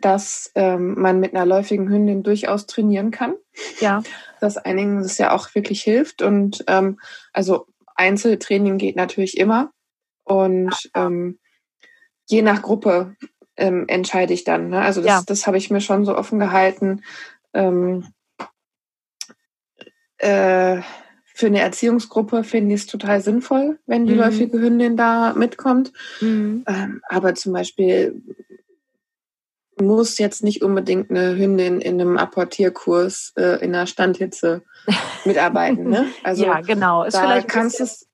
dass 0.00 0.50
ähm, 0.54 0.94
man 0.98 1.20
mit 1.20 1.34
einer 1.34 1.46
läufigen 1.46 1.88
Hündin 1.88 2.22
durchaus 2.22 2.66
trainieren 2.66 3.10
kann. 3.10 3.34
Ja. 3.80 4.02
Dass 4.40 4.56
einigen 4.56 5.02
das 5.02 5.18
ja 5.18 5.32
auch 5.32 5.54
wirklich 5.54 5.82
hilft. 5.82 6.22
Und 6.22 6.64
ähm, 6.68 7.00
also 7.32 7.66
Einzeltraining 7.96 8.78
geht 8.78 8.96
natürlich 8.96 9.36
immer. 9.38 9.72
Und 10.24 10.90
ähm, 10.94 11.38
je 12.26 12.42
nach 12.42 12.62
Gruppe 12.62 13.16
ähm, 13.56 13.86
entscheide 13.88 14.32
ich 14.32 14.44
dann. 14.44 14.68
Ne? 14.70 14.80
Also 14.80 15.00
das, 15.00 15.08
ja. 15.08 15.22
das 15.26 15.46
habe 15.46 15.58
ich 15.58 15.70
mir 15.70 15.80
schon 15.80 16.04
so 16.04 16.16
offen 16.16 16.38
gehalten. 16.38 17.02
Ähm, 17.54 18.06
äh, 20.18 20.80
für 21.34 21.46
eine 21.46 21.60
Erziehungsgruppe 21.60 22.42
finde 22.42 22.74
ich 22.74 22.82
es 22.82 22.86
total 22.86 23.20
sinnvoll, 23.20 23.78
wenn 23.86 24.06
die 24.06 24.12
mhm. 24.12 24.18
läufige 24.18 24.60
Hündin 24.60 24.96
da 24.96 25.34
mitkommt. 25.34 25.92
Mhm. 26.20 26.64
Ähm, 26.66 27.00
aber 27.08 27.34
zum 27.34 27.52
Beispiel 27.52 28.22
muss 29.80 30.18
jetzt 30.18 30.42
nicht 30.42 30.62
unbedingt 30.62 31.10
eine 31.10 31.36
Hündin 31.36 31.80
in 31.80 32.00
einem 32.00 32.16
Apportierkurs 32.16 33.32
äh, 33.36 33.62
in 33.64 33.72
der 33.72 33.86
Standhitze 33.86 34.62
mitarbeiten. 35.24 35.88
Ne? 35.88 36.06
Also 36.22 36.44
ja, 36.44 36.60
genau. 36.60 37.04
Ist 37.04 37.14
da 37.14 37.22
vielleicht 37.22 37.48
kannst 37.48 37.80
es 37.80 38.08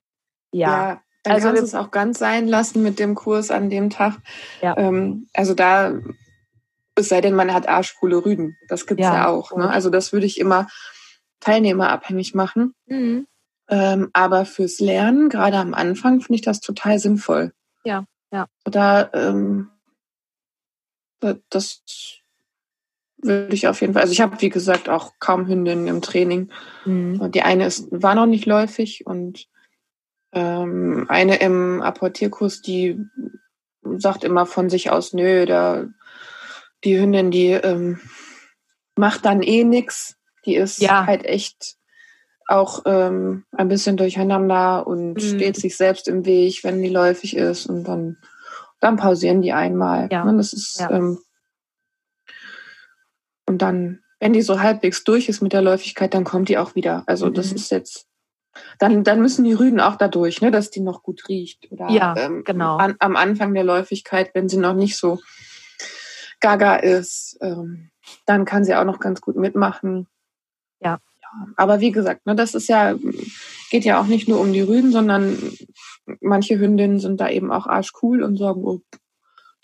ja, 0.53 0.69
ja 0.69 1.01
dann 1.25 1.35
also 1.35 1.49
kannst 1.49 1.63
du 1.63 1.67
es 1.67 1.75
auch 1.75 1.91
ganz 1.91 2.19
sein 2.19 2.47
lassen 2.47 2.83
mit 2.83 2.99
dem 2.99 3.15
Kurs 3.15 3.51
an 3.51 3.71
dem 3.71 3.91
Tag. 3.91 4.19
Ja. 4.61 4.77
Ähm, 4.77 5.27
also 5.33 5.55
da, 5.55 5.95
es 6.97 7.09
sei 7.09 7.23
denn, 7.23 7.35
man 7.35 7.53
hat 7.53 7.67
arschcoole 7.67 8.25
Rüden. 8.25 8.57
Das 8.69 8.87
gibt's 8.87 9.03
ja, 9.03 9.15
ja 9.15 9.29
auch. 9.29 9.57
Ne? 9.57 9.69
Also 9.69 9.89
das 9.89 10.13
würde 10.13 10.27
ich 10.27 10.39
immer 10.39 10.69
teilnehmerabhängig 11.41 12.35
machen. 12.35 12.75
Mhm. 12.87 13.27
Ähm, 13.69 14.11
aber 14.13 14.45
fürs 14.45 14.81
Lernen, 14.81 15.31
gerade 15.31 15.57
am 15.57 15.73
Anfang, 15.73 16.21
finde 16.21 16.37
ich 16.37 16.43
das 16.43 16.61
total 16.61 16.99
sinnvoll. 16.99 17.53
Ja, 17.85 18.05
ja. 18.31 18.47
Da 18.65 19.09
ähm, 19.15 19.71
das 21.51 21.83
würde 23.19 23.55
ich 23.55 23.67
auf 23.69 23.81
jeden 23.81 23.95
Fall. 23.95 24.03
Also 24.03 24.13
ich 24.13 24.21
habe, 24.21 24.41
wie 24.41 24.51
gesagt, 24.51 24.89
auch 24.89 25.13
kaum 25.19 25.47
Hündinnen 25.47 25.87
im 25.87 26.03
Training. 26.03 26.51
Mhm. 26.85 27.21
Und 27.21 27.35
die 27.35 27.43
eine 27.43 27.67
ist, 27.67 27.89
war 27.91 28.15
noch 28.15 28.27
nicht 28.27 28.47
läufig 28.47 29.07
und 29.07 29.47
ähm, 30.33 31.07
eine 31.09 31.37
im 31.37 31.81
Apportierkurs, 31.81 32.61
die 32.61 32.99
sagt 33.97 34.25
immer 34.25 34.47
von 34.47 34.69
sich 34.69 34.91
aus, 34.91 35.13
nö, 35.13 35.47
da 35.47 35.87
die 36.85 36.99
Hündin, 36.99 37.31
die 37.31 37.51
ähm, 37.53 38.01
macht 38.97 39.25
dann 39.25 39.43
eh 39.43 39.65
nix. 39.65 40.17
Die 40.45 40.57
ist 40.57 40.81
Ja. 40.81 41.07
halt 41.07 41.25
echt 41.25 41.77
auch 42.47 42.83
ähm, 42.85 43.45
ein 43.53 43.69
bisschen 43.69 43.97
durcheinander 43.97 44.87
und 44.87 45.15
Mhm. 45.15 45.21
steht 45.21 45.57
sich 45.57 45.77
selbst 45.79 46.09
im 46.09 46.27
Weg, 46.27 46.63
wenn 46.63 46.83
die 46.83 46.91
läufig 46.91 47.37
ist 47.37 47.67
und 47.67 47.85
dann, 47.85 48.19
dann 48.85 48.97
pausieren 48.97 49.41
die 49.43 49.53
einmal. 49.53 50.09
Ja. 50.13 50.25
Ne? 50.25 50.37
Das 50.37 50.53
ist 50.53 50.79
Ja. 50.81 50.91
ähm, 50.91 51.19
und 53.47 53.61
dann, 53.63 54.01
wenn 54.21 54.33
die 54.33 54.43
so 54.43 54.61
halbwegs 54.61 55.05
durch 55.05 55.29
ist 55.29 55.43
mit 55.43 55.53
der 55.53 55.63
Läufigkeit, 55.63 56.15
dann 56.15 56.25
kommt 56.25 56.49
die 56.49 56.59
auch 56.59 56.75
wieder. 56.75 57.03
Also 57.07 57.29
das 57.31 57.51
Mhm. 57.51 57.57
ist 57.57 57.71
jetzt, 57.71 58.07
dann, 58.79 59.05
dann 59.05 59.21
müssen 59.21 59.45
die 59.45 59.53
Rüden 59.53 59.81
auch 59.81 59.97
da 59.97 60.09
durch, 60.09 60.41
ne, 60.41 60.51
dass 60.51 60.71
die 60.71 60.81
noch 60.81 61.03
gut 61.03 61.29
riecht. 61.29 61.71
Oder 61.71 61.91
Ja, 61.91 62.15
ähm, 62.17 62.45
genau. 62.45 62.77
an, 62.77 62.95
am 63.01 63.17
Anfang 63.17 63.53
der 63.55 63.65
Läufigkeit, 63.65 64.31
wenn 64.35 64.49
sie 64.49 64.57
noch 64.59 64.75
nicht 64.75 64.97
so 64.97 65.21
gaga 66.41 66.77
ist, 66.77 67.37
ähm, 67.41 67.91
dann 68.27 68.45
kann 68.45 68.65
sie 68.65 68.75
auch 68.75 68.85
noch 68.85 69.01
ganz 69.01 69.21
gut 69.21 69.37
mitmachen. 69.37 70.07
Ja. 70.81 71.01
ja. 71.23 71.47
Aber 71.57 71.81
wie 71.81 71.91
gesagt, 71.91 72.27
ne, 72.27 72.35
das 72.35 72.55
ist 72.55 72.69
ja, 72.69 72.95
geht 73.71 73.85
ja 73.85 74.01
auch 74.01 74.07
nicht 74.07 74.29
nur 74.29 74.41
um 74.41 74.53
die 74.53 74.61
Rüden, 74.61 74.93
sondern 74.93 75.37
manche 76.21 76.59
Hündinnen 76.59 77.01
sind 77.01 77.21
da 77.21 77.29
eben 77.29 77.51
auch 77.53 77.67
arschcool 77.67 78.23
und 78.23 78.37
sagen, 78.37 78.63
oh, 78.65 78.81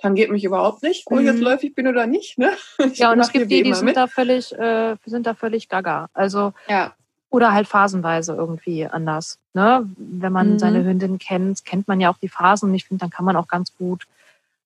dann 0.03 0.15
geht 0.15 0.31
mich 0.31 0.45
überhaupt 0.45 0.83
nicht, 0.83 1.07
ob 1.07 1.19
ich 1.19 1.27
jetzt 1.27 1.37
Mhm. 1.37 1.43
läufig 1.45 1.75
bin 1.75 1.87
oder 1.87 2.07
nicht. 2.07 2.39
Ne? 2.39 2.51
Ich 2.93 2.99
Ja, 2.99 3.13
und 3.13 3.21
es 3.21 3.31
gibt 3.33 3.51
die, 3.51 3.63
die 3.63 3.75
sind 3.75 3.85
mit. 3.87 3.97
da 3.97 4.07
völlig, 4.07 4.53
äh, 4.59 4.97
sind 5.05 5.27
da 5.27 5.35
völlig 5.35 5.69
gaga. 5.69 6.09
Also, 6.15 6.53
Ja, 6.69 6.95
oder 7.29 7.53
halt 7.53 7.69
phasenweise 7.69 8.35
irgendwie 8.35 8.87
anders. 8.87 9.39
Ne? 9.55 9.87
Wenn 9.97 10.33
man 10.33 10.55
Mhm. 10.55 10.59
seine 10.59 10.85
Hündin 10.85 11.19
kennt, 11.19 11.65
kennt 11.65 11.87
man 11.87 12.01
ja 12.01 12.11
auch 12.11 12.19
die 12.19 12.29
Phasen 12.29 12.71
und 12.71 12.75
ich 12.75 12.87
finde, 12.87 13.03
dann 13.03 13.11
kann 13.11 13.25
man 13.25 13.37
auch 13.37 13.47
ganz 13.47 13.77
gut 13.77 14.07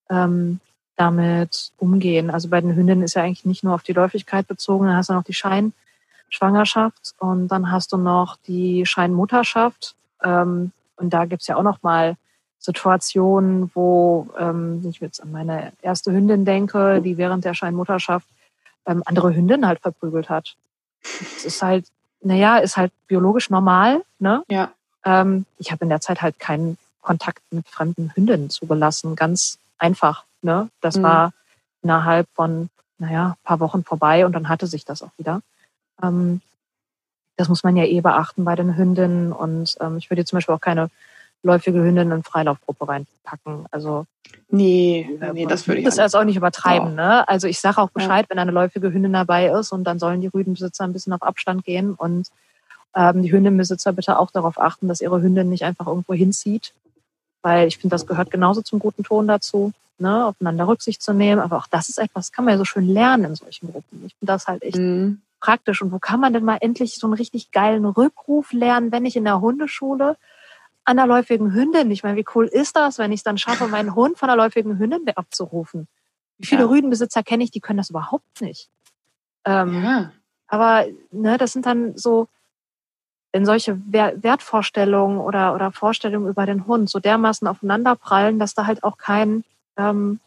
ähm, 0.08 0.60
damit 0.96 1.72
umgehen. 1.78 2.30
Also 2.30 2.48
bei 2.48 2.60
den 2.60 2.74
Hündinnen 2.76 3.02
ist 3.04 3.14
ja 3.14 3.22
eigentlich 3.22 3.44
nicht 3.44 3.64
nur 3.64 3.74
auf 3.74 3.82
die 3.82 3.92
Läufigkeit 3.92 4.46
bezogen, 4.46 4.86
dann 4.86 4.96
hast 4.96 5.08
du 5.10 5.14
noch 5.14 5.24
die 5.24 5.34
Scheinschwangerschaft 5.34 7.14
und 7.18 7.48
dann 7.48 7.70
hast 7.70 7.92
du 7.92 7.96
noch 7.96 8.36
die 8.46 8.86
Scheinmutterschaft. 8.86 9.94
Ähm, 10.22 10.70
und 10.96 11.10
da 11.10 11.24
gibt's 11.24 11.46
ja 11.46 11.56
auch 11.56 11.62
noch 11.62 11.82
mal 11.82 12.16
Situationen, 12.58 13.70
wo 13.74 14.28
ähm, 14.38 14.82
ich 14.88 15.00
jetzt 15.00 15.22
an 15.22 15.32
meine 15.32 15.72
erste 15.82 16.12
Hündin 16.12 16.44
denke, 16.44 17.02
die 17.02 17.18
während 17.18 17.44
der 17.44 17.54
Scheinmutterschaft 17.54 18.26
ähm, 18.86 19.02
andere 19.04 19.34
Hündinnen 19.34 19.66
halt 19.66 19.80
verprügelt 19.80 20.30
hat. 20.30 20.56
Das 21.02 21.44
ist 21.44 21.62
halt, 21.62 21.86
naja, 22.22 22.58
ist 22.58 22.76
halt 22.76 22.92
biologisch 23.06 23.50
normal. 23.50 24.02
Ne? 24.18 24.42
ja. 24.48 24.70
Ähm, 25.04 25.44
ich 25.58 25.70
habe 25.70 25.84
in 25.84 25.90
der 25.90 26.00
Zeit 26.00 26.22
halt 26.22 26.38
keinen 26.38 26.78
Kontakt 27.02 27.42
mit 27.50 27.68
fremden 27.68 28.10
Hündinnen 28.14 28.48
zugelassen. 28.48 29.16
Ganz 29.16 29.58
einfach. 29.76 30.24
Ne? 30.40 30.70
Das 30.80 30.96
Mhm. 30.96 31.02
war 31.02 31.32
innerhalb 31.82 32.26
von, 32.34 32.70
naja, 32.98 33.36
paar 33.44 33.60
Wochen 33.60 33.84
vorbei 33.84 34.24
und 34.24 34.32
dann 34.32 34.48
hatte 34.48 34.66
sich 34.66 34.86
das 34.86 35.02
auch 35.02 35.10
wieder. 35.18 35.42
Ähm, 36.02 36.40
das 37.36 37.48
muss 37.48 37.64
man 37.64 37.76
ja 37.76 37.84
eh 37.84 38.00
beachten 38.00 38.44
bei 38.44 38.54
den 38.54 38.76
Hündinnen 38.76 39.32
und 39.32 39.76
ähm, 39.80 39.96
ich 39.98 40.10
würde 40.10 40.24
zum 40.24 40.36
Beispiel 40.36 40.54
auch 40.54 40.60
keine 40.60 40.88
läufige 41.42 41.82
Hündin 41.82 42.10
in 42.10 42.22
Freilaufgruppe 42.22 42.88
reinpacken. 42.88 43.66
Also 43.70 44.06
Nee, 44.48 45.08
nee, 45.32 45.46
das 45.46 45.66
würde 45.66 45.80
ich 45.80 45.84
das 45.84 45.96
jetzt 45.96 46.14
auch 46.16 46.24
nicht 46.24 46.36
übertreiben. 46.36 46.92
Oh. 46.92 46.94
Ne? 46.94 47.28
Also 47.28 47.46
ich 47.46 47.60
sage 47.60 47.78
auch 47.78 47.88
Ja. 47.88 47.92
Bescheid, 47.94 48.26
wenn 48.28 48.38
eine 48.38 48.50
läufige 48.50 48.92
Hündin 48.92 49.12
dabei 49.12 49.48
ist 49.48 49.72
und 49.72 49.84
dann 49.84 49.98
sollen 49.98 50.20
die 50.20 50.28
Rüdenbesitzer 50.28 50.84
ein 50.84 50.92
bisschen 50.92 51.12
auf 51.12 51.22
Abstand 51.22 51.64
gehen 51.64 51.94
und 51.94 52.28
ähm, 52.94 53.22
die 53.22 53.32
Hündinbesitzer 53.32 53.92
bitte 53.92 54.18
auch 54.18 54.30
darauf 54.30 54.60
achten, 54.60 54.88
dass 54.88 55.00
ihre 55.00 55.20
Hündin 55.20 55.48
nicht 55.50 55.64
einfach 55.64 55.86
irgendwo 55.86 56.14
hinzieht. 56.14 56.72
Weil 57.42 57.68
ich 57.68 57.78
finde, 57.78 57.94
das 57.94 58.06
gehört 58.06 58.30
genauso 58.30 58.62
zum 58.62 58.78
guten 58.78 59.02
Ton 59.02 59.26
dazu, 59.26 59.72
ne? 59.98 60.26
aufeinander 60.26 60.68
Rücksicht 60.68 61.02
zu 61.02 61.12
nehmen. 61.12 61.40
Aber 61.40 61.58
auch 61.58 61.66
das 61.66 61.88
ist 61.88 61.98
etwas, 61.98 62.26
das 62.26 62.32
kann 62.32 62.44
man 62.44 62.52
ja 62.52 62.58
so 62.58 62.64
schön 62.64 62.88
lernen 62.88 63.24
in 63.24 63.34
solchen 63.34 63.70
Gruppen. 63.72 64.04
Ich 64.06 64.14
finde 64.14 64.32
das 64.32 64.46
halt 64.46 64.62
echt 64.62 64.78
Mhm. 64.78 65.20
Praktisch. 65.44 65.82
Und 65.82 65.92
wo 65.92 65.98
kann 65.98 66.20
man 66.20 66.32
denn 66.32 66.42
mal 66.44 66.56
endlich 66.62 66.94
so 66.94 67.06
einen 67.06 67.14
richtig 67.14 67.50
geilen 67.50 67.84
Rückruf 67.84 68.52
lernen, 68.52 68.92
wenn 68.92 69.04
ich 69.04 69.14
in 69.14 69.24
der 69.24 69.42
Hundeschule 69.42 70.16
an 70.86 70.96
der 70.96 71.06
läufigen 71.06 71.52
Hündin? 71.52 71.90
Ich 71.90 72.02
meine, 72.02 72.16
wie 72.16 72.24
cool 72.34 72.46
ist 72.46 72.76
das, 72.76 72.98
wenn 72.98 73.12
ich 73.12 73.20
es 73.20 73.24
dann 73.24 73.36
schaffe, 73.36 73.68
meinen 73.68 73.94
Hund 73.94 74.16
von 74.16 74.28
der 74.28 74.36
läufigen 74.36 74.78
Hündin 74.78 75.06
abzurufen? 75.14 75.86
Wie 76.38 76.46
viele 76.46 76.62
Ja. 76.62 76.68
Rüdenbesitzer 76.68 77.22
kenne 77.22 77.44
ich, 77.44 77.50
die 77.50 77.60
können 77.60 77.76
das 77.76 77.90
überhaupt 77.90 78.40
nicht. 78.40 78.70
Ähm, 79.44 79.84
Ja. 79.84 80.12
Aber 80.46 80.86
ne, 81.10 81.36
das 81.36 81.52
sind 81.52 81.66
dann 81.66 81.96
so, 81.96 82.28
wenn 83.32 83.44
solche 83.44 83.78
Wer- 83.86 84.22
Wertvorstellungen 84.22 85.18
oder, 85.18 85.54
oder 85.54 85.72
Vorstellungen 85.72 86.28
über 86.28 86.46
den 86.46 86.66
Hund 86.66 86.88
so 86.88 87.00
dermaßen 87.00 87.46
aufeinanderprallen, 87.48 88.38
dass 88.38 88.54
da 88.54 88.64
halt 88.66 88.82
auch 88.82 88.96
kein, 88.96 89.44
ähm, 89.76 90.20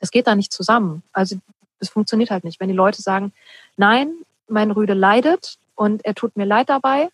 das 0.00 0.10
geht 0.10 0.26
da 0.26 0.34
nicht 0.34 0.52
zusammen. 0.52 1.02
Also 1.12 1.36
es 1.82 1.90
funktioniert 1.90 2.30
halt 2.30 2.44
nicht. 2.44 2.60
Wenn 2.60 2.68
die 2.68 2.74
Leute 2.74 3.02
sagen, 3.02 3.32
nein, 3.76 4.12
mein 4.48 4.70
Rüde 4.70 4.94
leidet 4.94 5.58
und 5.74 6.04
er 6.04 6.14
tut 6.14 6.36
mir 6.36 6.46
leid 6.46 6.68
dabei 6.70 7.10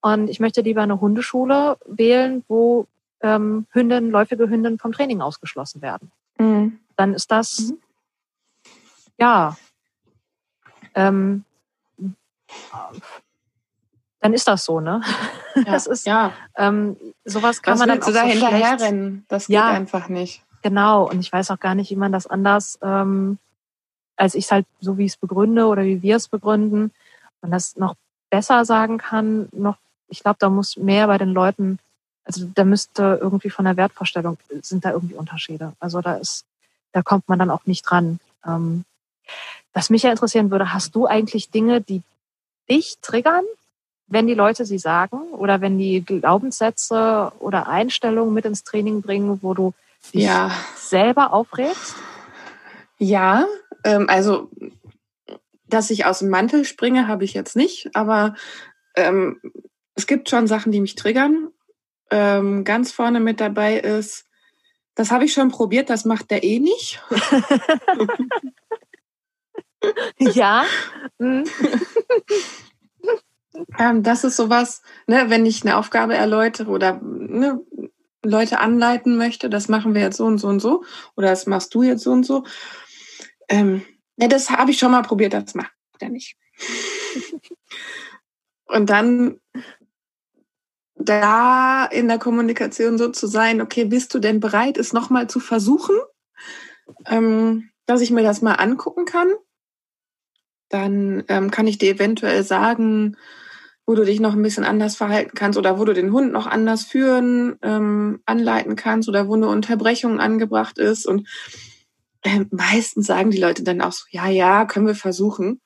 und 0.00 0.28
ich 0.28 0.40
möchte 0.40 0.60
lieber 0.62 0.82
eine 0.82 1.00
Hundeschule 1.00 1.76
wählen, 1.86 2.44
wo 2.48 2.86
ähm, 3.20 3.66
Hündinnen, 3.72 4.10
läufige 4.10 4.48
Hündinnen 4.48 4.78
vom 4.78 4.92
Training 4.92 5.20
ausgeschlossen 5.20 5.82
werden 5.82 6.10
Mhm. 6.38 6.78
dann 6.96 7.14
ist 7.14 7.30
das, 7.30 7.58
Mhm. 7.70 7.78
ja, 9.18 9.56
ähm, 10.94 11.44
dann 14.20 14.32
ist 14.34 14.46
das 14.48 14.64
so, 14.64 14.80
ne? 14.80 15.00
Ja. 15.54 15.62
Das 15.72 15.86
ist, 15.86 16.04
ja. 16.06 16.32
ähm, 16.56 16.96
sowas 17.24 17.62
kann 17.62 17.72
Was 17.72 17.78
man 17.78 17.88
dann 17.88 18.02
auch 18.02 18.06
du 18.06 18.12
da 18.12 18.78
so? 18.78 19.22
Das 19.28 19.46
geht 19.46 19.54
Ja. 19.54 19.68
einfach 19.68 20.08
nicht. 20.10 20.44
Genau, 20.60 21.08
und 21.08 21.20
ich 21.20 21.32
weiß 21.32 21.50
auch 21.50 21.58
gar 21.58 21.74
nicht, 21.74 21.90
wie 21.90 21.96
man 21.96 22.12
das 22.12 22.26
anders, 22.26 22.78
ähm, 22.82 23.38
als 24.16 24.34
ich 24.34 24.44
es 24.46 24.50
halt 24.52 24.66
so 24.80 24.98
wie 24.98 25.04
ich 25.04 25.12
es 25.12 25.16
begründe 25.16 25.66
oder 25.66 25.84
wie 25.84 26.02
wir 26.02 26.16
es 26.16 26.28
begründen, 26.28 26.90
man 27.42 27.50
das 27.50 27.76
noch 27.76 27.94
besser 28.30 28.64
sagen 28.64 28.98
kann, 28.98 29.48
noch, 29.52 29.76
ich 30.08 30.20
glaube, 30.20 30.36
da 30.38 30.48
muss 30.48 30.76
mehr 30.76 31.06
bei 31.06 31.18
den 31.18 31.32
Leuten, 31.32 31.78
also 32.24 32.46
da 32.54 32.64
müsste 32.64 33.18
irgendwie 33.20 33.50
von 33.50 33.64
der 33.64 33.76
Wertvorstellung, 33.76 34.38
sind 34.62 34.84
da 34.84 34.92
irgendwie 34.92 35.14
Unterschiede. 35.14 35.72
Also 35.80 36.00
da 36.00 36.14
ist, 36.14 36.44
da 36.92 37.02
kommt 37.02 37.28
man 37.28 37.38
dann 37.38 37.50
auch 37.50 37.66
nicht 37.66 37.82
dran. 37.82 38.18
Ähm, 38.44 38.84
was 39.72 39.90
mich 39.90 40.02
ja 40.02 40.10
interessieren 40.10 40.50
würde, 40.50 40.72
hast 40.72 40.94
du 40.94 41.06
eigentlich 41.06 41.50
Dinge, 41.50 41.80
die 41.80 42.02
dich 42.68 42.98
triggern, 43.00 43.44
wenn 44.08 44.26
die 44.26 44.34
Leute 44.34 44.64
sie 44.64 44.78
sagen 44.78 45.18
oder 45.32 45.60
wenn 45.60 45.78
die 45.78 46.04
Glaubenssätze 46.04 47.32
oder 47.38 47.68
Einstellungen 47.68 48.32
mit 48.32 48.44
ins 48.44 48.64
Training 48.64 49.02
bringen, 49.02 49.40
wo 49.42 49.54
du 49.54 49.74
dich 50.14 50.22
Ja. 50.24 50.50
selber 50.76 51.32
aufregst? 51.32 51.94
Ja, 52.98 53.46
ähm, 53.84 54.06
also, 54.08 54.50
dass 55.68 55.90
ich 55.90 56.04
aus 56.04 56.20
dem 56.20 56.30
Mantel 56.30 56.64
springe, 56.64 57.08
habe 57.08 57.24
ich 57.24 57.34
jetzt 57.34 57.56
nicht, 57.56 57.90
aber 57.94 58.34
ähm, 58.96 59.40
es 59.94 60.06
gibt 60.06 60.28
schon 60.28 60.46
Sachen, 60.46 60.72
die 60.72 60.80
mich 60.80 60.94
triggern. 60.94 61.48
Ähm, 62.10 62.64
ganz 62.64 62.92
vorne 62.92 63.20
mit 63.20 63.40
dabei 63.40 63.78
ist, 63.78 64.26
das 64.94 65.10
habe 65.10 65.24
ich 65.24 65.32
schon 65.32 65.50
probiert, 65.50 65.90
das 65.90 66.04
macht 66.04 66.30
der 66.30 66.44
eh 66.44 66.58
nicht. 66.58 67.02
ja. 70.18 70.64
Mhm. 71.18 71.44
Ähm, 73.78 74.02
das 74.02 74.22
ist 74.22 74.36
sowas, 74.36 74.82
ne, 75.06 75.24
wenn 75.28 75.46
ich 75.46 75.62
eine 75.62 75.78
Aufgabe 75.78 76.14
erläutere 76.14 76.70
oder 76.70 77.00
ne, 77.02 77.58
Leute 78.22 78.60
anleiten 78.60 79.16
möchte, 79.16 79.48
das 79.48 79.68
machen 79.68 79.94
wir 79.94 80.02
jetzt 80.02 80.18
so 80.18 80.26
und 80.26 80.38
so 80.38 80.48
und 80.48 80.60
so 80.60 80.84
oder 81.16 81.28
das 81.28 81.46
machst 81.46 81.74
du 81.74 81.82
jetzt 81.82 82.02
so 82.02 82.12
und 82.12 82.24
so. 82.24 82.44
Ähm, 83.48 83.82
ne, 84.16 84.28
das 84.28 84.50
habe 84.50 84.70
ich 84.70 84.78
schon 84.78 84.90
mal 84.90 85.02
probiert, 85.02 85.32
das 85.32 85.54
macht 85.54 85.72
er 86.00 86.08
nicht. 86.08 86.36
und 88.66 88.90
dann 88.90 89.40
da 90.94 91.84
in 91.84 92.08
der 92.08 92.18
Kommunikation 92.18 92.98
so 92.98 93.08
zu 93.08 93.26
sein, 93.26 93.60
okay, 93.60 93.84
bist 93.84 94.14
du 94.14 94.18
denn 94.18 94.40
bereit, 94.40 94.78
es 94.78 94.92
nochmal 94.92 95.28
zu 95.28 95.40
versuchen, 95.40 95.96
ähm, 97.06 97.70
dass 97.86 98.00
ich 98.00 98.10
mir 98.10 98.22
das 98.22 98.42
mal 98.42 98.54
angucken 98.54 99.04
kann? 99.04 99.28
Dann 100.68 101.22
ähm, 101.28 101.50
kann 101.50 101.66
ich 101.66 101.78
dir 101.78 101.94
eventuell 101.94 102.42
sagen, 102.42 103.16
wo 103.86 103.94
du 103.94 104.04
dich 104.04 104.18
noch 104.18 104.32
ein 104.32 104.42
bisschen 104.42 104.64
anders 104.64 104.96
verhalten 104.96 105.32
kannst 105.34 105.58
oder 105.58 105.78
wo 105.78 105.84
du 105.84 105.92
den 105.92 106.12
Hund 106.12 106.32
noch 106.32 106.48
anders 106.48 106.84
führen, 106.84 107.56
ähm, 107.62 108.20
anleiten 108.26 108.74
kannst 108.74 109.08
oder 109.08 109.28
wo 109.28 109.34
eine 109.34 109.46
Unterbrechung 109.46 110.18
angebracht 110.18 110.78
ist. 110.78 111.06
Und 111.06 111.28
ähm, 112.26 112.48
meistens 112.50 113.06
sagen 113.06 113.30
die 113.30 113.38
Leute 113.38 113.62
dann 113.62 113.80
auch 113.80 113.92
so, 113.92 114.04
ja, 114.10 114.26
ja, 114.28 114.64
können 114.64 114.86
wir 114.86 114.96
versuchen. 114.96 115.60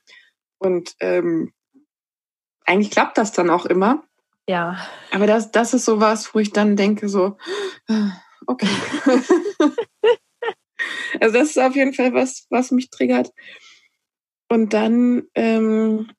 Und 0.59 0.95
ähm, 1.01 1.55
eigentlich 2.67 2.91
klappt 2.91 3.17
das 3.17 3.33
dann 3.33 3.49
auch 3.49 3.65
immer. 3.65 4.05
Ja. 4.47 4.87
Aber 5.11 5.27
das, 5.27 5.51
das 5.51 5.73
ist 5.73 5.87
sowas, 5.87 6.35
wo 6.35 6.39
ich 6.39 6.53
dann 6.53 6.77
denke, 6.77 7.09
so, 7.09 7.39
okay. 8.47 8.69
also 11.21 11.39
das 11.39 11.51
ist 11.51 11.59
auf 11.59 11.75
jeden 11.75 11.95
Fall 11.95 12.13
was, 12.13 12.47
was 12.51 12.71
mich 12.71 12.91
triggert. 12.91 13.33
Und 14.49 14.75
dann 14.75 15.23
ähm, 15.35 16.11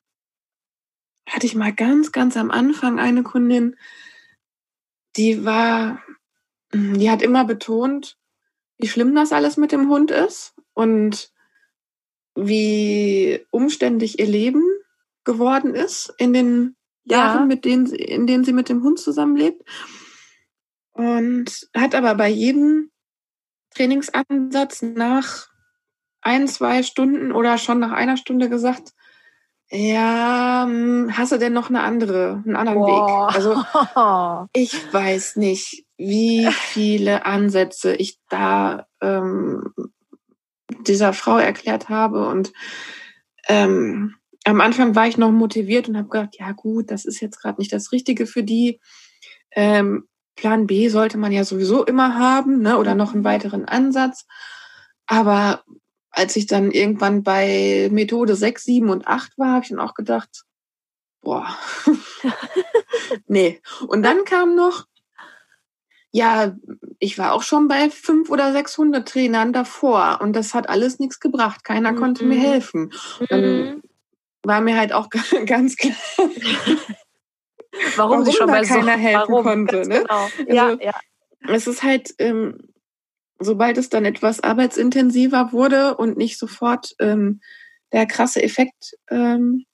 hatte 1.28 1.46
ich 1.46 1.54
mal 1.54 1.72
ganz, 1.72 2.10
ganz 2.10 2.36
am 2.36 2.50
Anfang 2.50 2.98
eine 2.98 3.22
Kundin, 3.22 3.76
die 5.16 5.44
war, 5.44 6.02
die 6.72 7.10
hat 7.10 7.22
immer 7.22 7.44
betont, 7.44 8.16
wie 8.82 8.88
schlimm 8.88 9.14
das 9.14 9.32
alles 9.32 9.56
mit 9.56 9.70
dem 9.72 9.88
Hund 9.88 10.10
ist 10.10 10.54
und 10.74 11.30
wie 12.34 13.46
umständlich 13.50 14.18
ihr 14.18 14.26
Leben 14.26 14.62
geworden 15.24 15.74
ist 15.74 16.12
in 16.18 16.32
den 16.32 16.76
Jahren, 17.04 17.40
Ja. 17.40 17.46
mit 17.46 17.64
denen, 17.64 17.86
sie- 17.86 17.96
in 17.96 18.26
denen 18.26 18.44
sie 18.44 18.52
mit 18.52 18.68
dem 18.68 18.82
Hund 18.82 18.98
zusammenlebt. 18.98 19.62
Und 20.92 21.68
hat 21.76 21.94
aber 21.94 22.14
bei 22.14 22.28
jedem 22.28 22.90
Trainingsansatz 23.74 24.82
nach 24.82 25.48
ein, 26.20 26.46
zwei 26.48 26.82
Stunden 26.82 27.32
oder 27.32 27.58
schon 27.58 27.78
nach 27.78 27.92
einer 27.92 28.16
Stunde 28.16 28.48
gesagt, 28.48 28.92
ja, 29.70 30.64
hm, 30.66 31.16
hast 31.16 31.32
du 31.32 31.38
denn 31.38 31.52
noch 31.54 31.70
eine 31.70 31.82
andere, 31.82 32.42
einen 32.44 32.56
anderen 32.56 32.78
Boah. 32.80 33.28
Weg? 33.28 33.34
Also 33.36 33.54
ich 34.52 34.92
weiß 34.92 35.36
nicht, 35.36 35.86
wie 35.96 36.48
viele 36.50 37.26
Ansätze 37.26 37.94
ich 37.94 38.18
da 38.28 38.86
ähm, 39.00 39.72
dieser 40.86 41.12
Frau 41.12 41.38
erklärt 41.38 41.88
habe. 41.88 42.28
Und 42.28 42.52
ähm, 43.48 44.16
am 44.44 44.60
Anfang 44.60 44.94
war 44.94 45.06
ich 45.06 45.18
noch 45.18 45.30
motiviert 45.30 45.88
und 45.88 45.96
habe 45.96 46.08
gedacht, 46.08 46.36
ja 46.38 46.52
gut, 46.52 46.90
das 46.90 47.04
ist 47.04 47.20
jetzt 47.20 47.40
gerade 47.40 47.60
nicht 47.60 47.72
das 47.72 47.92
Richtige 47.92 48.26
für 48.26 48.42
die. 48.42 48.80
Ähm, 49.52 50.08
Plan 50.34 50.66
B 50.66 50.88
sollte 50.88 51.18
man 51.18 51.30
ja 51.30 51.44
sowieso 51.44 51.84
immer 51.84 52.18
haben, 52.18 52.62
ne? 52.62 52.78
oder 52.78 52.94
noch 52.94 53.12
einen 53.14 53.24
weiteren 53.24 53.66
Ansatz. 53.66 54.26
Aber 55.06 55.62
als 56.10 56.36
ich 56.36 56.46
dann 56.46 56.70
irgendwann 56.70 57.22
bei 57.22 57.88
Methode 57.92 58.34
6, 58.34 58.64
7 58.64 58.90
und 58.90 59.06
8 59.06 59.38
war, 59.38 59.54
habe 59.54 59.64
ich 59.64 59.70
dann 59.70 59.80
auch 59.80 59.94
gedacht, 59.94 60.44
boah, 61.22 61.46
nee. 63.26 63.60
Und 63.86 64.02
dann 64.02 64.24
kam 64.24 64.54
noch, 64.54 64.86
ja, 66.12 66.54
ich 66.98 67.18
war 67.18 67.32
auch 67.32 67.42
schon 67.42 67.66
bei 67.68 67.90
fünf 67.90 68.30
oder 68.30 68.52
600 68.52 69.08
Trainern 69.08 69.52
davor 69.52 70.20
und 70.22 70.34
das 70.34 70.54
hat 70.54 70.68
alles 70.68 70.98
nichts 70.98 71.18
gebracht. 71.20 71.64
Keiner 71.64 71.94
konnte 71.94 72.24
mir 72.24 72.36
Mhm. 72.36 72.40
helfen. 72.42 72.92
Dann 73.28 73.82
war 74.44 74.60
mir 74.60 74.76
halt 74.76 74.92
auch 74.92 75.08
ganz 75.46 75.76
klar, 75.76 75.94
warum, 77.96 77.96
warum 77.96 78.24
sie 78.24 78.32
schon 78.32 78.46
da 78.48 78.52
bei 78.54 78.64
so 78.64 78.74
keiner 78.74 78.92
helfen 78.96 79.28
warum, 79.32 79.42
konnte, 79.44 79.88
ne? 79.88 80.00
Genau. 80.00 80.28
ja, 80.46 80.66
Also- 80.68 80.82
ja. 80.82 80.92
es 81.48 81.66
ist 81.66 81.82
halt, 81.82 82.14
ähm, 82.18 82.68
sobald 83.38 83.78
es 83.78 83.88
dann 83.88 84.04
etwas 84.04 84.40
arbeitsintensiver 84.40 85.52
wurde 85.52 85.96
und 85.96 86.16
nicht 86.16 86.38
sofort 86.38 86.94
ähm, 87.00 87.40
der 87.92 88.06
krasse 88.06 88.42
Effekt 88.42 88.96
ähm, 89.10 89.64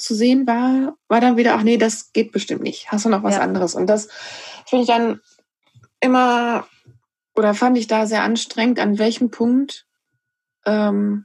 zu 0.00 0.14
sehen 0.14 0.46
war, 0.46 0.96
war 1.08 1.20
dann 1.20 1.36
wieder, 1.36 1.54
ach 1.54 1.62
nee, 1.62 1.76
das 1.76 2.12
geht 2.12 2.32
bestimmt 2.32 2.62
nicht. 2.62 2.90
Hast 2.90 3.04
du 3.04 3.08
noch 3.08 3.22
was 3.22 3.36
Ja. 3.36 3.40
anderes? 3.42 3.74
Und 3.74 3.86
das 3.86 4.08
finde 4.66 4.82
ich 4.82 4.88
dann 4.88 5.20
immer, 6.00 6.66
oder 7.34 7.54
fand 7.54 7.76
ich 7.78 7.86
da 7.86 8.06
sehr 8.06 8.22
anstrengend, 8.22 8.78
an 8.80 8.98
welchem 8.98 9.30
Punkt 9.30 9.86
ähm, 10.66 11.24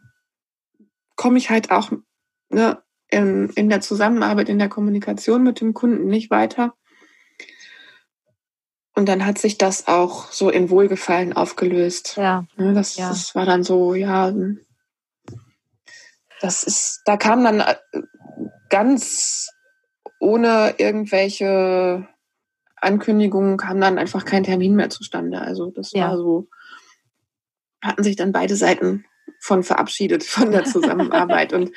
komme 1.15 1.37
ich 1.37 1.49
halt 1.49 1.71
auch 1.71 1.91
ne, 2.49 2.81
in, 3.09 3.49
in 3.49 3.69
der 3.69 3.81
Zusammenarbeit, 3.81 4.49
in 4.49 4.59
der 4.59 4.69
Kommunikation 4.69 5.43
mit 5.43 5.61
dem 5.61 5.73
Kunden 5.73 6.07
nicht 6.07 6.29
weiter. 6.31 6.73
Und 8.97 9.07
dann 9.09 9.25
hat 9.25 9.37
sich 9.37 9.57
das 9.57 9.87
auch 9.87 10.31
so 10.31 10.49
in 10.49 10.69
Wohlgefallen 10.69 11.33
aufgelöst. 11.33 12.15
ja. 12.17 12.45
Ne, 12.55 12.73
das, 12.73 12.95
Ja. 12.95 13.09
das 13.09 13.35
war 13.35 13.45
dann 13.45 13.63
so, 13.63 13.93
ja, 13.93 14.33
das 16.41 16.63
ist, 16.63 17.01
da 17.05 17.17
kam 17.17 17.43
dann 17.43 17.63
ganz 18.69 19.49
ohne 20.19 20.75
irgendwelche 20.77 22.07
Ankündigungen 22.77 23.57
kam 23.57 23.79
dann 23.81 23.97
einfach 23.97 24.25
kein 24.25 24.43
Termin 24.43 24.75
mehr 24.75 24.89
zustande. 24.89 25.41
Also 25.41 25.71
das 25.71 25.91
Ja. 25.91 26.09
war 26.09 26.17
so, 26.17 26.47
hatten 27.81 28.03
sich 28.03 28.15
dann 28.15 28.31
beide 28.31 28.55
Seiten 28.55 29.05
von 29.39 29.63
verabschiedet 29.63 30.23
von 30.23 30.51
der 30.51 30.65
Zusammenarbeit. 30.65 31.53
Und 31.53 31.71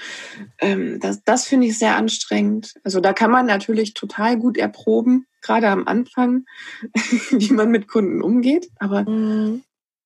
ähm, 0.59 1.01
das, 1.01 1.23
das 1.25 1.45
finde 1.47 1.67
ich 1.67 1.79
sehr 1.79 1.97
anstrengend. 1.97 2.75
Also 2.85 3.01
da 3.01 3.13
kann 3.13 3.31
man 3.31 3.47
natürlich 3.47 3.95
total 3.95 4.39
gut 4.39 4.57
erproben, 4.57 5.27
gerade 5.43 5.69
am 5.69 5.87
Anfang, 5.87 6.45
wie 7.31 7.53
man 7.53 7.71
mit 7.71 7.89
Kunden 7.89 8.23
umgeht. 8.23 8.71
Aber 8.79 9.03
Mhm. 9.09 9.63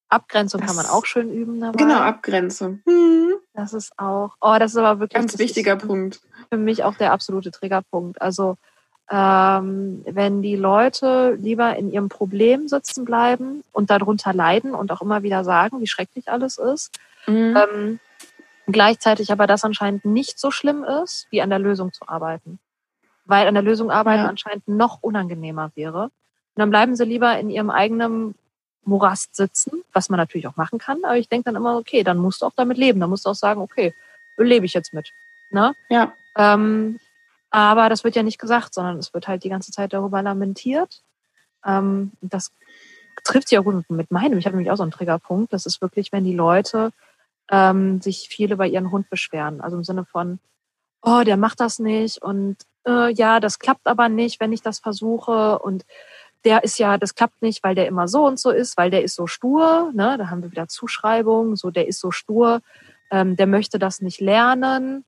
Abgrenzung 0.09 0.61
kann 0.61 0.77
man 0.77 0.85
Das- 0.85 0.93
auch 0.93 1.07
schön 1.07 1.33
üben 1.33 1.59
dabei. 1.61 1.77
genau, 1.79 1.99
Abgrenzung. 2.01 2.81
Hm, 2.87 3.33
Das 3.55 3.73
ist 3.73 3.93
auch, 3.99 4.37
oh, 4.43 4.57
das 4.59 4.73
ist 4.73 4.77
aber 4.77 5.01
wirklich 5.01 5.19
ganz 5.19 5.33
das 5.33 5.39
wichtiger 5.41 5.77
ist 5.79 5.87
Punkt. 5.87 6.21
Für 6.53 6.59
mich 6.59 6.85
auch 6.85 6.97
der 6.97 7.13
absolute 7.13 7.51
Triggerpunkt. 7.51 8.21
Also 8.21 8.59
ähm, 9.11 10.03
wenn 10.05 10.43
die 10.43 10.55
Leute 10.57 11.33
lieber 11.41 11.75
in 11.77 11.91
ihrem 11.91 12.11
Problem 12.11 12.69
sitzen 12.69 13.07
bleiben 13.07 13.65
und 13.73 13.89
darunter 13.89 14.35
leiden 14.35 14.75
und 14.75 14.93
auch 14.93 15.01
immer 15.01 15.23
wieder 15.23 15.45
sagen, 15.45 15.81
wie 15.81 15.87
schrecklich 15.87 16.29
alles 16.29 16.59
ist, 16.59 16.91
Mhm. 17.27 17.57
ähm, 17.57 18.01
gleichzeitig 18.67 19.33
aber 19.33 19.47
das 19.47 19.65
anscheinend 19.65 20.05
nicht 20.05 20.39
so 20.39 20.51
schlimm 20.51 20.85
ist, 20.85 21.27
wie 21.31 21.41
an 21.41 21.49
der 21.49 21.59
Lösung 21.59 21.93
zu 21.95 22.07
arbeiten. 22.07 22.59
Weil 23.25 23.47
an 23.47 23.55
der 23.55 23.63
Lösung 23.63 23.91
arbeiten 23.91 24.25
Ja. 24.25 24.29
anscheinend 24.29 24.69
noch 24.69 25.03
unangenehmer 25.03 25.71
wäre. 25.75 26.05
Und 26.05 26.11
dann 26.57 26.69
bleiben 26.69 26.97
sie 26.97 27.05
lieber 27.07 27.39
in 27.39 27.49
ihrem 27.49 27.71
eigenen 27.71 28.35
Morast 28.85 29.37
sitzen, 29.37 29.85
was 29.95 30.11
man 30.11 30.19
natürlich 30.19 30.49
auch 30.49 30.57
machen 30.57 30.79
kann. 30.79 31.03
Aber 31.05 31.17
ich 31.17 31.31
denke 31.31 31.45
dann 31.47 31.57
immer, 31.57 31.79
okay, 31.79 32.03
dann 32.03 32.19
musst 32.19 32.43
du 32.43 32.47
auch 32.47 32.53
damit 32.57 32.77
leben. 32.77 33.01
Dann 33.01 33.09
musst 33.09 33.25
du 33.25 33.31
auch 33.31 33.35
sagen, 33.47 33.63
okay, 33.63 33.95
lebe 34.37 34.67
ich 34.67 34.75
jetzt 34.75 34.93
mit. 34.93 35.13
Ne? 35.51 35.75
Ja, 35.89 36.13
Ähm, 36.37 36.99
aber 37.51 37.89
das 37.89 38.05
wird 38.05 38.17
ja 38.17 38.23
nicht 38.23 38.39
gesagt, 38.39 38.75
sondern 38.75 38.99
es 38.99 39.13
wird 39.13 39.29
halt 39.29 39.45
die 39.45 39.51
ganze 39.51 39.73
Zeit 39.73 39.93
darüber 39.93 40.23
lamentiert. 40.23 41.03
Ähm, 41.65 42.13
das 42.21 42.51
trifft 43.25 43.49
sich 43.49 43.59
auch 43.59 43.65
gut 43.65 43.89
mit 43.91 44.11
meinem. 44.11 44.39
Ich 44.39 44.47
habe 44.47 44.57
nämlich 44.57 44.71
auch 44.71 44.77
so 44.77 44.83
einen 44.83 44.93
Triggerpunkt. 44.93 45.53
Das 45.53 45.67
ist 45.67 45.81
wirklich, 45.83 46.13
wenn 46.13 46.25
die 46.25 46.35
Leute 46.35 46.93
ähm, 47.51 48.01
sich 48.01 48.29
viel 48.29 48.53
über 48.53 48.67
ihren 48.67 48.91
Hund 48.91 49.11
beschweren. 49.11 49.61
Also 49.61 49.77
im 49.77 49.85
Sinne 49.85 50.05
von, 50.05 50.39
oh, 51.03 51.23
der 51.25 51.37
macht 51.37 51.61
das 51.61 51.79
nicht 51.79 52.23
und 52.23 52.57
äh, 52.87 53.13
ja, 53.13 53.41
das 53.41 53.59
klappt 53.59 53.87
aber 53.87 54.09
nicht, 54.09 54.41
wenn 54.41 54.53
ich 54.53 54.63
das 54.63 54.79
versuche 54.79 55.59
und 55.59 55.85
der 56.45 56.65
ist 56.65 56.79
ja, 56.79 56.99
das 56.99 57.15
klappt 57.15 57.41
nicht, 57.43 57.63
weil 57.63 57.75
der 57.75 57.87
immer 57.87 58.09
so 58.09 58.27
und 58.27 58.39
so 58.39 58.51
ist, 58.51 58.77
weil 58.77 58.91
der 58.91 59.05
ist 59.05 59.15
so 59.15 59.27
stur, 59.27 59.93
ne? 59.95 60.17
Da 60.19 60.29
haben 60.29 60.43
wir 60.43 60.51
wieder 60.51 60.67
Zuschreibungen, 60.67 61.55
so 61.57 61.71
der 61.71 61.87
ist 61.87 62.01
so 62.01 62.11
stur, 62.11 62.63
ähm, 63.11 63.37
der 63.37 63.47
möchte 63.47 63.79
das 63.79 64.01
nicht 64.01 64.21
lernen, 64.21 65.05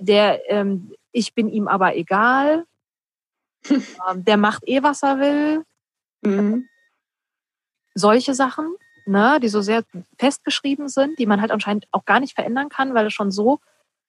der, 0.00 0.50
ähm, 0.50 0.94
ich 1.12 1.34
bin 1.34 1.48
ihm 1.48 1.68
aber 1.68 1.96
egal, 1.96 2.64
ähm, 3.70 4.24
der 4.24 4.36
macht 4.36 4.62
eh, 4.66 4.82
was 4.82 5.02
er 5.02 5.18
will, 5.18 5.64
mhm. 6.22 6.68
solche 7.94 8.34
Sachen, 8.34 8.74
ne, 9.06 9.38
die 9.40 9.48
so 9.48 9.60
sehr 9.60 9.84
festgeschrieben 10.18 10.88
sind, 10.88 11.18
die 11.18 11.26
man 11.26 11.40
halt 11.40 11.50
anscheinend 11.50 11.86
auch 11.90 12.04
gar 12.04 12.20
nicht 12.20 12.34
verändern 12.34 12.68
kann, 12.68 12.94
weil 12.94 13.06
es 13.06 13.12
schon 13.12 13.30
so, 13.30 13.60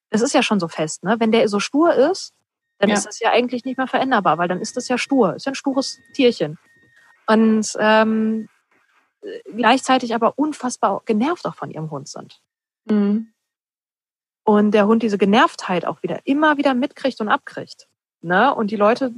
das 0.10 0.22
ist 0.22 0.34
ja 0.34 0.44
schon 0.44 0.60
so 0.60 0.68
fest, 0.68 1.04
ne? 1.04 1.20
Wenn 1.20 1.32
der 1.32 1.48
so 1.50 1.60
stur 1.60 1.94
ist, 1.94 2.34
dann 2.80 2.90
Ja. 2.90 2.96
ist 2.96 3.06
das 3.06 3.20
ja 3.20 3.32
eigentlich 3.32 3.66
nicht 3.66 3.78
mehr 3.78 3.88
veränderbar, 3.88 4.38
weil 4.38 4.48
dann 4.48 4.62
ist 4.62 4.78
das 4.78 4.88
ja 4.88 4.98
stur, 4.98 5.36
ist 5.36 5.46
ja 5.46 5.52
ein 5.52 5.56
stures 5.56 6.00
Tierchen. 6.14 6.58
Und 7.26 7.74
ähm, 7.80 8.48
gleichzeitig 9.46 10.16
aber 10.16 10.38
unfassbar 10.38 11.02
genervt 11.06 11.46
auch 11.46 11.56
von 11.56 11.72
ihrem 11.72 11.92
Hund 11.92 12.08
sind. 12.08 12.40
Mhm. 12.86 13.34
Und 14.48 14.72
der 14.72 14.88
Hund 14.88 15.04
diese 15.04 15.18
Genervtheit 15.18 15.84
auch 15.84 16.02
wieder 16.04 16.22
immer 16.24 16.56
wieder 16.56 16.74
mitkriegt 16.74 17.20
und 17.20 17.28
abkriegt. 17.28 17.90
Ne? 18.22 18.56
Und 18.56 18.72
die 18.72 18.78
Leute 18.78 19.14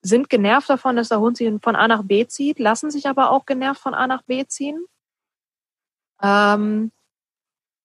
sind 0.00 0.28
genervt 0.28 0.68
davon, 0.68 0.96
dass 0.96 1.10
der 1.10 1.20
Hund 1.20 1.36
sie 1.36 1.56
von 1.62 1.76
A 1.76 1.86
nach 1.86 2.02
B 2.02 2.26
zieht, 2.26 2.58
lassen 2.58 2.90
sich 2.90 3.06
aber 3.06 3.30
auch 3.30 3.46
genervt 3.46 3.80
von 3.80 3.94
A 3.94 4.08
nach 4.08 4.22
B 4.22 4.44
ziehen. 4.44 4.84
Ähm, 6.20 6.90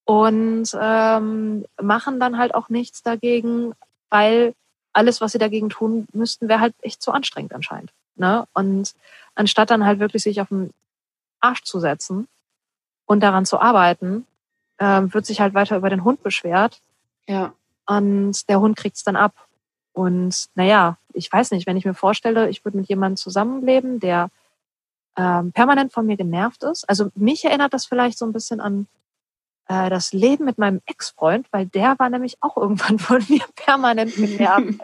und 0.06 0.68
ähm, 0.82 1.66
machen 1.80 2.20
dann 2.20 2.40
halt 2.40 2.56
auch 2.56 2.70
nichts 2.70 3.04
dagegen, 3.04 3.76
weil 4.10 4.56
alles, 4.94 5.22
was 5.22 5.34
sie 5.34 5.38
dagegen 5.38 5.70
tun 5.70 6.08
müssten, 6.14 6.50
wäre 6.50 6.62
halt 6.62 6.74
echt 6.82 7.04
zu 7.04 7.12
anstrengend 7.12 7.54
anscheinend. 7.54 7.94
Ne? 8.16 8.48
Und 8.56 8.96
anstatt 9.36 9.70
dann 9.70 9.86
halt 9.86 10.00
wirklich 10.00 10.24
sich 10.24 10.42
auf 10.42 10.50
den 10.50 10.74
Arsch 11.42 11.62
zu 11.62 11.80
setzen 11.80 12.28
und 13.06 13.20
daran 13.20 13.46
zu 13.46 13.60
arbeiten, 13.60 14.26
ähm, 14.80 15.14
wird 15.14 15.26
sich 15.26 15.42
halt 15.42 15.54
weiter 15.54 15.78
über 15.78 15.90
den 15.90 16.04
Hund 16.04 16.24
beschwert 16.24 16.82
Ja. 17.28 17.54
und 17.86 18.48
der 18.50 18.60
Hund 18.60 18.78
kriegt's 18.78 19.04
dann 19.04 19.16
ab. 19.16 19.34
Und 19.94 20.48
naja, 20.56 20.98
ich 21.14 21.32
weiß 21.32 21.52
nicht, 21.52 21.66
wenn 21.66 21.78
ich 21.78 21.86
mir 21.86 21.96
vorstelle, 21.96 22.50
ich 22.50 22.64
würde 22.64 22.78
mit 22.78 22.88
jemandem 22.88 23.18
zusammenleben, 23.18 24.00
der 24.00 24.30
ähm, 25.18 25.52
permanent 25.52 25.92
von 25.92 26.06
mir 26.06 26.18
genervt 26.18 26.64
ist. 26.64 26.88
Also 26.88 27.10
mich 27.16 27.44
erinnert 27.44 27.74
das 27.74 27.86
vielleicht 27.88 28.18
so 28.18 28.26
ein 28.26 28.34
bisschen 28.34 28.60
an 28.60 28.88
äh, 29.68 29.90
das 29.90 30.14
Leben 30.14 30.46
mit 30.46 30.58
meinem 30.58 30.82
Ex-Freund, 30.86 31.48
weil 31.52 31.66
der 31.66 31.98
war 31.98 32.10
nämlich 32.10 32.38
auch 32.42 32.58
irgendwann 32.58 33.00
von 33.00 33.26
mir 33.28 33.44
permanent 33.56 34.16
genervt. 34.16 34.80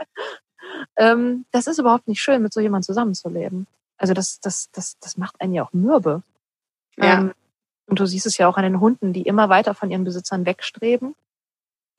ähm, 0.98 1.46
das 1.52 1.68
ist 1.68 1.80
überhaupt 1.80 2.08
nicht 2.08 2.22
schön, 2.22 2.42
mit 2.42 2.54
so 2.54 2.60
jemandem 2.60 2.88
zusammenzuleben. 2.88 3.68
Also 3.98 4.14
das, 4.14 4.40
das, 4.40 4.70
das, 4.72 4.98
das 5.00 5.18
macht 5.18 5.40
einen 5.40 5.54
ja 5.54 5.64
auch 5.64 5.74
mürbe. 5.74 6.24
Ja. 6.98 7.20
Ähm, 7.20 7.34
und 7.94 8.00
du 8.00 8.08
siehst 8.08 8.26
es 8.26 8.40
ja 8.40 8.48
auch 8.48 8.58
an 8.58 8.64
den 8.64 8.80
Hunden, 8.80 9.14
die 9.14 9.22
immer 9.22 9.50
weiter 9.50 9.76
von 9.76 9.92
ihren 9.92 10.04
Besitzern 10.04 10.48
wegstreben, 10.48 11.14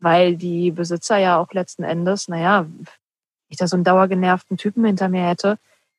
weil 0.01 0.35
die 0.35 0.73
Besitzer 0.73 1.19
ja 1.19 1.39
auch 1.39 1.53
letzten 1.53 1.85
Endes, 1.85 2.27
naja, 2.27 2.67
wenn 2.67 2.89
ich 3.49 3.59
da 3.59 3.69
so 3.69 3.77
einen 3.77 3.85
dauergenervten 3.85 4.57
Typen 4.57 4.85
hinter 4.85 5.09
mir 5.09 5.23
hätte, 5.23 5.57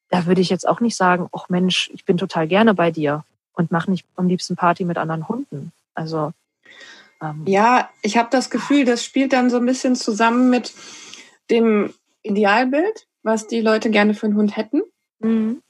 da 0.10 0.26
würde 0.26 0.42
ich 0.42 0.50
jetzt 0.50 0.68
auch 0.68 0.82
nicht 0.82 0.98
sagen, 0.98 1.30
ach 1.32 1.48
Mensch, 1.48 1.90
ich 1.94 2.04
bin 2.04 2.18
total 2.18 2.46
gerne 2.50 2.74
bei 2.74 2.92
dir. 2.92 3.24
und 3.54 3.72
mach 3.72 3.88
nicht 3.88 4.06
am 4.18 4.28
liebsten 4.28 4.58
Party 4.58 4.84
mit 4.84 4.98
anderen 4.98 5.30
Hunden. 5.30 5.72
Also 5.94 6.34
ähm, 7.22 7.44
ja, 7.46 7.90
ich 8.02 8.18
habe 8.18 8.28
das 8.30 8.50
Gefühl, 8.50 8.84
das 8.84 9.02
spielt 9.02 9.32
dann 9.32 9.50
so 9.50 9.56
ein 9.56 9.66
bisschen 9.66 9.96
zusammen 9.96 10.50
mit 10.50 10.74
dem 11.50 11.94
Idealbild, 12.22 13.08
was 13.24 13.48
die 13.48 13.62
Leute 13.62 13.92
gerne 13.92 14.14
für 14.14 14.26
einen 14.26 14.36
Hund 14.36 14.58
hätten. 14.58 14.82
Mhm. 15.20 15.62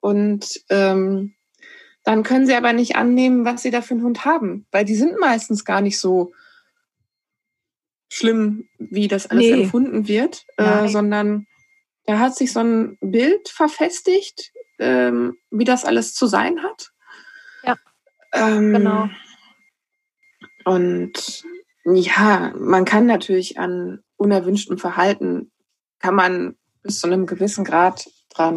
Und 0.00 0.60
ähm, 0.70 1.34
dann 2.04 2.22
können 2.22 2.46
sie 2.46 2.54
aber 2.54 2.72
nicht 2.72 2.96
annehmen, 2.96 3.44
was 3.44 3.62
sie 3.62 3.70
da 3.70 3.82
für 3.82 3.94
einen 3.94 4.02
Hund 4.02 4.24
haben, 4.24 4.66
weil 4.70 4.84
die 4.84 4.94
sind 4.94 5.18
meistens 5.18 5.64
gar 5.64 5.80
nicht 5.80 5.98
so 5.98 6.32
schlimm, 8.10 8.68
wie 8.78 9.08
das 9.08 9.26
alles 9.26 9.44
nee. 9.44 9.62
empfunden 9.62 10.08
wird, 10.08 10.46
äh, 10.56 10.88
sondern 10.88 11.46
da 12.06 12.18
hat 12.18 12.36
sich 12.36 12.52
so 12.52 12.60
ein 12.60 12.98
Bild 13.00 13.48
verfestigt, 13.48 14.52
ähm, 14.78 15.36
wie 15.50 15.64
das 15.64 15.84
alles 15.84 16.14
zu 16.14 16.26
sein 16.26 16.62
hat. 16.62 16.90
Ja, 17.62 17.76
ähm, 18.32 18.72
genau. 18.72 19.08
Und 20.64 21.44
ja, 21.84 22.52
man 22.56 22.84
kann 22.84 23.06
natürlich 23.06 23.58
an 23.58 24.02
unerwünschtem 24.16 24.78
Verhalten, 24.78 25.52
kann 25.98 26.14
man 26.14 26.56
bis 26.82 26.98
zu 27.00 27.06
einem 27.06 27.26
gewissen 27.26 27.64
Grad 27.64 28.08
dran 28.30 28.56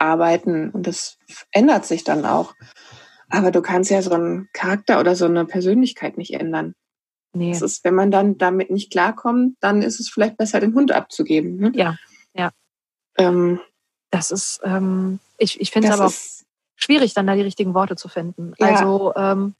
rumarbeiten 0.00 0.70
und 0.70 0.86
das 0.86 1.18
ändert 1.52 1.86
sich 1.86 2.04
dann 2.04 2.24
auch. 2.24 2.54
Aber 3.28 3.50
du 3.50 3.60
kannst 3.60 3.90
ja 3.90 4.02
so 4.02 4.12
einen 4.12 4.48
Charakter 4.52 5.00
oder 5.00 5.16
so 5.16 5.24
eine 5.24 5.44
Persönlichkeit 5.44 6.16
nicht 6.16 6.34
ändern. 6.34 6.74
Nee. 7.32 7.52
Das 7.52 7.60
ist, 7.60 7.84
wenn 7.84 7.94
man 7.94 8.10
dann 8.10 8.38
damit 8.38 8.70
nicht 8.70 8.90
klarkommt, 8.90 9.56
dann 9.60 9.82
ist 9.82 10.00
es 10.00 10.08
vielleicht 10.08 10.36
besser, 10.36 10.60
den 10.60 10.74
Hund 10.74 10.92
abzugeben. 10.92 11.56
Ne? 11.56 11.72
Ja, 11.74 11.96
ja. 12.34 12.50
Ähm, 13.18 13.60
das 14.10 14.30
ist, 14.30 14.60
ähm, 14.64 15.18
ich, 15.36 15.60
ich 15.60 15.70
finde 15.70 15.88
es 15.88 15.94
aber 15.94 16.06
auch 16.06 16.14
schwierig, 16.76 17.14
dann 17.14 17.26
da 17.26 17.34
die 17.34 17.42
richtigen 17.42 17.74
Worte 17.74 17.96
zu 17.96 18.08
finden. 18.08 18.54
Ja. 18.58 18.68
Also 18.68 19.14
ähm, 19.16 19.54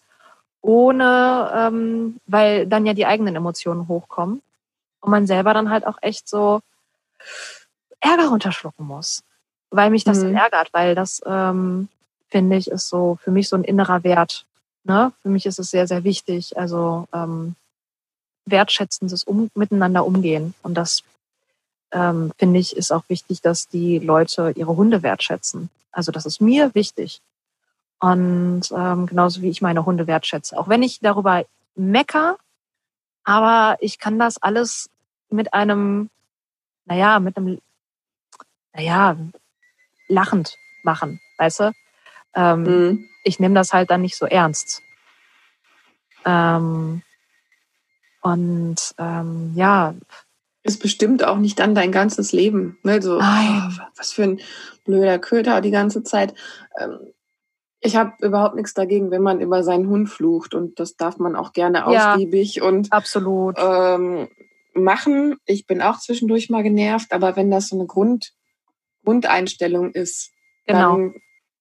ohne, 0.62 1.52
ähm, 1.54 2.20
weil 2.26 2.66
dann 2.66 2.86
ja 2.86 2.94
die 2.94 3.06
eigenen 3.06 3.36
Emotionen 3.36 3.88
hochkommen 3.88 4.42
und 5.00 5.10
man 5.10 5.26
selber 5.26 5.52
dann 5.52 5.70
halt 5.70 5.86
auch 5.86 5.98
echt 6.00 6.28
so 6.28 6.60
Ärger 8.00 8.28
runterschlucken 8.28 8.86
muss, 8.86 9.22
weil 9.70 9.90
mich 9.90 10.04
das 10.04 10.22
mhm. 10.22 10.34
ärgert, 10.34 10.72
weil 10.72 10.94
das 10.94 11.20
ähm, 11.26 11.88
finde 12.28 12.56
ich 12.56 12.70
ist 12.70 12.88
so 12.88 13.18
für 13.22 13.30
mich 13.30 13.48
so 13.48 13.56
ein 13.56 13.64
innerer 13.64 14.04
Wert. 14.04 14.44
Ne? 14.84 15.12
Für 15.22 15.28
mich 15.28 15.46
ist 15.46 15.58
es 15.58 15.70
sehr 15.70 15.86
sehr 15.86 16.04
wichtig, 16.04 16.56
also 16.56 17.06
ähm, 17.12 17.56
wertschätzendes 18.44 19.24
um, 19.24 19.50
miteinander 19.54 20.06
umgehen 20.06 20.54
und 20.62 20.74
das 20.74 21.02
ähm, 21.92 22.32
finde 22.38 22.60
ich 22.60 22.76
ist 22.76 22.92
auch 22.92 23.04
wichtig, 23.08 23.40
dass 23.42 23.68
die 23.68 23.98
Leute 23.98 24.52
ihre 24.54 24.76
Hunde 24.76 25.02
wertschätzen. 25.02 25.70
Also 25.92 26.12
das 26.12 26.26
ist 26.26 26.40
mir 26.40 26.74
wichtig. 26.74 27.20
Und 27.98 28.64
ähm, 28.70 29.06
genauso 29.06 29.40
wie 29.42 29.48
ich 29.48 29.62
meine 29.62 29.86
Hunde 29.86 30.06
wertschätze. 30.06 30.58
Auch 30.58 30.68
wenn 30.68 30.82
ich 30.82 31.00
darüber 31.00 31.44
mecker, 31.74 32.36
aber 33.24 33.76
ich 33.80 33.98
kann 33.98 34.18
das 34.18 34.40
alles 34.42 34.90
mit 35.30 35.54
einem, 35.54 36.10
naja, 36.84 37.18
mit 37.18 37.36
einem, 37.36 37.58
naja, 38.74 39.16
lachend 40.08 40.56
machen, 40.82 41.20
weißt 41.38 41.60
du? 41.60 41.72
Ähm, 42.34 42.62
mhm. 42.62 43.08
Ich 43.24 43.40
nehme 43.40 43.54
das 43.54 43.72
halt 43.72 43.90
dann 43.90 44.02
nicht 44.02 44.16
so 44.16 44.26
ernst. 44.26 44.82
Ähm, 46.24 47.02
und 48.22 48.94
ähm, 48.98 49.52
ja. 49.54 49.94
Ist 50.62 50.82
bestimmt 50.82 51.24
auch 51.24 51.38
nicht 51.38 51.58
dann 51.58 51.74
dein 51.74 51.92
ganzes 51.92 52.32
Leben. 52.32 52.78
Ne? 52.82 53.00
So, 53.00 53.18
oh, 53.18 53.70
was 53.96 54.12
für 54.12 54.24
ein 54.24 54.40
blöder 54.84 55.18
Köter 55.18 55.60
die 55.60 55.70
ganze 55.70 56.02
Zeit. 56.02 56.34
Ähm, 56.78 56.98
ich 57.80 57.94
habe 57.94 58.12
überhaupt 58.20 58.56
nichts 58.56 58.74
dagegen, 58.74 59.10
wenn 59.10 59.22
man 59.22 59.40
über 59.40 59.62
seinen 59.62 59.88
Hund 59.88 60.08
flucht 60.08 60.54
und 60.54 60.80
das 60.80 60.96
darf 60.96 61.18
man 61.18 61.36
auch 61.36 61.52
gerne 61.52 61.86
ausgiebig 61.86 62.56
ja, 62.56 62.64
und 62.64 62.92
absolut 62.92 63.56
ähm, 63.58 64.28
machen. 64.74 65.36
Ich 65.44 65.66
bin 65.66 65.80
auch 65.82 65.98
zwischendurch 65.98 66.50
mal 66.50 66.62
genervt, 66.62 67.12
aber 67.12 67.36
wenn 67.36 67.50
das 67.50 67.68
so 67.68 67.76
eine 67.76 67.86
Grund, 67.86 68.32
Grundeinstellung 69.06 69.92
ist, 69.92 70.32
genau. 70.66 70.96
dann 70.96 71.14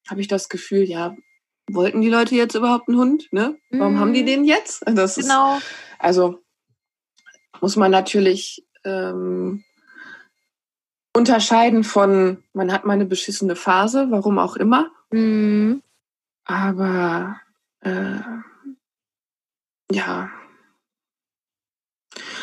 habe 0.09 0.21
ich 0.21 0.27
das 0.27 0.49
Gefühl, 0.49 0.83
ja, 0.83 1.15
wollten 1.69 2.01
die 2.01 2.09
Leute 2.09 2.35
jetzt 2.35 2.55
überhaupt 2.55 2.89
einen 2.89 2.97
Hund? 2.97 3.27
Ne? 3.31 3.57
Warum 3.69 3.95
mm. 3.95 3.99
haben 3.99 4.13
die 4.13 4.23
mhm. 4.23 4.27
den 4.27 4.45
jetzt? 4.45 4.83
Das 4.95 5.15
genau. 5.15 5.57
Ist, 5.57 5.65
also 5.99 6.39
muss 7.61 7.75
man 7.75 7.91
natürlich 7.91 8.65
ähm, 8.83 9.63
unterscheiden 11.13 11.83
von, 11.83 12.43
man 12.53 12.71
hat 12.71 12.85
mal 12.85 12.93
eine 12.93 13.05
beschissene 13.05 13.55
Phase, 13.55 14.07
warum 14.09 14.39
auch 14.39 14.55
immer. 14.55 14.91
Mm. 15.11 15.75
Aber 16.43 17.39
äh, 17.81 18.19
ja, 19.91 20.29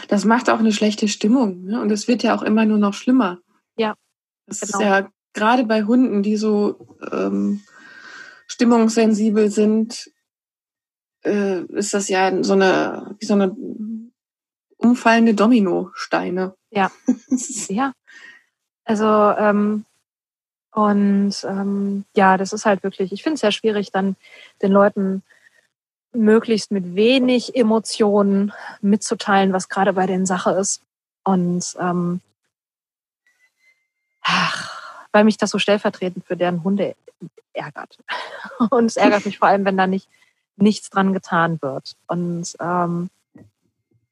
das 0.08 0.24
macht 0.24 0.50
auch 0.50 0.58
eine 0.58 0.72
schlechte 0.72 1.08
Stimmung. 1.08 1.64
Ne? 1.64 1.80
Und 1.80 1.90
es 1.90 2.06
wird 2.06 2.22
ja 2.22 2.34
auch 2.34 2.42
immer 2.42 2.64
nur 2.66 2.78
noch 2.78 2.94
schlimmer. 2.94 3.38
Ja. 3.76 3.94
Das 4.46 4.60
genau. 4.60 4.78
ist 4.78 4.84
ja 4.84 5.08
gerade 5.32 5.64
bei 5.64 5.84
Hunden, 5.84 6.22
die 6.22 6.36
so 6.36 6.96
ähm, 7.10 7.62
stimmungssensibel 8.46 9.50
sind, 9.50 10.10
äh, 11.24 11.62
ist 11.64 11.94
das 11.94 12.08
ja 12.08 12.42
so 12.42 12.52
eine, 12.52 13.16
wie 13.18 13.26
so 13.26 13.34
eine 13.34 13.56
umfallende 14.76 15.34
Dominosteine. 15.34 16.54
Ja. 16.70 16.90
ja. 17.68 17.92
Also 18.84 19.06
ähm, 19.06 19.84
und 20.72 21.34
ähm, 21.44 22.04
ja, 22.16 22.36
das 22.36 22.52
ist 22.52 22.64
halt 22.64 22.82
wirklich, 22.82 23.12
ich 23.12 23.22
finde 23.22 23.34
es 23.34 23.40
sehr 23.40 23.52
schwierig, 23.52 23.92
dann 23.92 24.16
den 24.62 24.72
Leuten 24.72 25.22
möglichst 26.14 26.70
mit 26.70 26.94
wenig 26.94 27.54
Emotionen 27.54 28.52
mitzuteilen, 28.80 29.52
was 29.52 29.68
gerade 29.68 29.92
bei 29.92 30.06
den 30.06 30.26
Sache 30.26 30.52
ist. 30.52 30.82
Und 31.24 31.76
ähm, 31.78 32.20
ach, 34.22 35.06
weil 35.12 35.24
mich 35.24 35.36
das 35.36 35.50
so 35.50 35.58
stellvertretend 35.58 36.26
für 36.26 36.36
deren 36.36 36.64
Hunde 36.64 36.96
ärgert. 37.52 37.98
Und 38.70 38.86
es 38.86 38.96
ärgert 38.96 39.26
mich 39.26 39.38
vor 39.38 39.48
allem, 39.48 39.64
wenn 39.64 39.76
da 39.76 39.86
nicht 39.86 40.08
nichts 40.56 40.90
dran 40.90 41.12
getan 41.12 41.60
wird. 41.62 41.96
Und 42.06 42.54
ähm, 42.60 43.10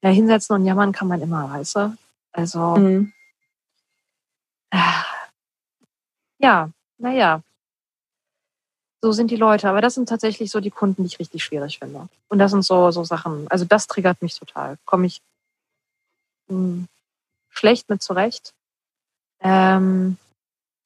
ja, 0.02 0.11
hinsetzen 0.11 0.56
und 0.56 0.64
jammern 0.64 0.92
kann 0.92 1.08
man 1.08 1.20
immer, 1.20 1.50
weißt 1.50 1.76
du? 1.76 1.96
Also 2.32 2.76
mhm. 2.76 3.12
äh, 4.70 4.78
ja, 6.38 6.70
naja. 6.98 7.42
So 9.02 9.12
sind 9.12 9.30
die 9.30 9.36
Leute. 9.36 9.68
Aber 9.68 9.80
das 9.80 9.94
sind 9.94 10.08
tatsächlich 10.08 10.50
so 10.50 10.61
die 10.61 10.70
Kunden, 10.70 11.02
die 11.02 11.08
ich 11.08 11.18
richtig 11.18 11.42
schwierig 11.44 11.78
finde. 11.78 12.08
Und 12.28 12.38
das 12.38 12.50
sind 12.50 12.64
so, 12.64 12.90
so 12.90 13.04
Sachen. 13.04 13.46
Also 13.50 13.64
das 13.64 13.86
triggert 13.86 14.20
mich 14.22 14.38
total. 14.38 14.76
Komme 14.84 15.06
ich 15.06 15.22
mh, 16.48 16.56
hm, 16.56 16.88
schlecht 17.50 17.88
mit 17.88 18.02
zurecht. 18.02 18.54
Ähm, 19.41 20.16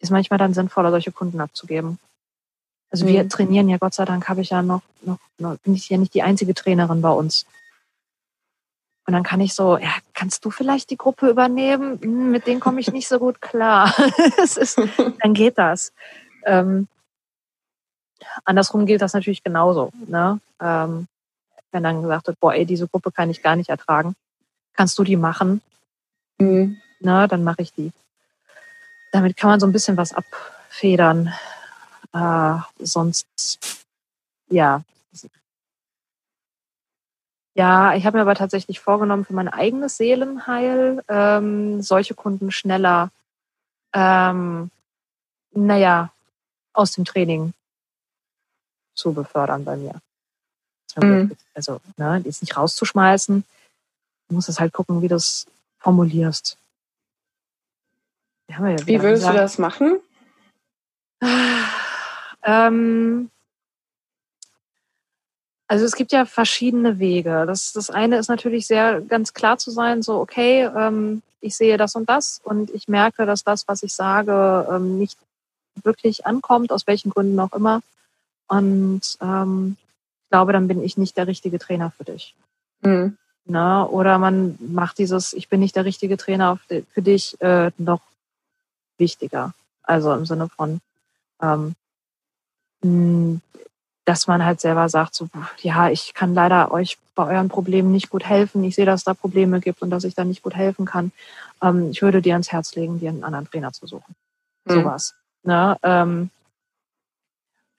ist 0.01 0.11
manchmal 0.11 0.39
dann 0.39 0.55
sinnvoller, 0.55 0.91
solche 0.91 1.13
Kunden 1.13 1.41
abzugeben. 1.41 1.99
Also 2.91 3.07
wir 3.07 3.25
mhm. 3.25 3.29
trainieren 3.29 3.69
ja, 3.69 3.79
Gott 3.79 3.95
sei 3.95 4.05
Dank 4.05 4.29
habe 4.29 4.41
ich 4.41 4.51
ja 4.51 4.63
noch, 4.63 4.83
noch, 5.03 5.19
noch, 5.39 5.57
bin 5.59 5.75
ich 5.75 5.89
ja 5.89 5.99
nicht 5.99 6.15
die 6.15 6.23
einzige 6.23 6.55
Trainerin 6.55 7.01
bei 7.01 7.11
uns. 7.11 7.47
Und 9.07 9.13
dann 9.13 9.23
kann 9.23 9.41
ich 9.41 9.55
so, 9.55 9.77
ja, 9.77 9.91
kannst 10.15 10.45
du 10.45 10.51
vielleicht 10.51 10.91
die 10.91 10.97
Gruppe 10.97 11.29
übernehmen? 11.29 12.01
Hm, 12.01 12.31
mit 12.31 12.47
denen 12.47 12.61
komme 12.61 12.81
ich 12.81 12.93
nicht 12.93 13.09
so 13.09 13.19
gut 13.19 13.41
klar. 13.41 13.95
ist, 14.43 14.81
dann 15.21 15.35
geht 15.35 15.59
das. 15.59 15.93
Ähm, 16.45 16.89
andersrum 18.45 18.87
gilt 18.87 19.03
das 19.03 19.13
natürlich 19.13 19.43
genauso. 19.43 19.91
Ne? 20.07 20.41
Ähm, 20.61 21.07
wenn 21.73 21.83
dann 21.83 22.03
gesagt 22.03 22.29
wird, 22.29 22.41
boah, 22.41 22.55
ey, 22.55 22.65
diese 22.65 22.89
Gruppe 22.89 23.11
kann 23.11 23.31
ich 23.31 23.43
gar 23.43 23.57
nicht 23.57 23.69
ertragen, 23.69 24.15
kannst 24.75 24.99
du 24.99 25.05
die 25.05 25.17
machen? 25.17 25.61
Mhm. 26.39 26.81
Na, 27.01 27.27
dann 27.27 27.45
mache 27.45 27.63
ich 27.63 27.73
die. 27.75 27.93
Damit 29.15 29.37
kann 29.37 29.49
man 29.49 29.61
so 29.61 29.67
ein 29.67 29.71
bisschen 29.71 29.97
was 29.97 30.13
abfedern. 30.13 31.33
Äh, 32.13 32.59
sonst, 32.81 33.87
ja, 34.49 34.83
ja, 37.57 37.95
ich 37.95 38.05
habe 38.05 38.17
mir 38.17 38.23
aber 38.23 38.35
tatsächlich 38.35 38.81
vorgenommen, 38.81 39.25
für 39.25 39.33
mein 39.33 39.47
eigenes 39.47 39.99
Seelenheil 39.99 41.05
ähm, 41.07 41.81
solche 41.81 42.15
Kunden 42.15 42.51
schneller, 42.51 43.11
ähm, 43.93 44.73
naja, 45.53 46.13
aus 46.73 46.91
dem 46.91 47.05
Training 47.05 47.55
zu 48.97 49.13
befördern 49.13 49.65
bei 49.65 49.77
mir. 49.77 50.01
Mhm. 50.97 51.37
Also, 51.55 51.81
ne, 51.97 52.21
die 52.21 52.31
ist 52.31 52.43
nicht 52.43 52.57
rauszuschmeißen. 52.57 53.45
Du 54.29 54.35
musst 54.35 54.49
es 54.49 54.59
halt 54.59 54.73
gucken, 54.73 55.03
wie 55.03 55.09
du 55.09 55.15
es 55.15 55.47
formulierst. 55.79 56.59
Ja 58.49 58.59
wie 58.87 59.03
würdest 59.03 59.23
gesagt. 59.23 59.35
du 59.35 59.41
das 59.41 59.59
machen? 59.59 60.01
Ähm, 62.45 63.31
also 65.67 65.85
es 65.85 65.97
gibt 65.97 66.13
ja 66.13 66.27
verschiedene 66.27 66.99
Wege. 66.99 67.45
Das, 67.47 67.73
das 67.73 67.91
eine 67.91 68.19
ist 68.19 68.29
natürlich 68.29 68.67
sehr 68.67 69.01
ganz 69.01 69.33
klar 69.33 69.59
zu 69.59 69.71
sein, 69.71 70.03
so 70.03 70.21
okay, 70.21 70.65
ähm, 70.65 71.23
ich 71.41 71.57
sehe 71.57 71.77
das 71.77 71.95
und 71.95 72.09
das 72.09 72.41
und 72.45 72.71
ich 72.71 72.87
merke, 72.87 73.27
dass 73.27 73.45
das, 73.45 73.67
was 73.67 73.83
ich 73.83 73.95
sage, 73.95 74.67
ähm, 74.71 74.99
nicht 74.99 75.19
wirklich 75.83 76.27
ankommt, 76.27 76.71
aus 76.71 76.87
welchen 76.87 77.11
Gründen 77.11 77.41
auch 77.41 77.53
immer. 77.53 77.81
Und 78.47 79.03
ähm, 79.21 79.77
ich 80.23 80.31
glaube, 80.31 80.53
dann 80.53 80.69
bin 80.69 80.83
ich 80.83 80.97
nicht 80.97 81.17
der 81.17 81.27
richtige 81.27 81.59
Trainer 81.59 81.93
für 81.97 82.05
dich. 82.05 82.35
Mhm. 82.83 83.17
Na, 83.47 83.87
oder 83.87 84.19
man 84.19 84.57
macht 84.61 84.99
dieses, 84.99 85.33
ich 85.33 85.49
bin 85.49 85.61
nicht 85.61 85.77
der 85.77 85.85
richtige 85.85 86.17
Trainer 86.17 86.59
für 86.67 87.03
dich, 87.03 87.39
äh, 87.41 87.73
noch 87.77 88.01
wichtiger. 88.99 89.55
Also 89.83 90.13
im 90.13 90.27
Sinne 90.27 90.49
von, 90.49 90.81
ähm, 91.43 91.75
dass 94.05 94.27
man 94.27 94.45
halt 94.45 94.61
selber 94.61 94.89
sagt, 94.89 95.15
so, 95.15 95.29
ja, 95.61 95.89
ich 95.91 96.15
kann 96.15 96.35
leider 96.35 96.71
euch 96.71 96.99
bei 97.15 97.27
euren 97.35 97.49
Problemen 97.49 97.93
nicht 97.93 98.11
gut 98.11 98.25
helfen. 98.25 98.65
Ich 98.65 98.75
sehe, 98.75 98.87
dass 98.87 99.05
da 99.05 99.15
Probleme 99.15 99.61
gibt 99.61 99.83
und 99.83 99.91
dass 99.91 100.05
ich 100.05 100.15
da 100.15 100.25
nicht 100.25 100.43
gut 100.43 100.55
helfen 100.55 100.85
kann. 100.85 101.13
Ähm, 101.63 101.91
ich 101.91 102.03
würde 102.03 102.21
dir 102.21 102.35
ans 102.35 102.53
Herz 102.53 102.75
legen, 102.75 103.01
dir 103.01 103.11
einen 103.11 103.25
anderen 103.25 103.49
Trainer 103.49 103.73
zu 103.73 103.87
suchen. 103.87 104.15
Mhm. 104.65 104.73
Sowas. 104.73 105.15
Ne? 105.43 105.79
Ähm, 105.83 106.31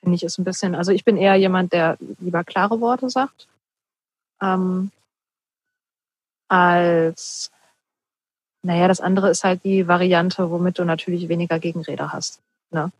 Finde 0.02 0.16
ich 0.16 0.24
ist 0.24 0.38
ein 0.38 0.44
bisschen, 0.44 0.76
also 0.76 0.92
ich 0.92 1.04
bin 1.04 1.18
eher 1.18 1.36
jemand, 1.36 1.74
der 1.74 1.98
lieber 2.20 2.44
klare 2.44 2.80
Worte 2.80 3.10
sagt. 3.10 3.48
Ähm, 4.42 4.92
als, 6.48 7.52
naja, 8.66 8.88
das 8.88 9.00
andere 9.00 9.30
ist 9.30 9.44
halt 9.44 9.64
die 9.64 9.88
Variante, 9.88 10.50
womit 10.50 10.80
du 10.80 10.86
natürlich 10.86 11.30
weniger 11.30 11.60
Gegenräder 11.60 12.12
hast. 12.12 12.40
Ne? 12.72 12.92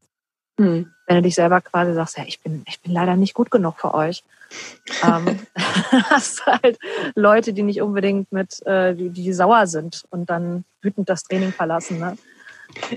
Hm. 0.60 0.92
Wenn 1.08 1.16
du 1.16 1.22
dich 1.24 1.36
selber 1.36 1.60
quasi 1.62 1.94
sagst, 1.94 2.18
ja, 2.18 2.24
ich 2.26 2.40
bin, 2.40 2.64
ich 2.68 2.80
bin 2.82 2.94
leider 2.94 3.16
nicht 3.16 3.34
gut 3.34 3.50
genug 3.50 3.80
für 3.80 3.94
euch, 3.94 4.24
ähm, 5.04 5.40
hast 5.56 6.46
halt 6.46 6.78
Leute, 7.16 7.52
die 7.52 7.64
nicht 7.64 7.82
unbedingt 7.82 8.32
mit, 8.32 8.66
äh, 8.68 8.94
die, 8.94 9.10
die 9.10 9.34
sauer 9.34 9.66
sind 9.66 10.06
und 10.12 10.30
dann 10.30 10.66
wütend 10.82 11.10
das 11.10 11.24
Training 11.24 11.52
verlassen. 11.52 12.00
Ne? 12.00 12.16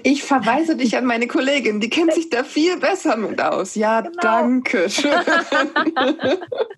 Ich 0.02 0.24
verweise 0.24 0.76
dich 0.76 0.96
an 0.96 1.06
meine 1.06 1.26
Kollegin, 1.26 1.80
die 1.80 1.88
kennt 1.88 2.12
sich 2.12 2.28
da 2.28 2.44
viel 2.44 2.78
besser 2.78 3.16
mit 3.16 3.40
aus. 3.40 3.76
Ja, 3.76 4.02
genau. 4.02 4.20
danke 4.20 4.90
schön. 4.90 5.12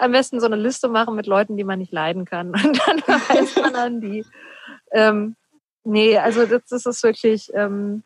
Am 0.00 0.12
besten 0.12 0.40
so 0.40 0.46
eine 0.46 0.56
Liste 0.56 0.88
machen 0.88 1.14
mit 1.14 1.26
Leuten, 1.26 1.56
die 1.56 1.64
man 1.64 1.78
nicht 1.78 1.92
leiden 1.92 2.24
kann. 2.24 2.48
Und 2.64 2.80
dann 2.86 2.98
weiß 3.00 3.56
man 3.56 3.74
an 3.74 4.00
die. 4.00 4.24
Ähm, 4.92 5.36
nee, 5.84 6.18
also 6.18 6.46
das, 6.46 6.62
das 6.68 6.86
ist 6.86 7.02
wirklich. 7.02 7.52
Ähm, 7.54 8.02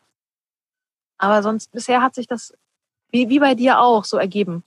aber 1.17 1.43
sonst, 1.43 1.71
bisher 1.71 2.01
hat 2.01 2.15
sich 2.15 2.27
das, 2.27 2.53
wie, 3.11 3.29
wie 3.29 3.39
bei 3.39 3.53
dir 3.53 3.79
auch, 3.79 4.05
so 4.05 4.17
ergeben. 4.17 4.63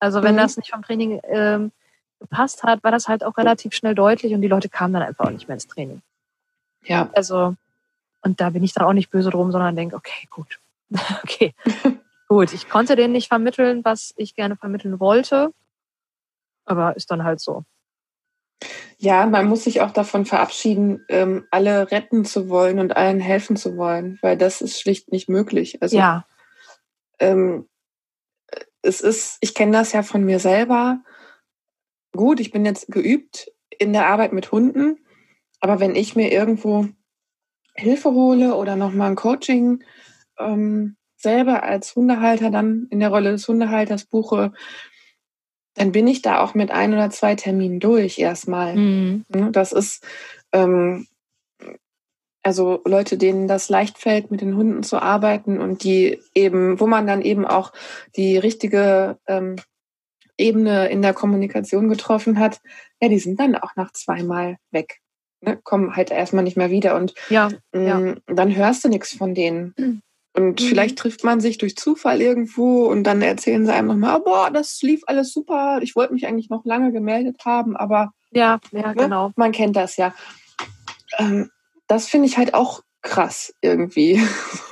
Also 0.00 0.22
wenn 0.22 0.34
mhm. 0.34 0.38
das 0.38 0.56
nicht 0.56 0.72
vom 0.72 0.82
Training 0.82 1.20
ähm, 1.24 1.70
gepasst 2.18 2.64
hat, 2.64 2.82
war 2.82 2.90
das 2.90 3.08
halt 3.08 3.22
auch 3.22 3.36
relativ 3.36 3.72
schnell 3.72 3.94
deutlich 3.94 4.34
und 4.34 4.42
die 4.42 4.48
Leute 4.48 4.68
kamen 4.68 4.94
dann 4.94 5.02
einfach 5.02 5.26
auch 5.26 5.30
nicht 5.30 5.46
mehr 5.46 5.54
ins 5.54 5.68
Training. 5.68 6.02
Ja. 6.84 7.08
Also, 7.14 7.54
und 8.22 8.40
da 8.40 8.50
bin 8.50 8.64
ich 8.64 8.72
dann 8.72 8.84
auch 8.84 8.92
nicht 8.92 9.10
böse 9.10 9.30
drum, 9.30 9.52
sondern 9.52 9.76
denke, 9.76 9.96
okay, 9.96 10.26
gut. 10.28 10.58
okay. 11.22 11.54
gut, 12.28 12.52
ich 12.52 12.68
konnte 12.68 12.96
denen 12.96 13.12
nicht 13.12 13.28
vermitteln, 13.28 13.84
was 13.84 14.12
ich 14.16 14.34
gerne 14.34 14.56
vermitteln 14.56 14.98
wollte. 14.98 15.52
Aber 16.64 16.96
ist 16.96 17.10
dann 17.10 17.24
halt 17.24 17.40
so. 17.40 17.64
Ja, 18.98 19.26
man 19.26 19.46
muss 19.46 19.64
sich 19.64 19.80
auch 19.80 19.90
davon 19.90 20.26
verabschieden, 20.26 21.04
ähm, 21.08 21.46
alle 21.50 21.90
retten 21.90 22.24
zu 22.24 22.48
wollen 22.48 22.78
und 22.78 22.96
allen 22.96 23.18
helfen 23.18 23.56
zu 23.56 23.76
wollen, 23.76 24.18
weil 24.22 24.36
das 24.36 24.60
ist 24.60 24.80
schlicht 24.80 25.10
nicht 25.10 25.28
möglich. 25.28 25.82
Also, 25.82 25.96
ja. 25.96 26.24
Ähm, 27.18 27.68
es 28.82 29.00
ist, 29.00 29.38
ich 29.40 29.54
kenne 29.54 29.72
das 29.72 29.92
ja 29.92 30.02
von 30.02 30.24
mir 30.24 30.38
selber. 30.38 31.02
Gut, 32.12 32.40
ich 32.40 32.50
bin 32.50 32.64
jetzt 32.64 32.88
geübt 32.88 33.50
in 33.78 33.92
der 33.92 34.06
Arbeit 34.06 34.32
mit 34.32 34.52
Hunden, 34.52 34.98
aber 35.60 35.80
wenn 35.80 35.96
ich 35.96 36.14
mir 36.14 36.30
irgendwo 36.30 36.88
Hilfe 37.74 38.10
hole 38.10 38.54
oder 38.54 38.76
nochmal 38.76 39.10
ein 39.10 39.16
Coaching 39.16 39.82
ähm, 40.38 40.96
selber 41.16 41.62
als 41.62 41.96
Hundehalter 41.96 42.50
dann 42.50 42.86
in 42.90 43.00
der 43.00 43.08
Rolle 43.08 43.30
des 43.30 43.48
Hundehalters 43.48 44.04
buche, 44.04 44.52
dann 45.74 45.92
bin 45.92 46.06
ich 46.06 46.22
da 46.22 46.40
auch 46.40 46.54
mit 46.54 46.70
ein 46.70 46.92
oder 46.92 47.10
zwei 47.10 47.34
Terminen 47.34 47.80
durch 47.80 48.18
erstmal. 48.18 48.76
Mhm. 48.76 49.24
Ne, 49.28 49.50
das 49.52 49.72
ist 49.72 50.04
ähm, 50.52 51.06
also 52.42 52.80
Leute, 52.84 53.16
denen 53.18 53.46
das 53.46 53.68
leicht 53.68 53.98
fällt, 53.98 54.30
mit 54.30 54.40
den 54.40 54.56
Hunden 54.56 54.82
zu 54.82 55.00
arbeiten 55.00 55.60
und 55.60 55.84
die 55.84 56.20
eben, 56.34 56.80
wo 56.80 56.86
man 56.86 57.06
dann 57.06 57.22
eben 57.22 57.46
auch 57.46 57.72
die 58.16 58.36
richtige 58.36 59.18
ähm, 59.26 59.56
Ebene 60.36 60.88
in 60.88 61.02
der 61.02 61.14
Kommunikation 61.14 61.88
getroffen 61.88 62.38
hat, 62.38 62.60
ja, 63.00 63.08
die 63.08 63.18
sind 63.18 63.38
dann 63.38 63.54
auch 63.54 63.76
nach 63.76 63.92
zweimal 63.92 64.56
weg. 64.70 64.98
Ne, 65.40 65.58
kommen 65.62 65.96
halt 65.96 66.10
erstmal 66.10 66.44
nicht 66.44 66.56
mehr 66.56 66.70
wieder 66.70 66.96
und 66.96 67.14
ja, 67.28 67.48
ja. 67.74 67.98
Ähm, 67.98 68.20
dann 68.26 68.54
hörst 68.54 68.84
du 68.84 68.88
nichts 68.88 69.14
von 69.14 69.34
denen. 69.34 69.74
Mhm. 69.76 70.02
Und 70.34 70.60
mhm. 70.60 70.64
vielleicht 70.64 70.98
trifft 70.98 71.24
man 71.24 71.40
sich 71.40 71.58
durch 71.58 71.76
Zufall 71.76 72.22
irgendwo 72.22 72.86
und 72.86 73.04
dann 73.04 73.20
erzählen 73.20 73.66
sie 73.66 73.72
einem 73.72 73.88
nochmal, 73.88 74.20
oh, 74.20 74.24
boah, 74.24 74.50
das 74.50 74.80
lief 74.80 75.02
alles 75.06 75.32
super, 75.32 75.80
ich 75.82 75.94
wollte 75.94 76.14
mich 76.14 76.26
eigentlich 76.26 76.48
noch 76.48 76.64
lange 76.64 76.92
gemeldet 76.92 77.44
haben, 77.44 77.76
aber 77.76 78.12
ja, 78.30 78.58
ja, 78.70 78.88
ne, 78.88 78.94
genau. 78.94 79.32
Man 79.36 79.52
kennt 79.52 79.76
das 79.76 79.96
ja. 79.96 80.14
Ähm, 81.18 81.50
das 81.86 82.08
finde 82.08 82.28
ich 82.28 82.38
halt 82.38 82.54
auch 82.54 82.82
krass 83.02 83.52
irgendwie. 83.60 84.22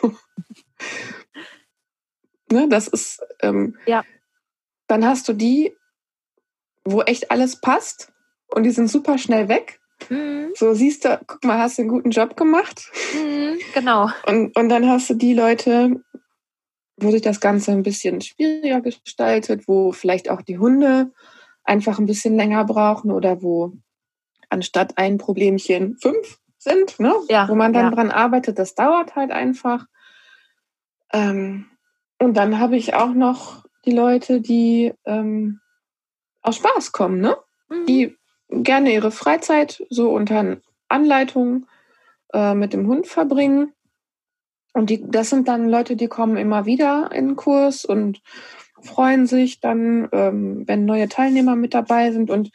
ne, 2.51 2.69
das 2.69 2.89
ist, 2.89 3.23
ähm, 3.43 3.77
ja. 3.87 4.03
dann 4.87 5.05
hast 5.05 5.29
du 5.29 5.35
die, 5.35 5.77
wo 6.85 7.03
echt 7.03 7.31
alles 7.31 7.61
passt 7.61 8.13
und 8.49 8.63
die 8.63 8.71
sind 8.71 8.89
super 8.89 9.19
schnell 9.19 9.49
weg. 9.49 9.80
Mhm. 10.09 10.53
So 10.55 10.75
siehst 10.75 11.05
du, 11.05 11.21
guck 11.27 11.45
mal, 11.45 11.59
hast 11.59 11.79
du 11.79 11.83
einen 11.83 11.91
guten 11.91 12.11
Job 12.11 12.37
gemacht. 12.37 12.91
Mhm, 13.15 13.59
genau. 13.75 14.09
Und, 14.27 14.57
und 14.57 14.69
dann 14.69 14.89
hast 14.89 15.11
du 15.11 15.15
die 15.15 15.35
Leute, 15.35 16.03
wo 16.97 17.11
sich 17.11 17.23
das 17.23 17.41
Ganze 17.41 17.73
ein 17.73 17.83
bisschen 17.83 18.21
schwieriger 18.21 18.81
gestaltet, 18.81 19.67
wo 19.69 19.93
vielleicht 19.93 20.31
auch 20.31 20.43
die 20.43 20.59
Hunde 20.59 21.13
einfach 21.65 21.99
ein 21.99 22.07
bisschen 22.07 22.37
länger 22.37 22.65
brauchen 22.65 23.11
oder 23.11 23.43
wo 23.43 23.73
anstatt 24.49 24.99
ein 24.99 25.19
Problemchen 25.19 25.97
fünf 25.99 26.39
sind, 26.59 26.99
ne? 27.01 27.15
Ja, 27.29 27.49
wo 27.49 27.55
man 27.55 27.73
dann 27.73 27.87
ja. 27.87 27.91
dran 27.91 28.11
arbeitet. 28.11 28.59
Das 28.59 28.75
dauert 28.75 29.17
halt 29.17 29.31
einfach. 29.31 29.87
Ähm, 31.13 31.67
und 32.19 32.37
dann 32.37 32.59
habe 32.59 32.77
ich 32.77 32.95
auch 32.95 33.15
noch 33.15 33.65
die 33.87 33.93
Leute, 33.93 34.41
die 34.41 34.93
ähm, 35.05 35.61
aus 36.43 36.57
Spaß 36.57 36.93
kommen, 36.93 37.21
ne? 37.21 37.37
Mhm. 37.69 37.87
Die 37.87 38.17
gerne 38.51 38.93
ihre 38.93 39.11
Freizeit 39.11 39.85
so 39.91 40.11
unter 40.11 40.59
Anleitung 40.89 41.67
äh, 42.33 42.55
mit 42.55 42.73
dem 42.73 42.87
Hund 42.87 43.07
verbringen. 43.07 43.73
Und 44.73 44.91
die, 44.91 45.03
das 45.09 45.31
sind 45.31 45.49
dann 45.49 45.69
Leute, 45.69 45.97
die 45.97 46.09
kommen 46.09 46.37
immer 46.37 46.67
wieder 46.67 47.11
in 47.13 47.29
den 47.29 47.37
Kurs 47.37 47.85
und 47.85 48.23
freuen 48.83 49.27
sich 49.27 49.61
dann, 49.61 50.09
ähm, 50.13 50.65
wenn 50.67 50.85
neue 50.85 51.09
Teilnehmer 51.09 51.57
mit 51.57 51.75
dabei 51.75 52.13
sind 52.13 52.31
und 52.31 52.51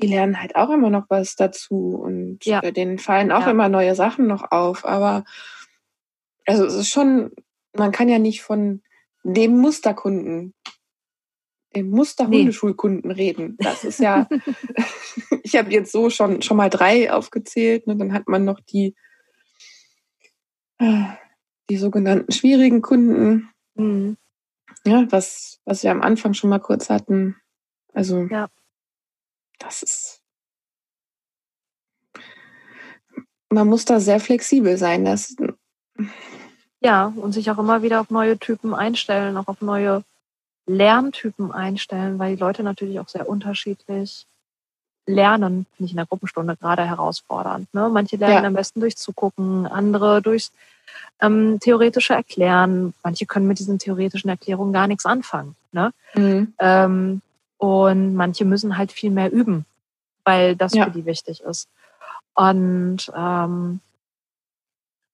die 0.00 0.08
lernen 0.08 0.40
halt 0.40 0.56
auch 0.56 0.70
immer 0.70 0.90
noch 0.90 1.04
was 1.08 1.36
dazu 1.36 2.00
und 2.02 2.44
ja. 2.44 2.60
denen 2.60 2.98
fallen 2.98 3.30
auch 3.30 3.42
ja. 3.42 3.50
immer 3.50 3.68
neue 3.68 3.94
Sachen 3.94 4.26
noch 4.26 4.50
auf. 4.50 4.84
Aber 4.84 5.24
also 6.46 6.64
es 6.64 6.74
ist 6.74 6.88
schon, 6.88 7.30
man 7.72 7.92
kann 7.92 8.08
ja 8.08 8.18
nicht 8.18 8.42
von 8.42 8.82
dem 9.22 9.56
Musterkunden 9.58 10.52
dem 11.76 11.90
Musterhundeschulkunden 11.90 13.10
nee. 13.10 13.14
reden. 13.14 13.56
Das 13.58 13.84
ist 13.84 14.00
ja, 14.00 14.28
ich 15.42 15.56
habe 15.56 15.70
jetzt 15.70 15.92
so 15.92 16.10
schon, 16.10 16.42
schon 16.42 16.56
mal 16.56 16.70
drei 16.70 17.12
aufgezählt. 17.12 17.86
Ne? 17.86 17.96
Dann 17.96 18.12
hat 18.12 18.28
man 18.28 18.44
noch 18.44 18.60
die, 18.60 18.94
äh, 20.78 21.04
die 21.70 21.76
sogenannten 21.76 22.32
schwierigen 22.32 22.82
Kunden. 22.82 23.50
Mhm. 23.74 24.16
Ja, 24.86 25.06
was, 25.10 25.60
was 25.64 25.82
wir 25.82 25.90
am 25.90 26.02
Anfang 26.02 26.34
schon 26.34 26.50
mal 26.50 26.58
kurz 26.58 26.90
hatten. 26.90 27.36
Also, 27.92 28.24
ja. 28.24 28.48
das 29.58 29.82
ist, 29.82 30.22
man 33.48 33.68
muss 33.68 33.84
da 33.84 34.00
sehr 34.00 34.20
flexibel 34.20 34.76
sein. 34.76 35.04
Das, 35.04 35.36
ja, 36.80 37.14
und 37.16 37.32
sich 37.32 37.50
auch 37.50 37.58
immer 37.58 37.82
wieder 37.82 38.00
auf 38.00 38.10
neue 38.10 38.38
Typen 38.38 38.74
einstellen, 38.74 39.36
auch 39.36 39.48
auf 39.48 39.62
neue 39.62 40.04
Lerntypen 40.66 41.52
einstellen, 41.52 42.18
weil 42.18 42.36
die 42.36 42.40
Leute 42.40 42.62
natürlich 42.62 42.98
auch 43.00 43.08
sehr 43.08 43.28
unterschiedlich 43.28 44.26
lernen, 45.06 45.66
finde 45.76 45.86
ich 45.86 45.90
in 45.92 45.96
der 45.96 46.06
Gruppenstunde 46.06 46.56
gerade 46.56 46.84
herausfordernd. 46.84 47.72
Ne? 47.74 47.88
Manche 47.90 48.16
lernen 48.16 48.42
ja. 48.42 48.48
am 48.48 48.54
besten 48.54 48.80
durch 48.80 48.96
Zugucken, 48.96 49.66
andere 49.66 50.22
durchs 50.22 50.52
ähm, 51.20 51.58
theoretische 51.60 52.14
Erklären. 52.14 52.94
Manche 53.02 53.26
können 53.26 53.46
mit 53.46 53.58
diesen 53.58 53.78
theoretischen 53.78 54.30
Erklärungen 54.30 54.72
gar 54.72 54.86
nichts 54.86 55.04
anfangen. 55.04 55.56
Ne? 55.72 55.92
Mhm. 56.14 56.54
Ähm, 56.58 57.20
und 57.58 58.14
manche 58.14 58.44
müssen 58.44 58.78
halt 58.78 58.92
viel 58.92 59.10
mehr 59.10 59.32
üben, 59.32 59.66
weil 60.24 60.56
das 60.56 60.74
ja. 60.74 60.84
für 60.84 60.90
die 60.90 61.04
wichtig 61.04 61.40
ist. 61.42 61.68
Und 62.34 63.10
ähm, 63.14 63.80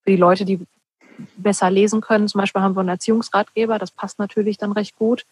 für 0.02 0.10
die 0.10 0.16
Leute, 0.16 0.44
die 0.44 0.66
besser 1.36 1.70
lesen 1.70 2.00
können. 2.00 2.28
Zum 2.28 2.40
Beispiel 2.40 2.62
haben 2.62 2.74
wir 2.74 2.80
einen 2.80 2.88
Erziehungsratgeber, 2.90 3.78
das 3.78 3.90
passt 3.90 4.18
natürlich 4.18 4.58
dann 4.58 4.72
recht 4.72 4.96
gut. 4.96 5.24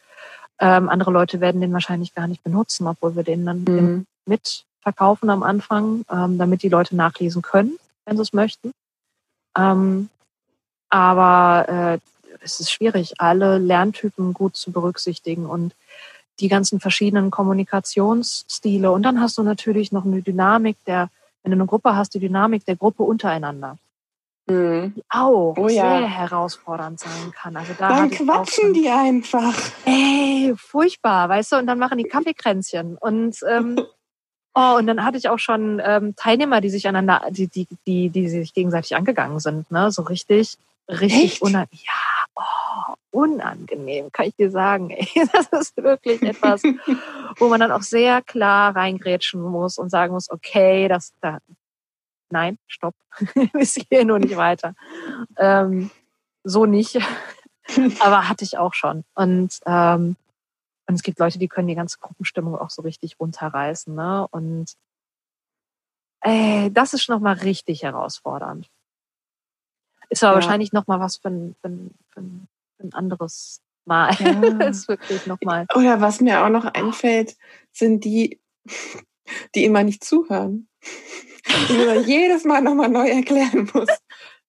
Ähm, 0.60 0.88
andere 0.88 1.10
Leute 1.10 1.40
werden 1.40 1.60
den 1.60 1.72
wahrscheinlich 1.72 2.14
gar 2.14 2.26
nicht 2.26 2.42
benutzen, 2.42 2.86
obwohl 2.86 3.14
wir 3.16 3.22
den 3.22 3.46
dann 3.46 3.64
mhm. 3.64 4.06
mit 4.26 4.64
verkaufen 4.80 5.30
am 5.30 5.42
Anfang, 5.42 6.04
ähm, 6.10 6.38
damit 6.38 6.62
die 6.62 6.68
Leute 6.68 6.96
nachlesen 6.96 7.42
können, 7.42 7.78
wenn 8.06 8.16
sie 8.16 8.22
es 8.22 8.32
möchten. 8.32 8.72
Ähm, 9.56 10.08
aber 10.88 11.68
äh, 11.68 11.98
es 12.40 12.60
ist 12.60 12.70
schwierig, 12.70 13.20
alle 13.20 13.58
Lerntypen 13.58 14.32
gut 14.32 14.56
zu 14.56 14.72
berücksichtigen 14.72 15.46
und 15.46 15.74
die 16.40 16.48
ganzen 16.48 16.80
verschiedenen 16.80 17.30
Kommunikationsstile. 17.30 18.90
Und 18.90 19.02
dann 19.02 19.20
hast 19.20 19.38
du 19.38 19.42
natürlich 19.42 19.92
noch 19.92 20.04
eine 20.04 20.22
Dynamik 20.22 20.76
der, 20.86 21.10
wenn 21.42 21.52
du 21.52 21.56
eine 21.56 21.66
Gruppe 21.66 21.96
hast, 21.96 22.14
die 22.14 22.20
Dynamik 22.20 22.64
der 22.64 22.76
Gruppe 22.76 23.02
untereinander. 23.02 23.76
Mhm. 24.48 24.94
Auch 25.08 25.54
Oh 25.56 25.68
ja. 25.68 25.98
sehr 25.98 26.08
herausfordernd 26.08 27.00
sein 27.00 27.32
kann. 27.34 27.56
Also 27.56 27.74
da 27.78 27.88
Dann 27.88 28.10
quatschen 28.10 28.72
die 28.72 28.88
einfach. 28.88 29.54
Ey, 29.84 30.54
furchtbar, 30.56 31.28
weißt 31.28 31.52
du, 31.52 31.56
und 31.56 31.66
dann 31.66 31.78
machen 31.78 31.98
die 31.98 32.04
Kaffeekränzchen. 32.04 32.96
Und 32.96 33.38
ähm, 33.48 33.78
oh, 34.54 34.76
und 34.78 34.86
dann 34.86 35.04
hatte 35.04 35.18
ich 35.18 35.28
auch 35.28 35.38
schon 35.38 35.80
ähm, 35.84 36.14
Teilnehmer, 36.16 36.60
die 36.60 36.70
sich 36.70 36.88
einander, 36.88 37.22
die, 37.30 37.48
die, 37.48 37.66
die, 37.86 38.08
die 38.10 38.28
sich 38.28 38.54
gegenseitig 38.54 38.96
angegangen 38.96 39.38
sind, 39.38 39.70
ne? 39.70 39.90
So 39.90 40.02
richtig, 40.02 40.56
richtig 40.88 41.42
unangenehm. 41.42 41.84
Ja, 41.84 42.24
oh, 42.34 42.94
unangenehm, 43.10 44.10
kann 44.12 44.26
ich 44.26 44.36
dir 44.36 44.50
sagen. 44.50 44.90
Ey. 44.90 45.06
Das 45.32 45.48
ist 45.60 45.76
wirklich 45.76 46.22
etwas, 46.22 46.62
wo 47.38 47.48
man 47.48 47.60
dann 47.60 47.72
auch 47.72 47.82
sehr 47.82 48.22
klar 48.22 48.74
reingrätschen 48.74 49.42
muss 49.42 49.76
und 49.78 49.90
sagen 49.90 50.14
muss, 50.14 50.30
okay, 50.30 50.88
das 50.88 51.12
da. 51.20 51.38
Nein, 52.30 52.58
stopp. 52.66 52.94
Bis 53.52 53.74
hierhin 53.74 54.10
und 54.10 54.22
nicht 54.22 54.36
weiter. 54.36 54.74
Ähm, 55.36 55.90
so 56.44 56.66
nicht. 56.66 56.98
Aber 58.00 58.28
hatte 58.28 58.44
ich 58.44 58.58
auch 58.58 58.74
schon. 58.74 59.04
Und, 59.14 59.60
ähm, 59.66 60.16
und 60.86 60.94
es 60.94 61.02
gibt 61.02 61.18
Leute, 61.18 61.38
die 61.38 61.48
können 61.48 61.68
die 61.68 61.74
ganze 61.74 61.98
Gruppenstimmung 61.98 62.56
auch 62.56 62.70
so 62.70 62.82
richtig 62.82 63.20
runterreißen. 63.20 63.94
Ne? 63.94 64.26
Und 64.30 64.72
ey, 66.20 66.70
das 66.72 66.94
ist 66.94 67.08
nochmal 67.08 67.34
richtig 67.34 67.82
herausfordernd. 67.82 68.70
Ist 70.10 70.24
aber 70.24 70.32
Ja. 70.32 70.42
wahrscheinlich 70.42 70.72
nochmal 70.72 71.00
was 71.00 71.18
für 71.18 71.28
ein, 71.28 71.54
für, 71.60 71.68
ein, 71.68 71.94
für, 72.08 72.20
ein, 72.20 72.48
für 72.76 72.86
ein 72.86 72.94
anderes 72.94 73.60
Mal. 73.84 74.14
Ja. 74.14 74.58
ist 74.68 74.88
wirklich 74.88 75.26
nochmal. 75.26 75.66
Oder 75.74 76.00
was 76.00 76.20
mir 76.20 76.44
auch 76.44 76.48
noch 76.48 76.64
einfällt, 76.64 77.36
sind 77.72 78.04
die, 78.04 78.40
die 79.54 79.64
immer 79.64 79.82
nicht 79.82 80.04
zuhören. 80.04 80.68
Die 81.68 81.84
man 81.86 82.04
jedes 82.04 82.44
Mal 82.44 82.60
nochmal 82.62 82.88
neu 82.88 83.08
erklären 83.08 83.70
muss. 83.72 83.88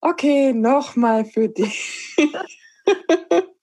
Okay, 0.01 0.53
nochmal 0.53 1.25
für 1.25 1.49
dich. 1.49 2.15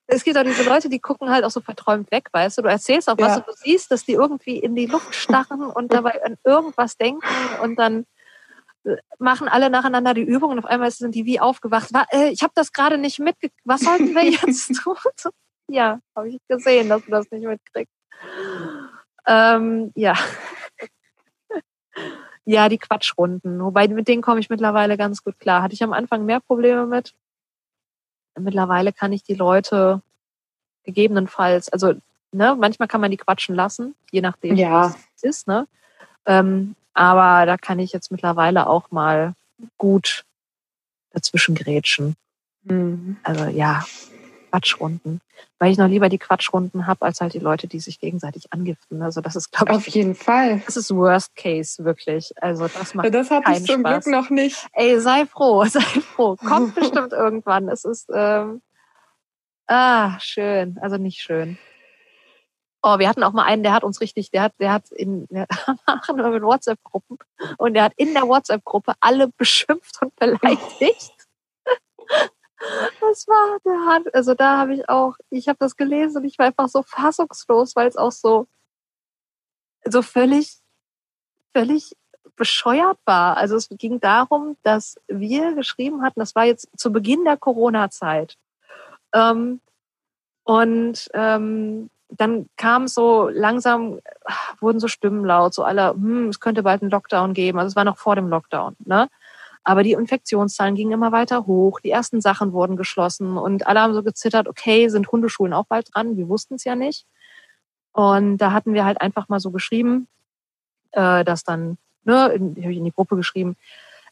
Es 0.06 0.22
gibt 0.22 0.38
auch 0.38 0.44
diese 0.44 0.62
Leute, 0.62 0.88
die 0.88 1.00
gucken 1.00 1.30
halt 1.30 1.44
auch 1.44 1.50
so 1.50 1.60
verträumt 1.60 2.10
weg, 2.12 2.28
weißt 2.32 2.58
du. 2.58 2.62
Du 2.62 2.68
erzählst 2.68 3.08
auch 3.08 3.18
was 3.18 3.28
Ja. 3.32 3.36
und 3.38 3.46
du 3.48 3.52
siehst, 3.56 3.90
dass 3.90 4.04
die 4.04 4.12
irgendwie 4.12 4.56
in 4.58 4.74
die 4.76 4.86
Luft 4.86 5.14
starren 5.14 5.62
und 5.62 5.92
dabei 5.92 6.22
an 6.24 6.36
irgendwas 6.44 6.96
denken 6.96 7.26
und 7.62 7.76
dann 7.76 8.06
äh, 8.84 8.96
machen 9.18 9.48
alle 9.48 9.68
nacheinander 9.68 10.14
die 10.14 10.22
Übung 10.22 10.50
und 10.52 10.58
auf 10.60 10.64
einmal 10.66 10.90
sind 10.92 11.14
die 11.14 11.24
wie 11.24 11.40
aufgewacht. 11.40 11.92
Wa- 11.92 12.06
äh, 12.12 12.28
Ich 12.30 12.42
habe 12.42 12.52
das 12.54 12.72
gerade 12.72 12.98
nicht 12.98 13.18
mitgekriegt. 13.18 13.60
Was 13.64 13.80
sollten 13.80 14.14
wir 14.14 14.24
jetzt 14.24 14.68
tun? 14.82 14.96
Ja, 15.68 15.98
habe 16.14 16.28
ich 16.28 16.38
gesehen, 16.48 16.88
dass 16.88 17.02
du 17.04 17.10
das 17.10 17.28
nicht 17.32 17.44
mitkriegst. 17.44 17.92
Ähm, 19.26 19.90
ja. 19.96 20.14
Ja, 22.48 22.68
die 22.68 22.78
Quatschrunden. 22.78 23.60
Wobei 23.60 23.88
mit 23.88 24.06
denen 24.06 24.22
komme 24.22 24.38
ich 24.40 24.48
mittlerweile 24.48 24.96
ganz 24.96 25.22
gut 25.24 25.38
klar. 25.40 25.62
Hatte 25.62 25.74
ich 25.74 25.82
am 25.82 25.92
Anfang 25.92 26.24
mehr 26.24 26.38
Probleme 26.40 26.86
mit. 26.86 27.12
Mittlerweile 28.38 28.92
kann 28.92 29.12
ich 29.12 29.24
die 29.24 29.34
Leute 29.34 30.00
gegebenenfalls, 30.84 31.68
also 31.68 31.94
ne, 32.30 32.54
manchmal 32.56 32.86
kann 32.86 33.00
man 33.00 33.10
die 33.10 33.16
quatschen 33.16 33.56
lassen, 33.56 33.96
je 34.12 34.20
nachdem, 34.20 34.54
Ja. 34.54 34.90
was 34.90 34.96
es 35.16 35.22
ist, 35.24 35.48
ne? 35.48 35.66
Ähm, 36.26 36.76
aber 36.94 37.44
da 37.46 37.56
kann 37.56 37.80
ich 37.80 37.92
jetzt 37.92 38.12
mittlerweile 38.12 38.68
auch 38.68 38.90
mal 38.92 39.34
gut 39.78 40.24
dazwischen 41.10 41.56
grätschen. 41.56 42.14
Mhm. 42.62 43.16
Also 43.24 43.46
ja, 43.46 43.84
Quatschrunden. 44.56 45.20
Weil 45.58 45.70
ich 45.70 45.78
noch 45.78 45.88
lieber 45.88 46.08
die 46.08 46.18
Quatschrunden 46.18 46.86
habe, 46.86 47.02
als 47.04 47.20
halt 47.20 47.34
die 47.34 47.38
Leute, 47.38 47.66
die 47.66 47.80
sich 47.80 48.00
gegenseitig 48.00 48.52
angiften. 48.52 49.02
Also 49.02 49.20
das 49.20 49.36
ist, 49.36 49.52
glaube 49.52 49.72
Auf 49.72 49.86
ich, 49.86 49.94
jeden 49.94 50.14
Fall. 50.14 50.62
das 50.64 50.76
ist 50.76 50.94
Worst 50.94 51.36
Case, 51.36 51.84
wirklich. 51.84 52.32
Also 52.40 52.68
das 52.68 52.94
macht 52.94 53.12
Das 53.12 53.30
hatte 53.30 53.52
ich 53.52 53.64
zum 53.64 53.80
Spaß. 53.80 54.04
Glück 54.04 54.14
noch 54.14 54.30
nicht. 54.30 54.66
Ey, 54.72 54.98
sei 55.00 55.26
froh, 55.26 55.64
sei 55.68 55.80
froh. 55.80 56.36
Kommt 56.36 56.74
bestimmt 56.74 57.12
irgendwann. 57.12 57.68
Es 57.68 57.84
ist, 57.84 58.08
ähm, 58.12 58.62
ah, 59.66 60.18
schön. 60.20 60.78
Also 60.80 60.96
nicht 60.96 61.20
schön. 61.20 61.58
Oh, 62.82 62.98
wir 62.98 63.08
hatten 63.08 63.24
auch 63.24 63.32
mal 63.32 63.44
einen, 63.44 63.62
der 63.62 63.72
hat 63.72 63.82
uns 63.82 64.00
richtig, 64.00 64.30
der 64.30 64.42
hat, 64.42 64.52
der 64.60 64.72
hat 64.72 64.90
in, 64.90 65.26
wir 65.28 65.46
machen 65.86 66.16
wir 66.16 66.28
mit 66.28 66.42
WhatsApp-Gruppen 66.42 67.18
und 67.58 67.74
der 67.74 67.84
hat 67.84 67.92
in 67.96 68.14
der 68.14 68.28
WhatsApp-Gruppe 68.28 68.92
alle 69.00 69.28
beschimpft 69.36 70.00
und 70.02 70.14
beleidigt. 70.16 71.15
Das 73.00 73.26
war, 73.28 73.58
der 73.64 73.86
hat, 73.86 74.14
also 74.14 74.34
da 74.34 74.58
habe 74.58 74.74
ich 74.74 74.88
auch, 74.88 75.16
ich 75.30 75.48
habe 75.48 75.58
das 75.58 75.76
gelesen 75.76 76.18
und 76.18 76.24
ich 76.24 76.38
war 76.38 76.46
einfach 76.46 76.68
so 76.68 76.82
fassungslos, 76.82 77.76
weil 77.76 77.88
es 77.88 77.96
auch 77.96 78.12
so, 78.12 78.46
so 79.84 80.02
völlig, 80.02 80.58
völlig 81.54 81.96
bescheuert 82.36 82.98
war. 83.04 83.36
Also 83.36 83.56
es 83.56 83.68
ging 83.70 84.00
darum, 84.00 84.56
dass 84.62 84.96
wir 85.08 85.54
geschrieben 85.54 86.02
hatten, 86.02 86.20
das 86.20 86.34
war 86.34 86.44
jetzt 86.44 86.68
zu 86.76 86.92
Beginn 86.92 87.24
der 87.24 87.36
Corona-Zeit. 87.36 88.36
Ähm, 89.14 89.60
und 90.44 91.08
ähm, 91.14 91.90
dann 92.08 92.48
kam 92.56 92.86
so 92.86 93.28
langsam, 93.28 94.00
wurden 94.60 94.80
so 94.80 94.88
Stimmen 94.88 95.24
laut, 95.24 95.54
so 95.54 95.64
alle, 95.64 95.90
hm, 95.90 96.28
es 96.28 96.40
könnte 96.40 96.62
bald 96.62 96.82
einen 96.82 96.90
Lockdown 96.90 97.34
geben. 97.34 97.58
Also 97.58 97.68
es 97.68 97.76
war 97.76 97.84
noch 97.84 97.98
vor 97.98 98.14
dem 98.14 98.28
Lockdown. 98.28 98.76
Ne? 98.84 99.08
Aber 99.68 99.82
die 99.82 99.94
Infektionszahlen 99.94 100.76
gingen 100.76 100.92
immer 100.92 101.10
weiter 101.10 101.44
hoch, 101.44 101.80
die 101.80 101.90
ersten 101.90 102.20
Sachen 102.20 102.52
wurden 102.52 102.76
geschlossen 102.76 103.36
und 103.36 103.66
alle 103.66 103.80
haben 103.80 103.94
so 103.94 104.04
gezittert, 104.04 104.46
okay, 104.46 104.88
sind 104.88 105.10
Hundeschulen 105.10 105.52
auch 105.52 105.66
bald 105.66 105.88
dran? 105.92 106.16
Wir 106.16 106.28
wussten 106.28 106.54
es 106.54 106.62
ja 106.62 106.76
nicht. 106.76 107.04
Und 107.90 108.38
da 108.38 108.52
hatten 108.52 108.74
wir 108.74 108.84
halt 108.84 109.00
einfach 109.00 109.28
mal 109.28 109.40
so 109.40 109.50
geschrieben, 109.50 110.06
äh, 110.92 111.24
dass 111.24 111.42
dann, 111.42 111.78
ne, 112.04 112.26
habe 112.26 112.54
ich 112.54 112.76
in 112.76 112.84
die 112.84 112.92
Gruppe 112.92 113.16
geschrieben, 113.16 113.56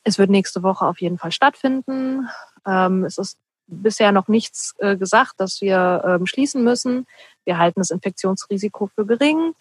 es 0.02 0.18
wird 0.18 0.28
nächste 0.28 0.64
Woche 0.64 0.86
auf 0.86 1.00
jeden 1.00 1.18
Fall 1.18 1.30
stattfinden. 1.30 2.28
Ähm, 2.66 3.04
es 3.04 3.18
ist 3.18 3.38
bisher 3.68 4.10
noch 4.10 4.26
nichts 4.26 4.74
äh, 4.78 4.96
gesagt, 4.96 5.34
dass 5.36 5.60
wir 5.60 6.02
ähm, 6.04 6.26
schließen 6.26 6.64
müssen. 6.64 7.06
Wir 7.44 7.58
halten 7.58 7.78
das 7.78 7.90
Infektionsrisiko 7.90 8.88
für 8.88 9.06
gering, 9.06 9.54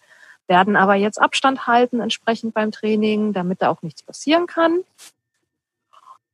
werden 0.48 0.74
aber 0.74 0.96
jetzt 0.96 1.22
Abstand 1.22 1.68
halten 1.68 2.00
entsprechend 2.00 2.52
beim 2.52 2.72
Training, 2.72 3.32
damit 3.32 3.62
da 3.62 3.68
auch 3.68 3.82
nichts 3.82 4.02
passieren 4.02 4.48
kann. 4.48 4.80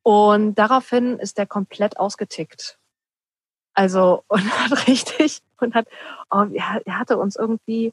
Und 0.02 0.54
daraufhin 0.54 1.18
ist 1.18 1.38
der 1.38 1.46
komplett 1.46 1.98
ausgetickt. 1.98 2.78
Also 3.74 4.24
und 4.28 4.44
hat 4.58 4.86
richtig 4.86 5.42
und 5.60 5.74
hat, 5.74 5.86
oh, 6.30 6.46
er, 6.52 6.98
hatte 6.98 7.18
uns 7.18 7.36
irgendwie 7.36 7.92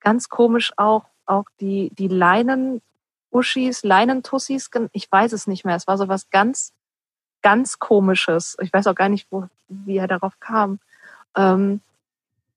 ganz 0.00 0.28
komisch 0.28 0.72
auch 0.76 1.04
auch 1.26 1.44
die 1.60 1.90
die 1.94 2.08
Leinen 2.08 2.80
Uschis, 3.30 3.82
Leinentussis, 3.82 4.70
ich 4.92 5.12
weiß 5.12 5.32
es 5.32 5.46
nicht 5.46 5.64
mehr. 5.64 5.76
Es 5.76 5.86
war 5.86 5.98
so 5.98 6.08
was 6.08 6.30
ganz 6.30 6.72
ganz 7.42 7.78
komisches. 7.78 8.56
Ich 8.60 8.72
weiß 8.72 8.86
auch 8.86 8.94
gar 8.94 9.08
nicht, 9.08 9.26
wo, 9.30 9.48
wie 9.68 9.98
er 9.98 10.08
darauf 10.08 10.40
kam. 10.40 10.80
Ähm, 11.36 11.80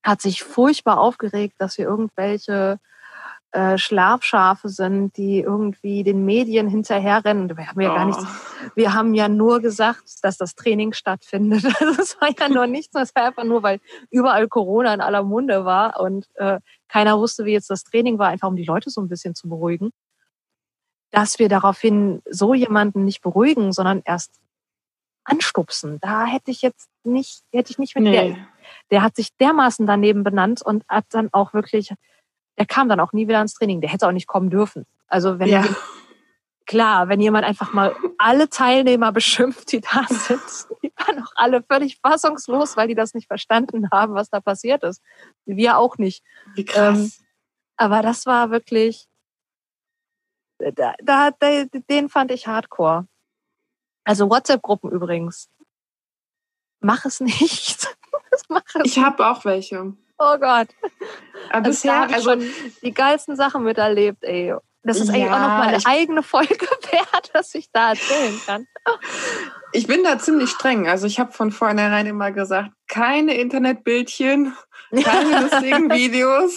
hat 0.02 0.20
sich 0.20 0.42
furchtbar 0.42 0.98
aufgeregt, 0.98 1.54
dass 1.58 1.78
wir 1.78 1.84
irgendwelche 1.84 2.80
äh, 3.52 3.76
Schlafschafe 3.78 4.68
sind, 4.68 5.16
die 5.16 5.40
irgendwie 5.40 6.02
den 6.04 6.24
Medien 6.24 6.68
hinterherrennen. 6.68 7.54
Wir 7.56 7.68
haben 7.68 7.80
ja 7.80 7.94
gar 7.94 8.06
nichts 8.06 8.24
Oh. 8.24 8.70
wir 8.74 8.94
haben 8.94 9.14
ja 9.14 9.28
nur 9.28 9.60
gesagt, 9.60 10.04
dass 10.22 10.36
das 10.38 10.54
Training 10.54 10.92
stattfindet. 10.92 11.64
Also 11.80 12.00
es 12.02 12.20
war 12.20 12.30
ja 12.38 12.48
nur 12.48 12.66
nichts, 12.66 12.94
es 12.96 13.14
war 13.14 13.24
einfach 13.24 13.44
nur, 13.44 13.62
weil 13.62 13.80
überall 14.10 14.48
Corona 14.48 14.94
in 14.94 15.00
aller 15.00 15.22
Munde 15.22 15.64
war 15.64 16.00
und 16.00 16.26
äh, 16.36 16.60
keiner 16.88 17.18
wusste, 17.18 17.44
wie 17.44 17.52
jetzt 17.52 17.70
das 17.70 17.84
Training 17.84 18.18
war, 18.18 18.28
einfach 18.28 18.48
um 18.48 18.56
die 18.56 18.64
Leute 18.64 18.90
so 18.90 19.00
ein 19.00 19.08
bisschen 19.08 19.34
zu 19.34 19.48
beruhigen. 19.48 19.90
Dass 21.10 21.38
wir 21.38 21.48
daraufhin 21.48 22.22
so 22.30 22.54
jemanden 22.54 23.04
nicht 23.04 23.20
beruhigen, 23.20 23.72
sondern 23.72 24.00
erst 24.04 24.40
anstupsen. 25.24 25.98
Da 26.00 26.24
hätte 26.24 26.50
ich 26.50 26.62
jetzt 26.62 26.88
nicht, 27.04 27.42
hätte 27.52 27.70
ich 27.70 27.78
nicht 27.78 27.94
mit 27.96 28.06
der, 28.06 28.24
Nee. 28.24 28.46
der 28.90 29.02
hat 29.02 29.14
sich 29.16 29.28
dermaßen 29.36 29.86
daneben 29.86 30.24
benannt 30.24 30.62
und 30.62 30.84
hat 30.88 31.04
dann 31.10 31.28
auch 31.32 31.52
wirklich, 31.52 31.92
der 32.58 32.66
kam 32.66 32.88
dann 32.88 33.00
auch 33.00 33.12
nie 33.12 33.28
wieder 33.28 33.40
ins 33.40 33.54
Training. 33.54 33.80
Der 33.80 33.90
hätte 33.90 34.06
auch 34.06 34.12
nicht 34.12 34.26
kommen 34.26 34.50
dürfen. 34.50 34.86
Also 35.08 35.38
wenn 35.38 35.48
Ja. 35.48 35.64
klar, 36.66 37.08
wenn 37.08 37.20
jemand 37.20 37.44
einfach 37.44 37.72
mal 37.72 37.94
alle 38.18 38.48
Teilnehmer 38.48 39.12
beschimpft, 39.12 39.72
die 39.72 39.80
da 39.80 40.04
sind, 40.08 40.40
die 40.82 40.92
waren 40.96 41.22
auch 41.22 41.32
alle 41.36 41.62
völlig 41.62 41.98
fassungslos, 42.00 42.76
weil 42.76 42.88
die 42.88 42.94
das 42.94 43.14
nicht 43.14 43.26
verstanden 43.26 43.88
haben, 43.90 44.14
was 44.14 44.30
da 44.30 44.40
passiert 44.40 44.82
ist. 44.84 45.02
Wir 45.44 45.78
auch 45.78 45.98
nicht. 45.98 46.24
Wie 46.54 46.64
krass. 46.64 46.98
Ähm, 46.98 47.12
Aber 47.76 48.02
das 48.02 48.26
war 48.26 48.50
wirklich, 48.50 49.08
da, 50.58 50.94
da, 51.02 51.30
da, 51.38 51.64
den 51.90 52.08
fand 52.08 52.30
ich 52.30 52.46
hardcore. 52.46 53.06
Also 54.04 54.28
WhatsApp-Gruppen 54.30 54.90
übrigens. 54.90 55.48
Mach 56.80 57.04
es 57.04 57.20
nicht. 57.20 57.88
Mach 58.48 58.62
es 58.74 58.84
ich 58.84 58.98
habe 58.98 59.26
auch 59.26 59.44
welche. 59.44 59.94
Oh 60.24 60.38
Gott. 60.38 60.68
Aber 61.50 61.66
Also 61.66 61.70
bisher, 61.70 61.98
habe 61.98 62.10
ich 62.10 62.16
also 62.16 62.30
schon 62.30 62.52
die 62.82 62.94
geilsten 62.94 63.34
Sachen 63.34 63.64
miterlebt, 63.64 64.22
ey. 64.22 64.54
Das 64.84 64.98
ist 64.98 65.10
eigentlich 65.10 65.24
Ja, 65.24 65.34
auch 65.34 65.40
noch 65.40 65.48
mal 65.48 65.68
eine 65.68 65.86
eigene 65.86 66.22
Folge 66.22 66.54
wert, 66.90 67.30
dass 67.32 67.54
ich 67.54 67.70
da 67.72 67.90
erzählen 67.90 68.40
kann. 68.46 68.66
ich 69.72 69.86
bin 69.86 70.04
da 70.04 70.18
ziemlich 70.18 70.50
streng. 70.50 70.88
Also 70.88 71.06
ich 71.06 71.18
habe 71.18 71.32
von 71.32 71.50
vornherein 71.50 72.06
immer 72.06 72.30
gesagt, 72.32 72.70
keine 72.88 73.34
Internetbildchen, 73.36 74.56
keine 75.02 75.40
lustigen 75.40 75.90
Videos. 75.94 76.56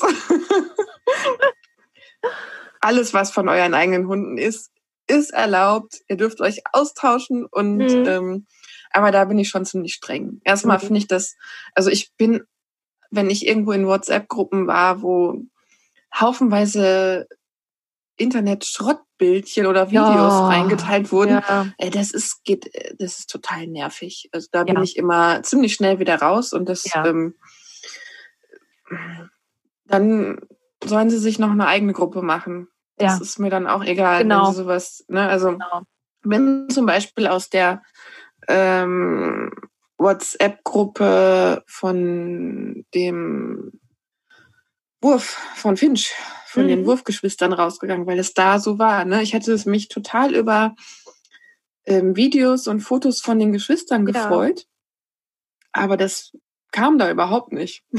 Alles, 2.82 3.14
was 3.14 3.32
von 3.32 3.50
euren 3.50 3.74
eigenen 3.74 4.08
Hunden 4.08 4.38
ist, 4.38 4.72
ist 5.08 5.32
erlaubt. 5.32 6.02
Ihr 6.08 6.18
dürft 6.18 6.42
euch 6.42 6.62
austauschen 6.72 7.46
und 7.46 7.78
mhm. 7.78 8.08
ähm, 8.08 8.48
aber 8.92 9.12
da 9.12 9.26
bin 9.26 9.38
ich 9.38 9.50
schon 9.50 9.66
ziemlich 9.66 9.94
streng. 9.94 10.40
Erstmal 10.46 10.78
mhm. 10.78 10.82
finde 10.82 10.98
ich 11.00 11.08
das, 11.08 11.36
also 11.74 11.90
ich 11.90 12.14
bin, 12.18 12.44
wenn 13.16 13.30
ich 13.30 13.48
irgendwo 13.48 13.72
in 13.72 13.88
WhatsApp-Gruppen 13.88 14.68
war, 14.68 15.02
wo 15.02 15.42
haufenweise 16.14 17.28
Internet-Schrottbildchen 18.18 19.66
oder 19.66 19.88
Videos 19.88 20.34
ja. 20.34 20.48
reingeteilt 20.48 21.12
wurden, 21.12 21.42
ja. 21.48 21.68
das 21.92 22.12
ist 22.12 22.44
geht, 22.44 22.72
das 23.00 23.20
ist 23.20 23.30
total 23.30 23.68
nervig. 23.68 24.30
Also 24.32 24.48
da 24.52 24.64
bin 24.64 24.76
ja. 24.76 24.82
ich 24.84 24.98
immer 24.98 25.44
ziemlich 25.44 25.74
schnell 25.74 26.00
wieder 26.00 26.22
raus 26.22 26.54
und 26.54 26.70
das 26.70 26.86
ähm, 26.96 27.36
dann 29.86 30.40
sollen 30.84 31.10
sie 31.10 31.20
sich 31.20 31.40
noch 31.40 31.52
eine 31.52 31.68
eigene 31.68 31.94
Gruppe 31.94 32.22
machen. 32.22 32.68
Das 32.98 33.20
ist 33.20 33.40
mir 33.40 33.50
dann 33.50 33.68
auch 33.68 33.84
egal, 33.84 34.24
genau. 34.24 34.46
wenn 34.46 34.54
sie 34.54 34.58
sowas, 34.62 35.04
ne, 35.10 35.28
also 35.28 35.52
genau. 35.52 35.82
wenn 36.24 36.70
zum 36.70 36.86
Beispiel 36.86 37.28
aus 37.28 37.50
der 37.50 37.84
ähm, 38.48 39.52
WhatsApp-Gruppe 39.98 41.64
von 41.68 42.86
dem 42.94 43.80
Wurf 45.02 45.38
von 45.56 45.78
Finch, 45.78 46.14
von 46.48 46.64
mhm. 46.64 46.68
den 46.70 46.86
Wurfgeschwistern 46.86 47.54
rausgegangen, 47.54 48.08
weil 48.08 48.20
es 48.20 48.34
da 48.34 48.60
so 48.60 48.80
war. 48.80 49.06
Ne? 49.06 49.22
Ich 49.22 49.34
hätte 49.34 49.58
mich 49.70 49.88
total 49.88 50.36
über 50.36 50.76
ähm, 51.86 52.16
Videos 52.16 52.68
und 52.68 52.82
Fotos 52.82 53.22
von 53.22 53.40
den 53.40 53.52
Geschwistern 53.52 54.06
gefreut. 54.06 54.62
Ja. 54.62 54.66
Aber 55.84 55.98
das 55.98 56.32
kam 56.76 57.00
da 57.00 57.10
überhaupt 57.10 57.54
nicht. 57.54 57.84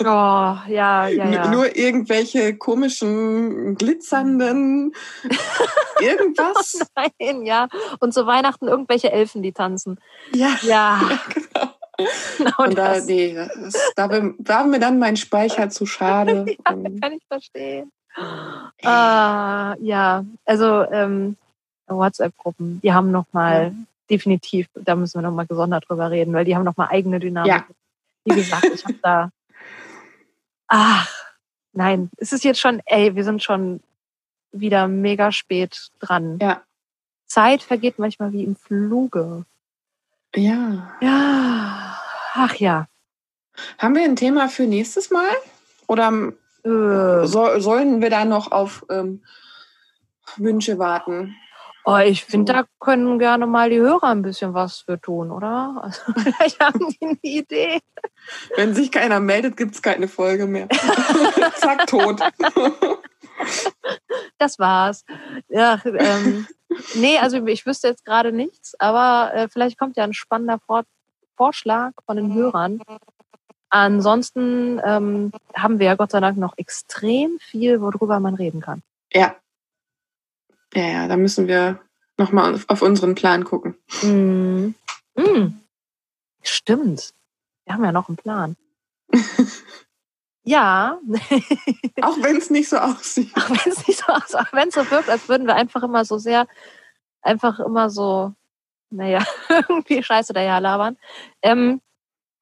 Oh, 0.00 0.04
ja, 0.04 1.08
ja, 1.08 1.08
ja. 1.08 1.48
Nur 1.50 1.76
irgendwelche 1.76 2.56
komischen, 2.56 3.74
glitzernden 3.74 4.94
irgendwas. 6.00 6.78
Oh 6.80 7.02
nein, 7.20 7.44
ja. 7.44 7.68
Und 7.98 8.14
zu 8.14 8.24
Weihnachten 8.24 8.68
irgendwelche 8.68 9.10
Elfen, 9.10 9.42
die 9.42 9.52
tanzen. 9.52 9.98
Ja. 10.32 10.56
Ja. 10.62 11.00
ja 11.02 11.20
genau. 11.34 11.74
genau 12.38 12.52
Und 12.58 12.78
da, 12.78 13.00
nee, 13.00 13.34
das, 13.34 13.74
da 13.96 14.08
war 14.08 14.64
mir 14.64 14.78
dann 14.78 15.00
mein 15.00 15.16
Speicher 15.16 15.68
zu 15.68 15.84
schade. 15.84 16.46
ja, 16.46 16.54
kann 16.64 17.12
ich 17.12 17.26
verstehen. 17.26 17.90
Ah, 18.84 19.74
ja, 19.80 20.24
also 20.44 20.84
ähm, 20.92 21.36
WhatsApp-Gruppen, 21.88 22.80
die 22.82 22.92
haben 22.92 23.10
nochmal 23.10 23.64
ja. 23.64 23.72
definitiv, 24.08 24.68
da 24.74 24.94
müssen 24.94 25.20
wir 25.20 25.28
nochmal 25.28 25.46
gesondert 25.46 25.88
drüber 25.88 26.10
reden, 26.12 26.32
weil 26.34 26.44
die 26.44 26.54
haben 26.54 26.64
nochmal 26.64 26.88
eigene 26.90 27.18
Dynamik. 27.18 27.52
Ja. 27.52 27.64
Wie 28.28 28.34
gesagt, 28.34 28.64
ich 28.66 28.84
habe 28.84 28.98
da. 29.02 29.30
Ach, 30.68 31.08
nein, 31.72 32.10
es 32.18 32.32
ist 32.32 32.44
jetzt 32.44 32.60
schon, 32.60 32.82
ey, 32.84 33.14
wir 33.14 33.24
sind 33.24 33.42
schon 33.42 33.80
wieder 34.52 34.88
mega 34.88 35.32
spät 35.32 35.90
dran. 36.00 36.38
Ja. 36.40 36.62
Zeit 37.26 37.62
vergeht 37.62 37.98
manchmal 37.98 38.32
wie 38.32 38.44
im 38.44 38.56
Fluge. 38.56 39.44
Ja. 40.34 40.96
Ja. 41.00 41.98
Ach 42.34 42.54
ja. 42.56 42.86
Haben 43.78 43.96
wir 43.96 44.04
ein 44.04 44.16
Thema 44.16 44.48
für 44.48 44.64
nächstes 44.64 45.10
Mal? 45.10 45.30
Oder 45.86 46.32
äh. 46.64 47.26
so, 47.26 47.58
sollen 47.58 48.00
wir 48.00 48.10
da 48.10 48.24
noch 48.24 48.52
auf 48.52 48.84
ähm, 48.90 49.22
Wünsche 50.36 50.78
warten? 50.78 51.34
Oh, 51.90 51.96
ich 51.96 52.26
finde, 52.26 52.52
da 52.52 52.64
können 52.80 53.18
gerne 53.18 53.46
mal 53.46 53.70
die 53.70 53.78
Hörer 53.78 54.08
ein 54.08 54.20
bisschen 54.20 54.52
was 54.52 54.80
für 54.80 55.00
tun, 55.00 55.30
oder? 55.30 55.80
Also, 55.82 56.02
vielleicht 56.18 56.60
haben 56.60 56.86
die 56.90 56.98
eine 57.00 57.18
Idee. 57.22 57.80
Wenn 58.56 58.74
sich 58.74 58.92
keiner 58.92 59.20
meldet, 59.20 59.56
gibt 59.56 59.74
es 59.74 59.80
keine 59.80 60.06
Folge 60.06 60.46
mehr. 60.46 60.68
Zack, 61.54 61.86
tot. 61.86 62.20
das 64.38 64.58
war's. 64.58 65.06
Ja, 65.48 65.80
ähm, 65.86 66.46
nee, 66.94 67.16
also 67.16 67.46
ich 67.46 67.64
wüsste 67.64 67.88
jetzt 67.88 68.04
gerade 68.04 68.32
nichts, 68.32 68.78
aber 68.78 69.32
äh, 69.32 69.48
vielleicht 69.48 69.78
kommt 69.78 69.96
ja 69.96 70.04
ein 70.04 70.12
spannender 70.12 70.58
Vor 70.58 70.82
Vorschlag 71.38 71.92
von 72.04 72.18
den 72.18 72.34
Hörern. 72.34 72.82
Ansonsten 73.70 74.78
ähm, 74.84 75.32
haben 75.56 75.78
wir 75.78 75.86
ja 75.86 75.94
Gott 75.94 76.10
sei 76.10 76.20
Dank 76.20 76.36
noch 76.36 76.52
extrem 76.58 77.38
viel, 77.38 77.80
worüber 77.80 78.20
man 78.20 78.34
reden 78.34 78.60
kann. 78.60 78.82
Ja, 79.10 79.36
ja, 80.74 80.86
ja, 80.86 81.08
da 81.08 81.16
müssen 81.16 81.48
wir 81.48 81.80
nochmal 82.16 82.60
auf 82.68 82.82
unseren 82.82 83.14
Plan 83.14 83.44
gucken. 83.44 83.76
Mm. 84.02 84.74
Mm. 85.14 85.60
Stimmt. 86.42 87.14
Wir 87.64 87.74
haben 87.74 87.84
ja 87.84 87.92
noch 87.92 88.08
einen 88.08 88.16
Plan. 88.16 88.56
ja. 90.42 90.98
auch 92.02 92.16
wenn 92.22 92.36
es 92.36 92.50
nicht 92.50 92.68
so 92.68 92.78
aussieht. 92.78 93.34
Auch 93.36 93.50
wenn 93.50 93.72
es 93.72 93.86
nicht 93.86 93.98
so 93.98 94.12
aussieht. 94.12 94.36
Auch 94.36 94.52
wenn 94.52 94.68
es 94.68 94.74
so 94.74 94.90
wirkt, 94.90 95.08
als 95.08 95.28
würden 95.28 95.46
wir 95.46 95.54
einfach 95.54 95.82
immer 95.82 96.04
so 96.04 96.18
sehr, 96.18 96.46
einfach 97.22 97.60
immer 97.60 97.90
so, 97.90 98.32
naja, 98.90 99.24
irgendwie 99.48 100.02
Scheiße 100.02 100.32
daher 100.32 100.60
labern. 100.60 100.96
Ähm, 101.42 101.80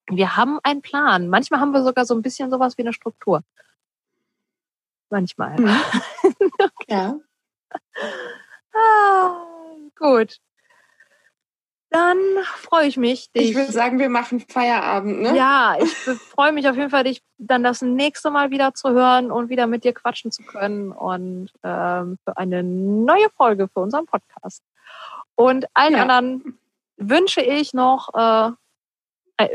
wir 0.08 0.36
haben 0.36 0.60
einen 0.62 0.82
Plan. 0.82 1.28
Manchmal 1.28 1.60
haben 1.60 1.72
wir 1.72 1.82
sogar 1.82 2.04
so 2.04 2.14
ein 2.14 2.22
bisschen 2.22 2.50
sowas 2.50 2.78
wie 2.78 2.82
eine 2.82 2.92
Struktur. 2.92 3.42
Manchmal. 5.10 5.58
Mhm. 5.58 5.76
okay. 6.58 6.70
Ja. 6.88 7.16
Ah, 8.78 9.46
gut. 9.98 10.38
Dann 11.88 12.18
freue 12.56 12.88
ich 12.88 12.98
mich. 12.98 13.32
Dich. 13.32 13.50
Ich 13.50 13.56
würde 13.56 13.72
sagen, 13.72 13.98
wir 13.98 14.10
machen 14.10 14.40
Feierabend, 14.40 15.22
ne? 15.22 15.34
Ja, 15.34 15.76
ich 15.80 15.94
freue 15.94 16.52
mich 16.52 16.68
auf 16.68 16.76
jeden 16.76 16.90
Fall, 16.90 17.04
dich 17.04 17.22
dann 17.38 17.62
das 17.62 17.80
nächste 17.80 18.30
Mal 18.30 18.50
wieder 18.50 18.74
zu 18.74 18.90
hören 18.90 19.30
und 19.30 19.48
wieder 19.48 19.66
mit 19.66 19.84
dir 19.84 19.94
quatschen 19.94 20.30
zu 20.30 20.42
können 20.42 20.92
und 20.92 21.50
ähm, 21.62 22.18
für 22.22 22.36
eine 22.36 22.62
neue 22.62 23.30
Folge 23.36 23.68
für 23.68 23.80
unseren 23.80 24.04
Podcast. 24.04 24.62
Und 25.36 25.66
allen 25.74 25.94
ja. 25.94 26.02
anderen 26.02 26.58
wünsche 26.96 27.40
ich 27.40 27.72
noch 27.72 28.12
äh, 28.14 29.48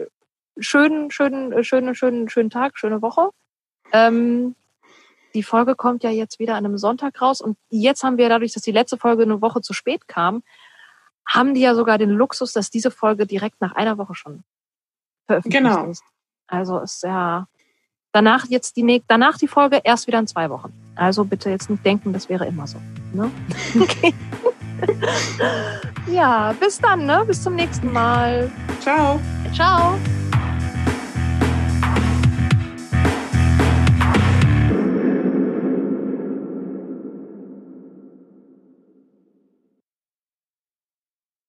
schönen, 0.57 1.11
schönen, 1.11 1.63
schönen, 1.63 1.95
schönen, 1.95 2.29
schönen 2.29 2.49
Tag, 2.49 2.77
schöne 2.77 3.01
Woche. 3.01 3.29
Ähm, 3.91 4.55
die 5.33 5.43
Folge 5.43 5.75
kommt 5.75 6.03
ja 6.03 6.09
jetzt 6.09 6.39
wieder 6.39 6.55
an 6.55 6.65
einem 6.65 6.77
Sonntag 6.77 7.21
raus 7.21 7.41
und 7.41 7.57
jetzt 7.69 8.03
haben 8.03 8.17
wir 8.17 8.29
dadurch, 8.29 8.53
dass 8.53 8.63
die 8.63 8.71
letzte 8.71 8.97
Folge 8.97 9.23
eine 9.23 9.41
Woche 9.41 9.61
zu 9.61 9.73
spät 9.73 10.07
kam, 10.07 10.43
haben 11.27 11.53
die 11.53 11.61
ja 11.61 11.75
sogar 11.75 11.97
den 11.97 12.09
Luxus, 12.09 12.53
dass 12.53 12.69
diese 12.69 12.91
Folge 12.91 13.25
direkt 13.25 13.61
nach 13.61 13.73
einer 13.73 13.97
Woche 13.97 14.15
schon 14.15 14.43
veröffentlicht 15.27 15.63
genau. 15.63 15.85
ist. 15.85 16.03
Also 16.47 16.79
ist 16.79 17.03
ja 17.03 17.47
danach 18.11 18.45
jetzt 18.47 18.75
die 18.75 19.03
danach 19.07 19.37
die 19.37 19.47
Folge 19.47 19.81
erst 19.83 20.07
wieder 20.07 20.19
in 20.19 20.27
zwei 20.27 20.49
Wochen. 20.49 20.73
Also 20.95 21.23
bitte 21.23 21.49
jetzt 21.49 21.69
nicht 21.69 21.85
denken, 21.85 22.13
das 22.13 22.29
wäre 22.29 22.45
immer 22.45 22.67
so. 22.67 22.79
Ne? 23.13 23.31
Okay. 23.81 24.13
ja, 26.11 26.53
bis 26.59 26.79
dann, 26.79 27.05
ne? 27.05 27.23
Bis 27.25 27.43
zum 27.43 27.55
nächsten 27.55 27.91
Mal. 27.91 28.51
Ciao. 28.81 29.19
Ciao. 29.53 29.95